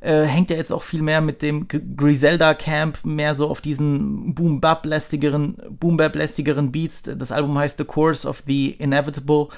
Äh, 0.00 0.22
hängt 0.22 0.50
ja 0.50 0.56
jetzt 0.56 0.72
auch 0.72 0.82
viel 0.82 1.02
mehr 1.02 1.20
mit 1.20 1.42
dem 1.42 1.68
G 1.68 1.80
Griselda 1.96 2.54
Camp, 2.54 3.04
mehr 3.04 3.34
so 3.34 3.48
auf 3.48 3.60
diesen 3.60 4.34
Boom-Bap-lästigeren 4.34 5.56
Boom 5.78 6.72
Beats. 6.72 7.02
Das 7.02 7.32
Album 7.32 7.58
heißt 7.58 7.76
The 7.78 7.84
Course 7.84 8.26
of 8.26 8.42
the 8.46 8.70
Inevitable. 8.70 9.48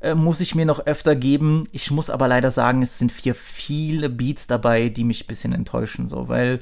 Äh, 0.00 0.14
muss 0.14 0.40
ich 0.40 0.54
mir 0.54 0.64
noch 0.64 0.86
öfter 0.86 1.14
geben. 1.14 1.68
Ich 1.72 1.90
muss 1.90 2.08
aber 2.08 2.26
leider 2.26 2.50
sagen, 2.50 2.82
es 2.82 2.98
sind 2.98 3.12
hier 3.12 3.34
viele 3.34 4.08
Beats 4.08 4.46
dabei, 4.46 4.88
die 4.88 5.04
mich 5.04 5.24
ein 5.24 5.28
bisschen 5.28 5.52
enttäuschen, 5.52 6.08
so, 6.08 6.28
weil 6.28 6.60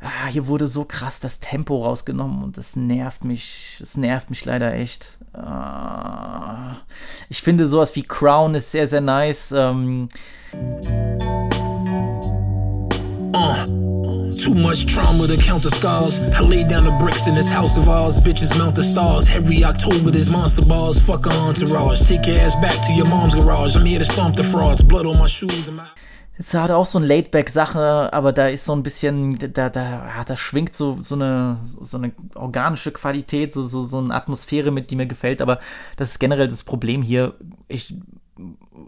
ah, 0.00 0.26
hier 0.28 0.46
wurde 0.46 0.66
so 0.68 0.84
krass 0.84 1.20
das 1.20 1.40
Tempo 1.40 1.84
rausgenommen 1.84 2.42
und 2.42 2.58
das 2.58 2.76
nervt 2.76 3.24
mich. 3.24 3.76
Das 3.78 3.96
nervt 3.96 4.28
mich 4.28 4.44
leider 4.44 4.74
echt. 4.74 5.18
Ah, 5.32 6.76
ich 7.28 7.42
finde 7.42 7.66
sowas 7.66 7.94
wie 7.94 8.02
Crown 8.02 8.54
ist 8.54 8.72
sehr, 8.72 8.86
sehr 8.86 9.00
nice. 9.00 9.52
Ähm, 9.52 10.08
Uh, 13.38 13.66
too 14.38 14.54
much 14.54 14.86
trauma 14.86 15.26
to 15.26 15.36
count 15.36 15.62
the 15.62 15.70
scars. 15.70 16.20
I 16.32 16.40
lay 16.40 16.64
down 16.64 16.84
the 16.84 16.96
bricks 16.98 17.26
in 17.26 17.34
this 17.34 17.50
house 17.52 17.76
of 17.76 17.86
ours. 17.86 18.18
Bitches 18.18 18.56
mount 18.58 18.74
the 18.74 18.82
stars. 18.82 19.30
Every 19.30 19.62
October 19.62 20.10
there's 20.10 20.30
monster 20.30 20.64
balls. 20.64 20.98
Fuck 20.98 21.26
a 21.26 21.30
entourage. 21.30 22.00
Take 22.08 22.26
your 22.26 22.38
ass 22.38 22.54
back 22.60 22.78
to 22.86 22.92
your 22.94 23.06
mom's 23.06 23.34
garage. 23.34 23.76
I'm 23.76 23.84
here 23.84 23.98
to 23.98 24.06
stomp 24.06 24.36
the 24.36 24.42
frauds. 24.42 24.82
Blood 24.82 25.04
on 25.04 25.18
my 25.18 25.26
shoes 25.26 25.68
and 25.68 25.76
my. 25.76 25.86
Jetzt 26.38 26.54
hat 26.54 26.70
er 26.70 26.76
auch 26.76 26.86
so 26.86 26.98
eine 26.98 27.06
Laidback-Sache, 27.06 28.12
aber 28.12 28.32
da 28.32 28.48
ist 28.48 28.66
so 28.66 28.74
ein 28.74 28.82
bisschen, 28.82 29.38
da, 29.38 29.70
da, 29.70 30.22
da 30.22 30.36
schwingt 30.36 30.74
so, 30.74 30.98
so, 31.00 31.14
eine, 31.14 31.58
so 31.80 31.96
eine 31.96 32.12
organische 32.34 32.92
Qualität, 32.92 33.54
so, 33.54 33.66
so, 33.66 33.86
so 33.86 33.98
eine 33.98 34.14
Atmosphäre 34.14 34.70
mit, 34.70 34.90
die 34.90 34.96
mir 34.96 35.06
gefällt, 35.06 35.40
aber 35.40 35.60
das 35.96 36.10
ist 36.10 36.18
generell 36.18 36.48
das 36.48 36.62
Problem 36.62 37.00
hier. 37.00 37.36
Ich, 37.68 37.94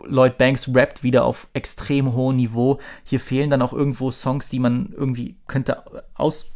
Lloyd 0.05 0.39
Banks 0.39 0.69
rappt 0.75 1.03
wieder 1.03 1.25
auf 1.25 1.49
extrem 1.53 2.13
hohem 2.15 2.37
Niveau. 2.37 2.79
Hier 3.05 3.21
fehlen 3.21 3.51
dann 3.51 3.63
auch 3.63 3.73
irgendwo 3.73 4.11
Songs, 4.11 4.49
die 4.49 4.61
man 4.61 4.93
irgendwie 4.97 5.37
könnte 5.47 5.83
aus, 6.15 6.47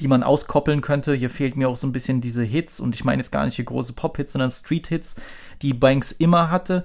die 0.00 0.08
man 0.08 0.22
auskoppeln 0.22 0.80
könnte. 0.80 1.14
Hier 1.14 1.30
fehlt 1.30 1.56
mir 1.56 1.68
auch 1.68 1.76
so 1.76 1.86
ein 1.86 1.92
bisschen 1.92 2.20
diese 2.20 2.42
Hits 2.42 2.80
und 2.80 2.94
ich 2.94 3.04
meine 3.04 3.22
jetzt 3.22 3.32
gar 3.32 3.44
nicht 3.44 3.56
hier 3.56 3.64
große 3.64 3.92
Pop-Hits, 3.92 4.32
sondern 4.32 4.50
Street-Hits, 4.50 5.14
die 5.62 5.74
Banks 5.74 6.12
immer 6.12 6.50
hatte. 6.50 6.84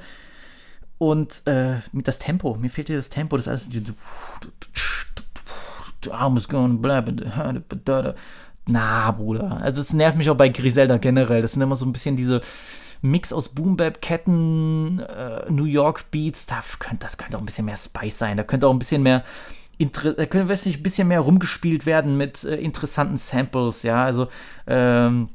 Und 0.97 1.45
äh, 1.45 1.75
das 1.93 2.19
Tempo, 2.19 2.55
mir 2.55 2.69
fehlt 2.69 2.87
hier 2.87 2.97
das 2.97 3.09
Tempo, 3.09 3.37
das 3.37 3.47
alles. 3.47 3.69
I'm 6.09 6.47
going 6.47 6.81
blah, 6.81 7.03
Na, 8.67 9.11
Bruder. 9.11 9.61
Also, 9.61 9.81
es 9.81 9.93
nervt 9.93 10.17
mich 10.17 10.29
auch 10.29 10.37
bei 10.37 10.49
Griselda 10.49 10.97
generell. 10.97 11.41
Das 11.41 11.53
sind 11.53 11.61
immer 11.61 11.75
so 11.75 11.85
ein 11.85 11.93
bisschen 11.93 12.17
diese 12.17 12.41
Mix 13.01 13.33
aus 13.33 13.49
Boom 13.49 13.77
Bap, 13.77 14.01
Ketten, 14.01 14.99
äh, 14.99 15.49
New 15.49 15.65
York 15.65 16.11
Beats. 16.11 16.45
Da 16.45 16.63
könnte, 16.79 17.05
das 17.05 17.17
könnte 17.17 17.37
auch 17.37 17.41
ein 17.41 17.45
bisschen 17.45 17.65
mehr 17.65 17.77
Spice 17.77 18.17
sein. 18.17 18.37
Da 18.37 18.43
könnte 18.43 18.67
auch 18.67 18.73
ein 18.73 18.79
bisschen 18.79 19.03
mehr. 19.03 19.23
Da 19.79 20.25
könnte 20.25 20.51
ein 20.51 20.83
bisschen 20.83 21.07
mehr 21.07 21.19
rumgespielt 21.19 21.85
werden 21.85 22.17
mit 22.17 22.43
äh, 22.43 22.55
interessanten 22.55 23.17
Samples, 23.17 23.83
ja. 23.83 24.03
Also, 24.03 24.27
ähm, 24.65 25.29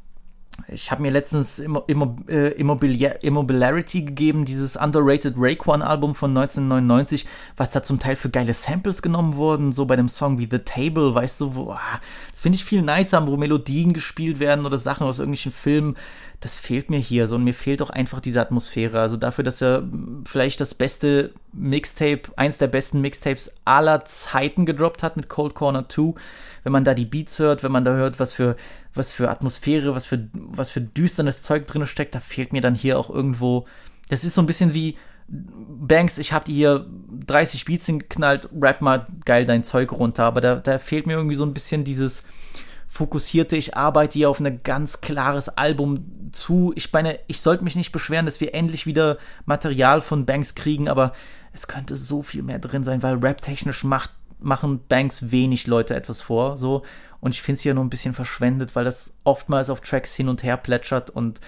ich 0.69 0.91
habe 0.91 1.03
mir 1.03 1.11
letztens 1.11 1.59
äh, 1.59 2.49
Immobiliarity 2.53 4.03
gegeben, 4.03 4.45
dieses 4.45 4.77
underrated 4.77 5.35
Raekwon-Album 5.37 6.15
von 6.15 6.31
1999, 6.37 7.27
was 7.57 7.71
da 7.71 7.83
zum 7.83 7.99
Teil 7.99 8.17
für 8.17 8.31
geile 8.31 8.55
Samples 8.55 9.03
genommen 9.03 9.37
wurden, 9.37 9.73
so 9.73 9.87
bei 9.87 9.97
dem 9.97 10.09
Song 10.09 10.39
wie 10.39 10.49
The 10.51 10.59
Table, 10.59 11.15
weißt 11.15 11.41
du, 11.41 11.55
wo, 11.55 11.73
ah, 11.73 12.01
das 12.31 12.41
finde 12.41 12.57
ich 12.57 12.65
viel 12.65 12.83
nicer, 12.83 13.27
wo 13.27 13.37
Melodien 13.37 13.93
gespielt 13.93 14.41
werden 14.41 14.67
oder 14.67 14.79
Sachen 14.79 15.07
aus 15.07 15.19
irgendwelchen 15.19 15.53
Filmen. 15.53 15.97
Das 16.41 16.57
fehlt 16.57 16.91
mir 16.91 16.99
hier 16.99 17.29
so 17.29 17.37
und 17.37 17.45
mir 17.45 17.55
fehlt 17.55 17.81
auch 17.83 17.91
einfach 17.91 18.19
diese 18.19 18.41
Atmosphäre. 18.41 19.01
Also 19.01 19.17
dafür, 19.17 19.45
dass 19.45 19.63
er 19.63 19.85
vielleicht 20.27 20.61
das 20.61 20.75
beste 20.75 21.33
Mixtape, 21.53 22.23
eins 22.35 22.59
der 22.59 22.67
besten 22.67 23.01
Mixtapes 23.01 23.53
aller 23.65 24.05
Zeiten 24.07 24.67
gedroppt 24.67 25.05
hat 25.05 25.17
mit 25.17 25.29
Cold 25.29 25.55
Corner 25.55 25.89
2, 25.89 26.15
wenn 26.65 26.73
man 26.73 26.83
da 26.85 26.95
die 26.95 27.05
Beats 27.05 27.39
hört, 27.39 27.63
wenn 27.63 27.71
man 27.71 27.85
da 27.85 27.93
hört, 27.93 28.19
was 28.19 28.35
für 28.35 28.57
was 28.95 29.13
für 29.13 29.31
Atmosphäre, 29.31 29.95
was 29.95 30.07
für, 30.07 30.29
was 30.33 30.71
für 30.71 30.81
düsternes 30.81 31.43
Zeug 31.43 31.67
drin 31.67 31.87
steckt, 31.87 32.15
da 32.15 32.21
fehlt 32.21 32.53
mir 32.53 32.61
dann 32.61 32.75
hier 32.75 32.99
auch 32.99 33.11
irgendwo. 33.11 33.67
Das 34.09 34.25
ist 34.25 34.35
so 34.35 34.43
ein 34.43 34.47
bisschen 34.47 34.75
wie 34.75 34.97
Banks, 35.29 36.19
ich 36.19 36.33
hab 36.33 36.45
dir 36.45 36.55
hier 36.55 36.87
30 37.27 37.65
Beats 37.65 37.87
hingeknallt, 37.87 38.49
rap 38.61 38.83
mal 38.83 39.07
geil 39.25 39.47
dein 39.47 39.65
Zeug 39.65 39.93
runter, 39.93 40.25
aber 40.25 40.41
da, 40.41 40.57
da 40.57 40.79
fehlt 40.79 41.07
mir 41.07 41.15
irgendwie 41.15 41.37
so 41.37 41.47
ein 41.47 41.55
bisschen 41.55 41.85
dieses 41.85 42.25
fokussierte, 42.93 43.57
ich 43.57 43.75
arbeite 43.75 44.19
hier 44.19 44.29
auf 44.29 44.39
ein 44.39 44.63
ganz 44.63 45.01
klares 45.01 45.49
Album 45.49 46.31
zu. 46.33 46.75
Ich 46.77 46.93
meine, 46.93 47.19
ich 47.27 47.41
sollte 47.41 47.65
mich 47.65 47.75
nicht 47.75 47.91
beschweren, 47.91 48.27
dass 48.27 48.43
wir 48.43 48.55
endlich 48.55 48.85
wieder 48.85 49.17
Material 49.47 50.03
von 50.03 50.27
Banks 50.27 50.55
kriegen, 50.55 50.91
aber 50.91 51.13
es 51.55 51.67
könnte 51.67 51.97
so 51.97 52.23
viel 52.23 52.43
mehr 52.43 52.59
drin 52.59 52.85
sein, 52.85 53.03
weil 53.03 53.17
rap-technisch 53.17 53.85
macht, 53.85 54.11
machen 54.43 54.81
Banks 54.89 55.31
wenig 55.31 55.67
Leute 55.67 55.95
etwas 55.95 56.23
vor, 56.23 56.57
so. 56.59 56.83
Und 57.21 57.35
ich 57.35 57.43
finde 57.43 57.57
es 57.57 57.63
hier 57.63 57.75
nur 57.75 57.85
ein 57.85 57.91
bisschen 57.91 58.15
verschwendet, 58.15 58.75
weil 58.75 58.85
das 58.85 59.17
oftmals 59.25 59.71
auf 59.71 59.81
Tracks 59.81 60.15
hin 60.15 60.29
und 60.29 60.43
her 60.43 60.57
plätschert 60.57 61.11
und 61.11 61.41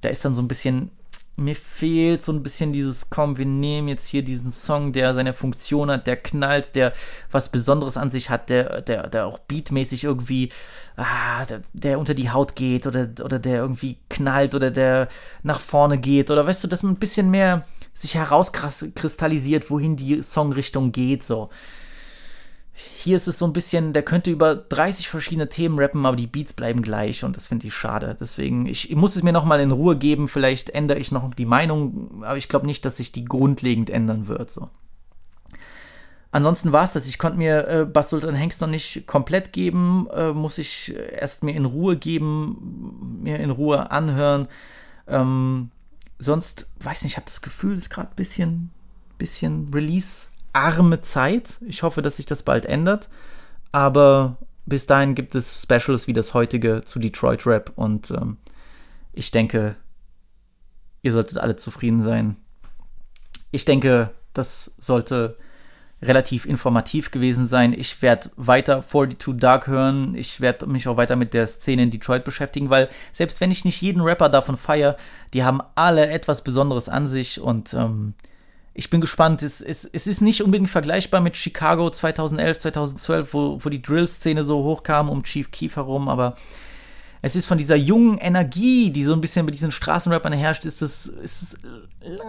da 0.00 0.08
ist 0.08 0.24
dann 0.24 0.34
so 0.34 0.42
ein 0.42 0.48
bisschen, 0.48 0.90
mir 1.36 1.56
fehlt 1.56 2.22
so 2.22 2.32
ein 2.32 2.42
bisschen 2.42 2.72
dieses, 2.72 3.10
komm, 3.10 3.38
wir 3.38 3.46
nehmen 3.46 3.88
jetzt 3.88 4.06
hier 4.08 4.22
diesen 4.22 4.50
Song, 4.50 4.92
der 4.92 5.14
seine 5.14 5.32
Funktion 5.32 5.90
hat, 5.90 6.06
der 6.06 6.16
knallt, 6.16 6.76
der 6.76 6.92
was 7.30 7.50
Besonderes 7.50 7.96
an 7.96 8.10
sich 8.10 8.30
hat, 8.30 8.50
der, 8.50 8.82
der, 8.82 9.08
der 9.08 9.26
auch 9.26 9.38
beatmäßig 9.38 10.04
irgendwie, 10.04 10.50
ah, 10.96 11.44
der, 11.46 11.62
der 11.72 11.98
unter 11.98 12.14
die 12.14 12.30
Haut 12.30 12.56
geht 12.56 12.86
oder, 12.86 13.08
oder 13.24 13.38
der 13.38 13.60
irgendwie 13.60 13.98
knallt 14.08 14.54
oder 14.54 14.70
der 14.70 15.08
nach 15.42 15.60
vorne 15.60 15.98
geht 15.98 16.30
oder 16.30 16.46
weißt 16.46 16.64
du, 16.64 16.68
dass 16.68 16.82
man 16.82 16.92
ein 16.92 17.00
bisschen 17.00 17.30
mehr 17.30 17.64
sich 17.92 18.14
herauskristallisiert, 18.14 19.70
wohin 19.70 19.96
die 19.96 20.22
Songrichtung 20.22 20.92
geht, 20.92 21.22
so. 21.22 21.50
Hier 22.96 23.16
ist 23.16 23.28
es 23.28 23.38
so 23.38 23.46
ein 23.46 23.52
bisschen, 23.52 23.92
der 23.92 24.02
könnte 24.02 24.30
über 24.30 24.54
30 24.54 25.08
verschiedene 25.08 25.48
Themen 25.48 25.78
rappen, 25.78 26.04
aber 26.04 26.16
die 26.16 26.26
Beats 26.26 26.52
bleiben 26.52 26.82
gleich 26.82 27.24
und 27.24 27.34
das 27.34 27.46
finde 27.46 27.66
ich 27.66 27.74
schade. 27.74 28.16
Deswegen, 28.20 28.66
ich, 28.66 28.94
muss 28.94 29.16
es 29.16 29.22
mir 29.22 29.32
nochmal 29.32 29.60
in 29.60 29.70
Ruhe 29.70 29.96
geben. 29.96 30.28
Vielleicht 30.28 30.70
ändere 30.70 30.98
ich 30.98 31.10
noch 31.10 31.32
die 31.34 31.46
Meinung, 31.46 32.22
aber 32.24 32.36
ich 32.36 32.48
glaube 32.48 32.66
nicht, 32.66 32.84
dass 32.84 32.98
sich 32.98 33.10
die 33.10 33.24
grundlegend 33.24 33.88
ändern 33.88 34.28
wird. 34.28 34.50
So. 34.50 34.68
Ansonsten 36.32 36.72
war 36.72 36.84
es 36.84 36.92
das. 36.92 37.08
Ich 37.08 37.18
konnte 37.18 37.38
mir 37.38 37.68
äh, 37.68 37.84
Bass 37.86 38.10
Sultan 38.10 38.34
Hengst 38.34 38.60
noch 38.60 38.68
nicht 38.68 39.06
komplett 39.06 39.52
geben. 39.52 40.06
Äh, 40.12 40.32
muss 40.32 40.58
ich 40.58 40.94
erst 40.94 41.42
mir 41.42 41.54
in 41.54 41.64
Ruhe 41.64 41.96
geben, 41.96 43.20
mir 43.22 43.38
in 43.38 43.50
Ruhe 43.50 43.90
anhören. 43.90 44.46
Ähm, 45.08 45.70
sonst, 46.18 46.68
weiß 46.80 47.02
nicht, 47.02 47.12
ich 47.12 47.16
habe 47.16 47.26
das 47.26 47.40
Gefühl, 47.40 47.76
es 47.76 47.84
ist 47.84 47.90
gerade 47.90 48.10
ein 48.10 48.16
bisschen, 48.16 48.70
bisschen 49.18 49.72
Release 49.72 50.29
arme 50.52 51.00
Zeit. 51.00 51.58
Ich 51.66 51.82
hoffe, 51.82 52.02
dass 52.02 52.16
sich 52.16 52.26
das 52.26 52.42
bald 52.42 52.66
ändert. 52.66 53.08
Aber 53.72 54.36
bis 54.66 54.86
dahin 54.86 55.14
gibt 55.14 55.34
es 55.34 55.62
Specials 55.62 56.06
wie 56.06 56.12
das 56.12 56.34
heutige 56.34 56.82
zu 56.84 56.98
Detroit 56.98 57.46
Rap 57.46 57.72
und 57.76 58.10
ähm, 58.10 58.38
ich 59.12 59.30
denke, 59.30 59.76
ihr 61.02 61.12
solltet 61.12 61.38
alle 61.38 61.56
zufrieden 61.56 62.02
sein. 62.02 62.36
Ich 63.50 63.64
denke, 63.64 64.10
das 64.32 64.72
sollte 64.78 65.36
relativ 66.02 66.46
informativ 66.46 67.10
gewesen 67.10 67.46
sein. 67.46 67.72
Ich 67.72 68.00
werde 68.00 68.30
weiter 68.36 68.80
42 68.80 69.36
Dark 69.36 69.66
hören. 69.66 70.14
Ich 70.14 70.40
werde 70.40 70.66
mich 70.66 70.88
auch 70.88 70.96
weiter 70.96 71.16
mit 71.16 71.34
der 71.34 71.46
Szene 71.46 71.82
in 71.82 71.90
Detroit 71.90 72.24
beschäftigen, 72.24 72.70
weil 72.70 72.88
selbst 73.12 73.40
wenn 73.40 73.50
ich 73.50 73.64
nicht 73.64 73.82
jeden 73.82 74.00
Rapper 74.00 74.28
davon 74.28 74.56
feiere, 74.56 74.96
die 75.34 75.44
haben 75.44 75.60
alle 75.74 76.08
etwas 76.08 76.42
Besonderes 76.42 76.88
an 76.88 77.06
sich 77.06 77.40
und 77.40 77.74
ähm, 77.74 78.14
ich 78.80 78.88
bin 78.88 79.02
gespannt. 79.02 79.42
Es, 79.42 79.60
es, 79.60 79.84
es 79.84 80.06
ist 80.06 80.22
nicht 80.22 80.42
unbedingt 80.42 80.70
vergleichbar 80.70 81.20
mit 81.20 81.36
Chicago 81.36 81.90
2011, 81.90 82.58
2012, 82.58 83.34
wo, 83.34 83.58
wo 83.62 83.68
die 83.68 83.82
Drill-Szene 83.82 84.42
so 84.42 84.64
hochkam 84.64 85.10
um 85.10 85.22
Chief 85.22 85.50
Keef 85.50 85.76
herum, 85.76 86.08
aber 86.08 86.34
es 87.20 87.36
ist 87.36 87.44
von 87.44 87.58
dieser 87.58 87.76
jungen 87.76 88.16
Energie, 88.16 88.88
die 88.90 89.04
so 89.04 89.12
ein 89.12 89.20
bisschen 89.20 89.44
bei 89.44 89.52
diesen 89.52 89.70
Straßenrappern 89.70 90.32
herrscht, 90.32 90.64
ist 90.64 90.80
es, 90.80 91.04
ist 91.04 91.42
es 91.42 91.56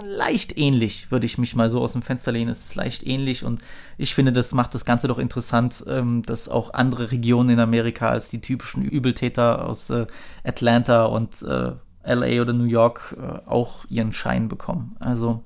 leicht 0.03 0.57
ähnlich, 0.57 1.09
würde 1.09 1.25
ich 1.25 1.37
mich 1.37 1.55
mal 1.55 1.69
so 1.69 1.79
aus 1.81 1.93
dem 1.93 2.01
Fenster 2.01 2.33
lehnen. 2.33 2.51
Es 2.51 2.65
ist 2.65 2.75
leicht 2.75 3.07
ähnlich 3.07 3.45
und 3.45 3.61
ich 3.97 4.13
finde, 4.13 4.33
das 4.33 4.53
macht 4.53 4.75
das 4.75 4.83
Ganze 4.83 5.07
doch 5.07 5.19
interessant, 5.19 5.85
ähm, 5.87 6.23
dass 6.23 6.49
auch 6.49 6.73
andere 6.73 7.13
Regionen 7.13 7.51
in 7.51 7.59
Amerika 7.61 8.09
als 8.09 8.27
die 8.27 8.41
typischen 8.41 8.83
Übeltäter 8.83 9.65
aus 9.69 9.89
äh, 9.89 10.05
Atlanta 10.43 11.05
und 11.05 11.41
äh, 11.43 11.71
LA 12.03 12.41
oder 12.41 12.51
New 12.51 12.65
York 12.65 13.15
äh, 13.17 13.49
auch 13.49 13.85
ihren 13.87 14.11
Schein 14.11 14.49
bekommen. 14.49 14.97
Also 14.99 15.45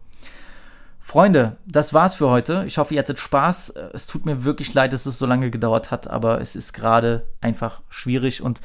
Freunde, 1.08 1.58
das 1.68 1.94
war's 1.94 2.16
für 2.16 2.32
heute. 2.32 2.64
Ich 2.66 2.80
hoffe, 2.80 2.96
ihr 2.96 3.00
hattet 3.00 3.20
Spaß. 3.20 3.76
Es 3.94 4.08
tut 4.08 4.26
mir 4.26 4.44
wirklich 4.44 4.74
leid, 4.74 4.92
dass 4.92 5.06
es 5.06 5.20
so 5.20 5.28
lange 5.28 5.52
gedauert 5.52 5.92
hat, 5.92 6.08
aber 6.08 6.42
es 6.42 6.56
ist 6.56 6.74
gerade 6.74 7.28
einfach 7.42 7.82
schwierig 7.90 8.42
und 8.42 8.60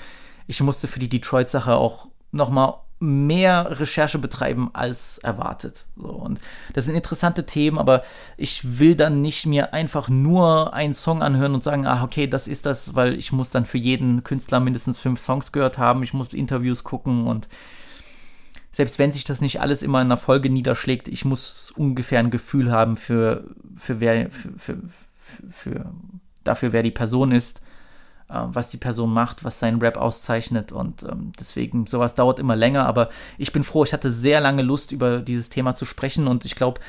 ich 0.47 0.59
musste 0.62 0.88
für 0.88 1.01
die 1.01 1.11
Detroit-Sache 1.11 1.74
auch 1.74 2.09
nochmal 2.32 2.76
mehr 2.99 3.78
Recherche 3.78 4.18
betreiben 4.18 4.70
als 4.72 5.18
erwartet. 5.18 5.84
So, 5.97 6.09
und 6.09 6.41
das 6.72 6.86
sind 6.86 6.95
interessante 6.95 7.45
Themen, 7.45 7.76
aber 7.76 8.01
ich 8.38 8.78
will 8.78 8.97
dann 8.97 9.20
nicht 9.20 9.45
mir 9.45 9.74
einfach 9.74 10.09
nur 10.09 10.72
einen 10.72 10.95
Song 10.95 11.22
anhören 11.22 11.53
und 11.53 11.62
sagen, 11.62 11.86
ah, 11.86 12.03
okay, 12.03 12.26
das 12.26 12.49
ist 12.49 12.64
das, 12.64 12.95
weil 12.95 13.18
ich 13.18 13.32
muss 13.32 13.51
dann 13.51 13.66
für 13.66 13.78
jeden 13.78 14.24
Künstler 14.24 14.61
mindestens 14.61 14.99
fünf 14.99 15.20
Songs 15.20 15.53
gehört 15.53 15.76
haben, 15.76 16.03
ich 16.03 16.14
muss 16.14 16.32
Interviews 16.32 16.84
gucken 16.84 17.26
und 17.26 17.49
selbst 18.72 18.98
wenn 18.98 19.12
sich 19.12 19.24
das 19.24 19.40
nicht 19.40 19.60
alles 19.60 19.82
immer 19.82 20.00
in 20.00 20.06
einer 20.06 20.16
Folge 20.16 20.50
niederschlägt, 20.50 21.08
ich 21.08 21.24
muss 21.24 21.72
ungefähr 21.76 22.20
ein 22.20 22.30
Gefühl 22.30 22.70
haben 22.70 22.96
für, 22.96 23.44
für 23.74 24.00
wer, 24.00 24.30
für, 24.30 24.52
für, 24.56 24.78
für 25.50 25.92
dafür, 26.44 26.72
wer 26.72 26.82
die 26.82 26.90
Person 26.90 27.32
ist, 27.32 27.60
äh, 28.28 28.34
was 28.46 28.70
die 28.70 28.76
Person 28.76 29.12
macht, 29.12 29.44
was 29.44 29.58
seinen 29.58 29.80
Rap 29.80 29.96
auszeichnet 29.96 30.70
und 30.72 31.02
ähm, 31.02 31.32
deswegen, 31.38 31.86
sowas 31.86 32.14
dauert 32.14 32.38
immer 32.38 32.56
länger, 32.56 32.86
aber 32.86 33.10
ich 33.38 33.52
bin 33.52 33.64
froh, 33.64 33.84
ich 33.84 33.92
hatte 33.92 34.10
sehr 34.10 34.40
lange 34.40 34.62
Lust, 34.62 34.92
über 34.92 35.18
dieses 35.18 35.48
Thema 35.48 35.74
zu 35.74 35.84
sprechen 35.84 36.28
und 36.28 36.44
ich 36.44 36.54
glaube, 36.54 36.80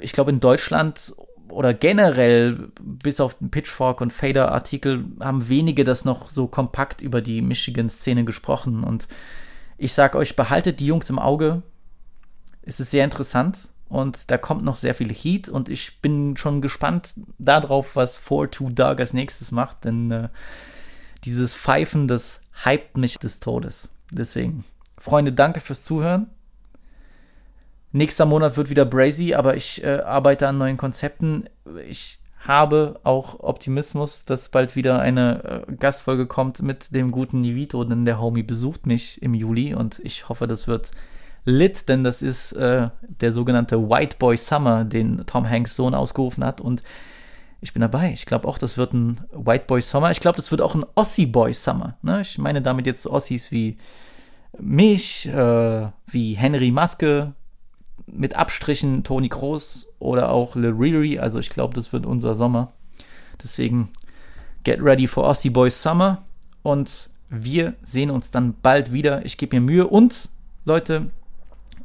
ich 0.00 0.12
glaube 0.12 0.30
in 0.32 0.40
Deutschland 0.40 1.14
oder 1.48 1.74
generell 1.74 2.70
bis 2.82 3.20
auf 3.20 3.34
den 3.34 3.50
Pitchfork 3.50 4.00
und 4.00 4.12
Fader 4.12 4.50
Artikel 4.50 5.04
haben 5.20 5.48
wenige 5.48 5.84
das 5.84 6.04
noch 6.04 6.28
so 6.28 6.48
kompakt 6.48 7.02
über 7.02 7.20
die 7.20 7.40
Michigan 7.40 7.88
Szene 7.88 8.24
gesprochen 8.24 8.82
und 8.82 9.06
ich 9.78 9.92
sage 9.92 10.18
euch, 10.18 10.36
behaltet 10.36 10.80
die 10.80 10.86
Jungs 10.86 11.10
im 11.10 11.18
Auge. 11.18 11.62
Es 12.62 12.80
ist 12.80 12.90
sehr 12.90 13.04
interessant 13.04 13.68
und 13.88 14.30
da 14.30 14.38
kommt 14.38 14.64
noch 14.64 14.76
sehr 14.76 14.94
viel 14.94 15.12
Heat 15.12 15.48
und 15.48 15.68
ich 15.68 16.00
bin 16.00 16.36
schon 16.36 16.60
gespannt 16.60 17.14
darauf, 17.38 17.94
was 17.96 18.20
4-2 18.20 18.72
Dark 18.74 19.00
als 19.00 19.12
nächstes 19.12 19.52
macht, 19.52 19.84
denn 19.84 20.10
äh, 20.10 20.28
dieses 21.24 21.54
Pfeifen, 21.54 22.08
das 22.08 22.42
hypt 22.64 22.96
mich 22.96 23.18
des 23.18 23.40
Todes. 23.40 23.90
Deswegen, 24.10 24.64
Freunde, 24.98 25.32
danke 25.32 25.60
fürs 25.60 25.84
Zuhören. 25.84 26.30
Nächster 27.92 28.26
Monat 28.26 28.56
wird 28.56 28.70
wieder 28.70 28.84
Brazy, 28.84 29.34
aber 29.34 29.56
ich 29.56 29.82
äh, 29.84 30.00
arbeite 30.00 30.48
an 30.48 30.58
neuen 30.58 30.76
Konzepten. 30.76 31.48
Ich 31.88 32.18
habe 32.38 33.00
auch 33.02 33.40
Optimismus, 33.40 34.24
dass 34.24 34.48
bald 34.48 34.76
wieder 34.76 35.00
eine 35.00 35.64
äh, 35.68 35.72
Gastfolge 35.72 36.26
kommt 36.26 36.62
mit 36.62 36.94
dem 36.94 37.10
guten 37.10 37.40
Nivito, 37.40 37.82
denn 37.84 38.04
der 38.04 38.20
Homie 38.20 38.42
besucht 38.42 38.86
mich 38.86 39.20
im 39.22 39.34
Juli 39.34 39.74
und 39.74 40.00
ich 40.04 40.28
hoffe, 40.28 40.46
das 40.46 40.66
wird 40.68 40.92
lit, 41.44 41.88
denn 41.88 42.04
das 42.04 42.22
ist 42.22 42.52
äh, 42.52 42.90
der 43.00 43.32
sogenannte 43.32 43.88
White 43.88 44.16
Boy 44.18 44.36
Summer, 44.36 44.84
den 44.84 45.24
Tom 45.26 45.48
Hanks 45.48 45.76
Sohn 45.76 45.94
ausgerufen 45.94 46.44
hat 46.44 46.60
und 46.60 46.82
ich 47.60 47.72
bin 47.72 47.80
dabei. 47.80 48.12
Ich 48.12 48.26
glaube 48.26 48.46
auch, 48.46 48.58
das 48.58 48.76
wird 48.76 48.92
ein 48.92 49.20
White 49.32 49.64
Boy 49.66 49.80
Summer. 49.80 50.10
Ich 50.10 50.20
glaube, 50.20 50.36
das 50.36 50.50
wird 50.50 50.60
auch 50.60 50.74
ein 50.74 50.84
Aussie 50.94 51.26
Boy 51.26 51.54
Summer. 51.54 51.96
Ne? 52.02 52.20
Ich 52.20 52.38
meine 52.38 52.60
damit 52.60 52.86
jetzt 52.86 53.06
Aussies 53.06 53.50
wie 53.50 53.78
mich, 54.58 55.26
äh, 55.26 55.88
wie 56.06 56.34
Henry 56.34 56.70
Maske, 56.70 57.32
mit 58.18 58.36
Abstrichen 58.36 59.04
Toni 59.04 59.28
Kroos 59.28 59.88
oder 59.98 60.30
auch 60.30 60.56
Lil 60.56 60.72
Riri. 60.72 61.18
Also 61.18 61.38
ich 61.38 61.50
glaube, 61.50 61.74
das 61.74 61.92
wird 61.92 62.06
unser 62.06 62.34
Sommer. 62.34 62.72
Deswegen 63.42 63.90
get 64.64 64.82
ready 64.82 65.06
for 65.06 65.28
Aussie 65.28 65.50
Boys 65.50 65.80
Summer. 65.80 66.22
Und 66.62 67.10
wir 67.28 67.74
sehen 67.82 68.10
uns 68.10 68.30
dann 68.30 68.54
bald 68.62 68.92
wieder. 68.92 69.24
Ich 69.24 69.38
gebe 69.38 69.56
mir 69.56 69.66
Mühe. 69.66 69.86
Und 69.86 70.28
Leute, 70.64 71.10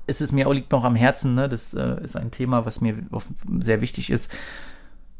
es 0.07 0.21
ist 0.21 0.31
mir 0.31 0.47
auch 0.47 0.53
liegt 0.53 0.71
noch 0.71 0.83
am 0.83 0.95
Herzen. 0.95 1.35
Ne? 1.35 1.49
Das 1.49 1.73
äh, 1.73 2.03
ist 2.03 2.15
ein 2.15 2.31
Thema, 2.31 2.65
was 2.65 2.81
mir 2.81 2.95
sehr 3.59 3.81
wichtig 3.81 4.09
ist. 4.09 4.31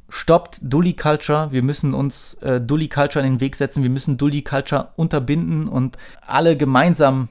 Stoppt 0.10 0.60
Dully 0.62 0.94
Culture. 0.94 1.52
Wir 1.52 1.64
müssen 1.64 1.94
uns 1.94 2.34
äh, 2.36 2.60
Dully 2.60 2.90
Culture 2.90 3.26
in 3.26 3.34
den 3.34 3.40
Weg 3.40 3.56
setzen. 3.56 3.82
Wir 3.84 3.90
müssen 3.90 4.18
Dully 4.18 4.42
Culture 4.42 4.90
unterbinden 4.98 5.68
und 5.70 5.98
alle 6.26 6.58
gemeinsam 6.58 7.30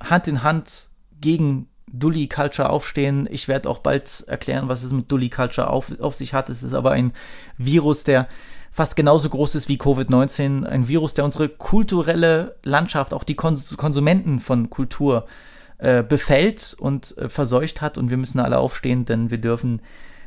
Hand 0.00 0.28
in 0.28 0.42
Hand 0.42 0.88
gegen 1.20 1.68
Dully 1.92 2.28
Culture 2.28 2.70
aufstehen. 2.70 3.28
Ich 3.30 3.48
werde 3.48 3.68
auch 3.68 3.78
bald 3.78 4.24
erklären, 4.26 4.68
was 4.68 4.82
es 4.82 4.92
mit 4.92 5.10
Dully 5.10 5.28
Culture 5.28 5.70
auf, 5.70 5.98
auf 6.00 6.14
sich 6.14 6.34
hat. 6.34 6.48
Es 6.48 6.62
ist 6.62 6.74
aber 6.74 6.92
ein 6.92 7.12
Virus, 7.56 8.04
der 8.04 8.28
fast 8.70 8.96
genauso 8.96 9.28
groß 9.28 9.56
ist 9.56 9.68
wie 9.68 9.76
Covid-19. 9.76 10.64
Ein 10.64 10.88
Virus, 10.88 11.14
der 11.14 11.24
unsere 11.24 11.48
kulturelle 11.48 12.56
Landschaft, 12.64 13.12
auch 13.12 13.24
die 13.24 13.34
Konsumenten 13.34 14.40
von 14.40 14.70
Kultur 14.70 15.26
äh, 15.78 16.02
befällt 16.02 16.76
und 16.78 17.16
äh, 17.18 17.28
verseucht 17.28 17.80
hat. 17.80 17.98
Und 17.98 18.10
wir 18.10 18.16
müssen 18.16 18.40
alle 18.40 18.58
aufstehen, 18.58 19.04
denn 19.04 19.30
wir 19.30 19.38
dürfen 19.38 19.82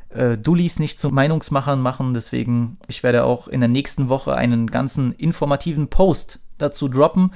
äh, 0.09 0.37
Dullis 0.37 0.79
nicht 0.79 0.99
zu 0.99 1.09
Meinungsmachern 1.09 1.79
machen. 1.79 2.13
Deswegen, 2.13 2.77
ich 2.87 3.03
werde 3.03 3.23
auch 3.23 3.47
in 3.47 3.61
der 3.61 3.69
nächsten 3.69 4.09
Woche 4.09 4.35
einen 4.35 4.67
ganzen 4.67 5.13
informativen 5.13 5.87
Post 5.87 6.39
dazu 6.57 6.87
droppen 6.87 7.31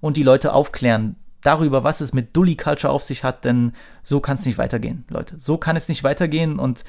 und 0.00 0.16
die 0.16 0.22
Leute 0.22 0.52
aufklären 0.52 1.16
darüber, 1.42 1.84
was 1.84 2.00
es 2.00 2.12
mit 2.12 2.36
Dully 2.36 2.56
Culture 2.56 2.92
auf 2.92 3.02
sich 3.02 3.24
hat, 3.24 3.44
denn 3.44 3.72
so 4.02 4.20
kann 4.20 4.36
es 4.36 4.46
nicht 4.46 4.58
weitergehen, 4.58 5.04
Leute. 5.08 5.38
So 5.38 5.58
kann 5.58 5.76
es 5.76 5.88
nicht 5.88 6.04
weitergehen 6.04 6.58
und 6.58 6.84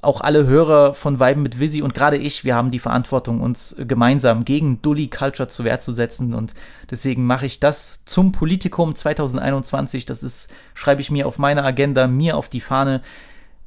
auch 0.00 0.20
alle 0.20 0.46
Hörer 0.46 0.94
von 0.94 1.18
Weiben 1.18 1.42
mit 1.42 1.58
Visi 1.58 1.82
und 1.82 1.92
gerade 1.92 2.16
ich, 2.16 2.44
wir 2.44 2.54
haben 2.54 2.70
die 2.70 2.78
Verantwortung, 2.78 3.40
uns 3.40 3.74
gemeinsam 3.78 4.44
gegen 4.44 4.80
Dully 4.80 5.08
Culture 5.08 5.48
zu 5.48 5.64
Wehr 5.64 5.80
zu 5.80 5.92
setzen 5.92 6.34
und 6.34 6.54
deswegen 6.88 7.26
mache 7.26 7.46
ich 7.46 7.58
das 7.58 8.00
zum 8.04 8.30
Politikum 8.30 8.94
2021. 8.94 10.06
Das 10.06 10.22
ist, 10.22 10.50
schreibe 10.74 11.00
ich 11.00 11.10
mir 11.10 11.26
auf 11.26 11.38
meine 11.38 11.64
Agenda, 11.64 12.06
mir 12.06 12.36
auf 12.36 12.48
die 12.48 12.60
Fahne. 12.60 13.02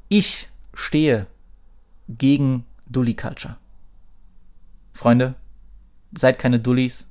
Ich 0.07 0.49
stehe 0.73 1.27
gegen 2.07 2.65
Dully 2.87 3.13
Culture. 3.13 3.57
Freunde, 4.93 5.35
seid 6.17 6.39
keine 6.39 6.59
Dullis 6.59 7.07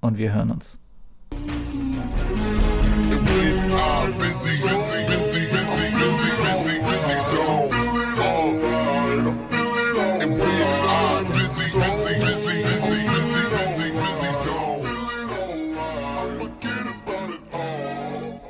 und 0.00 0.18
wir 0.18 0.32
hören 0.32 0.52
uns. 0.52 0.78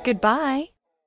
Goodbye. 0.05 0.74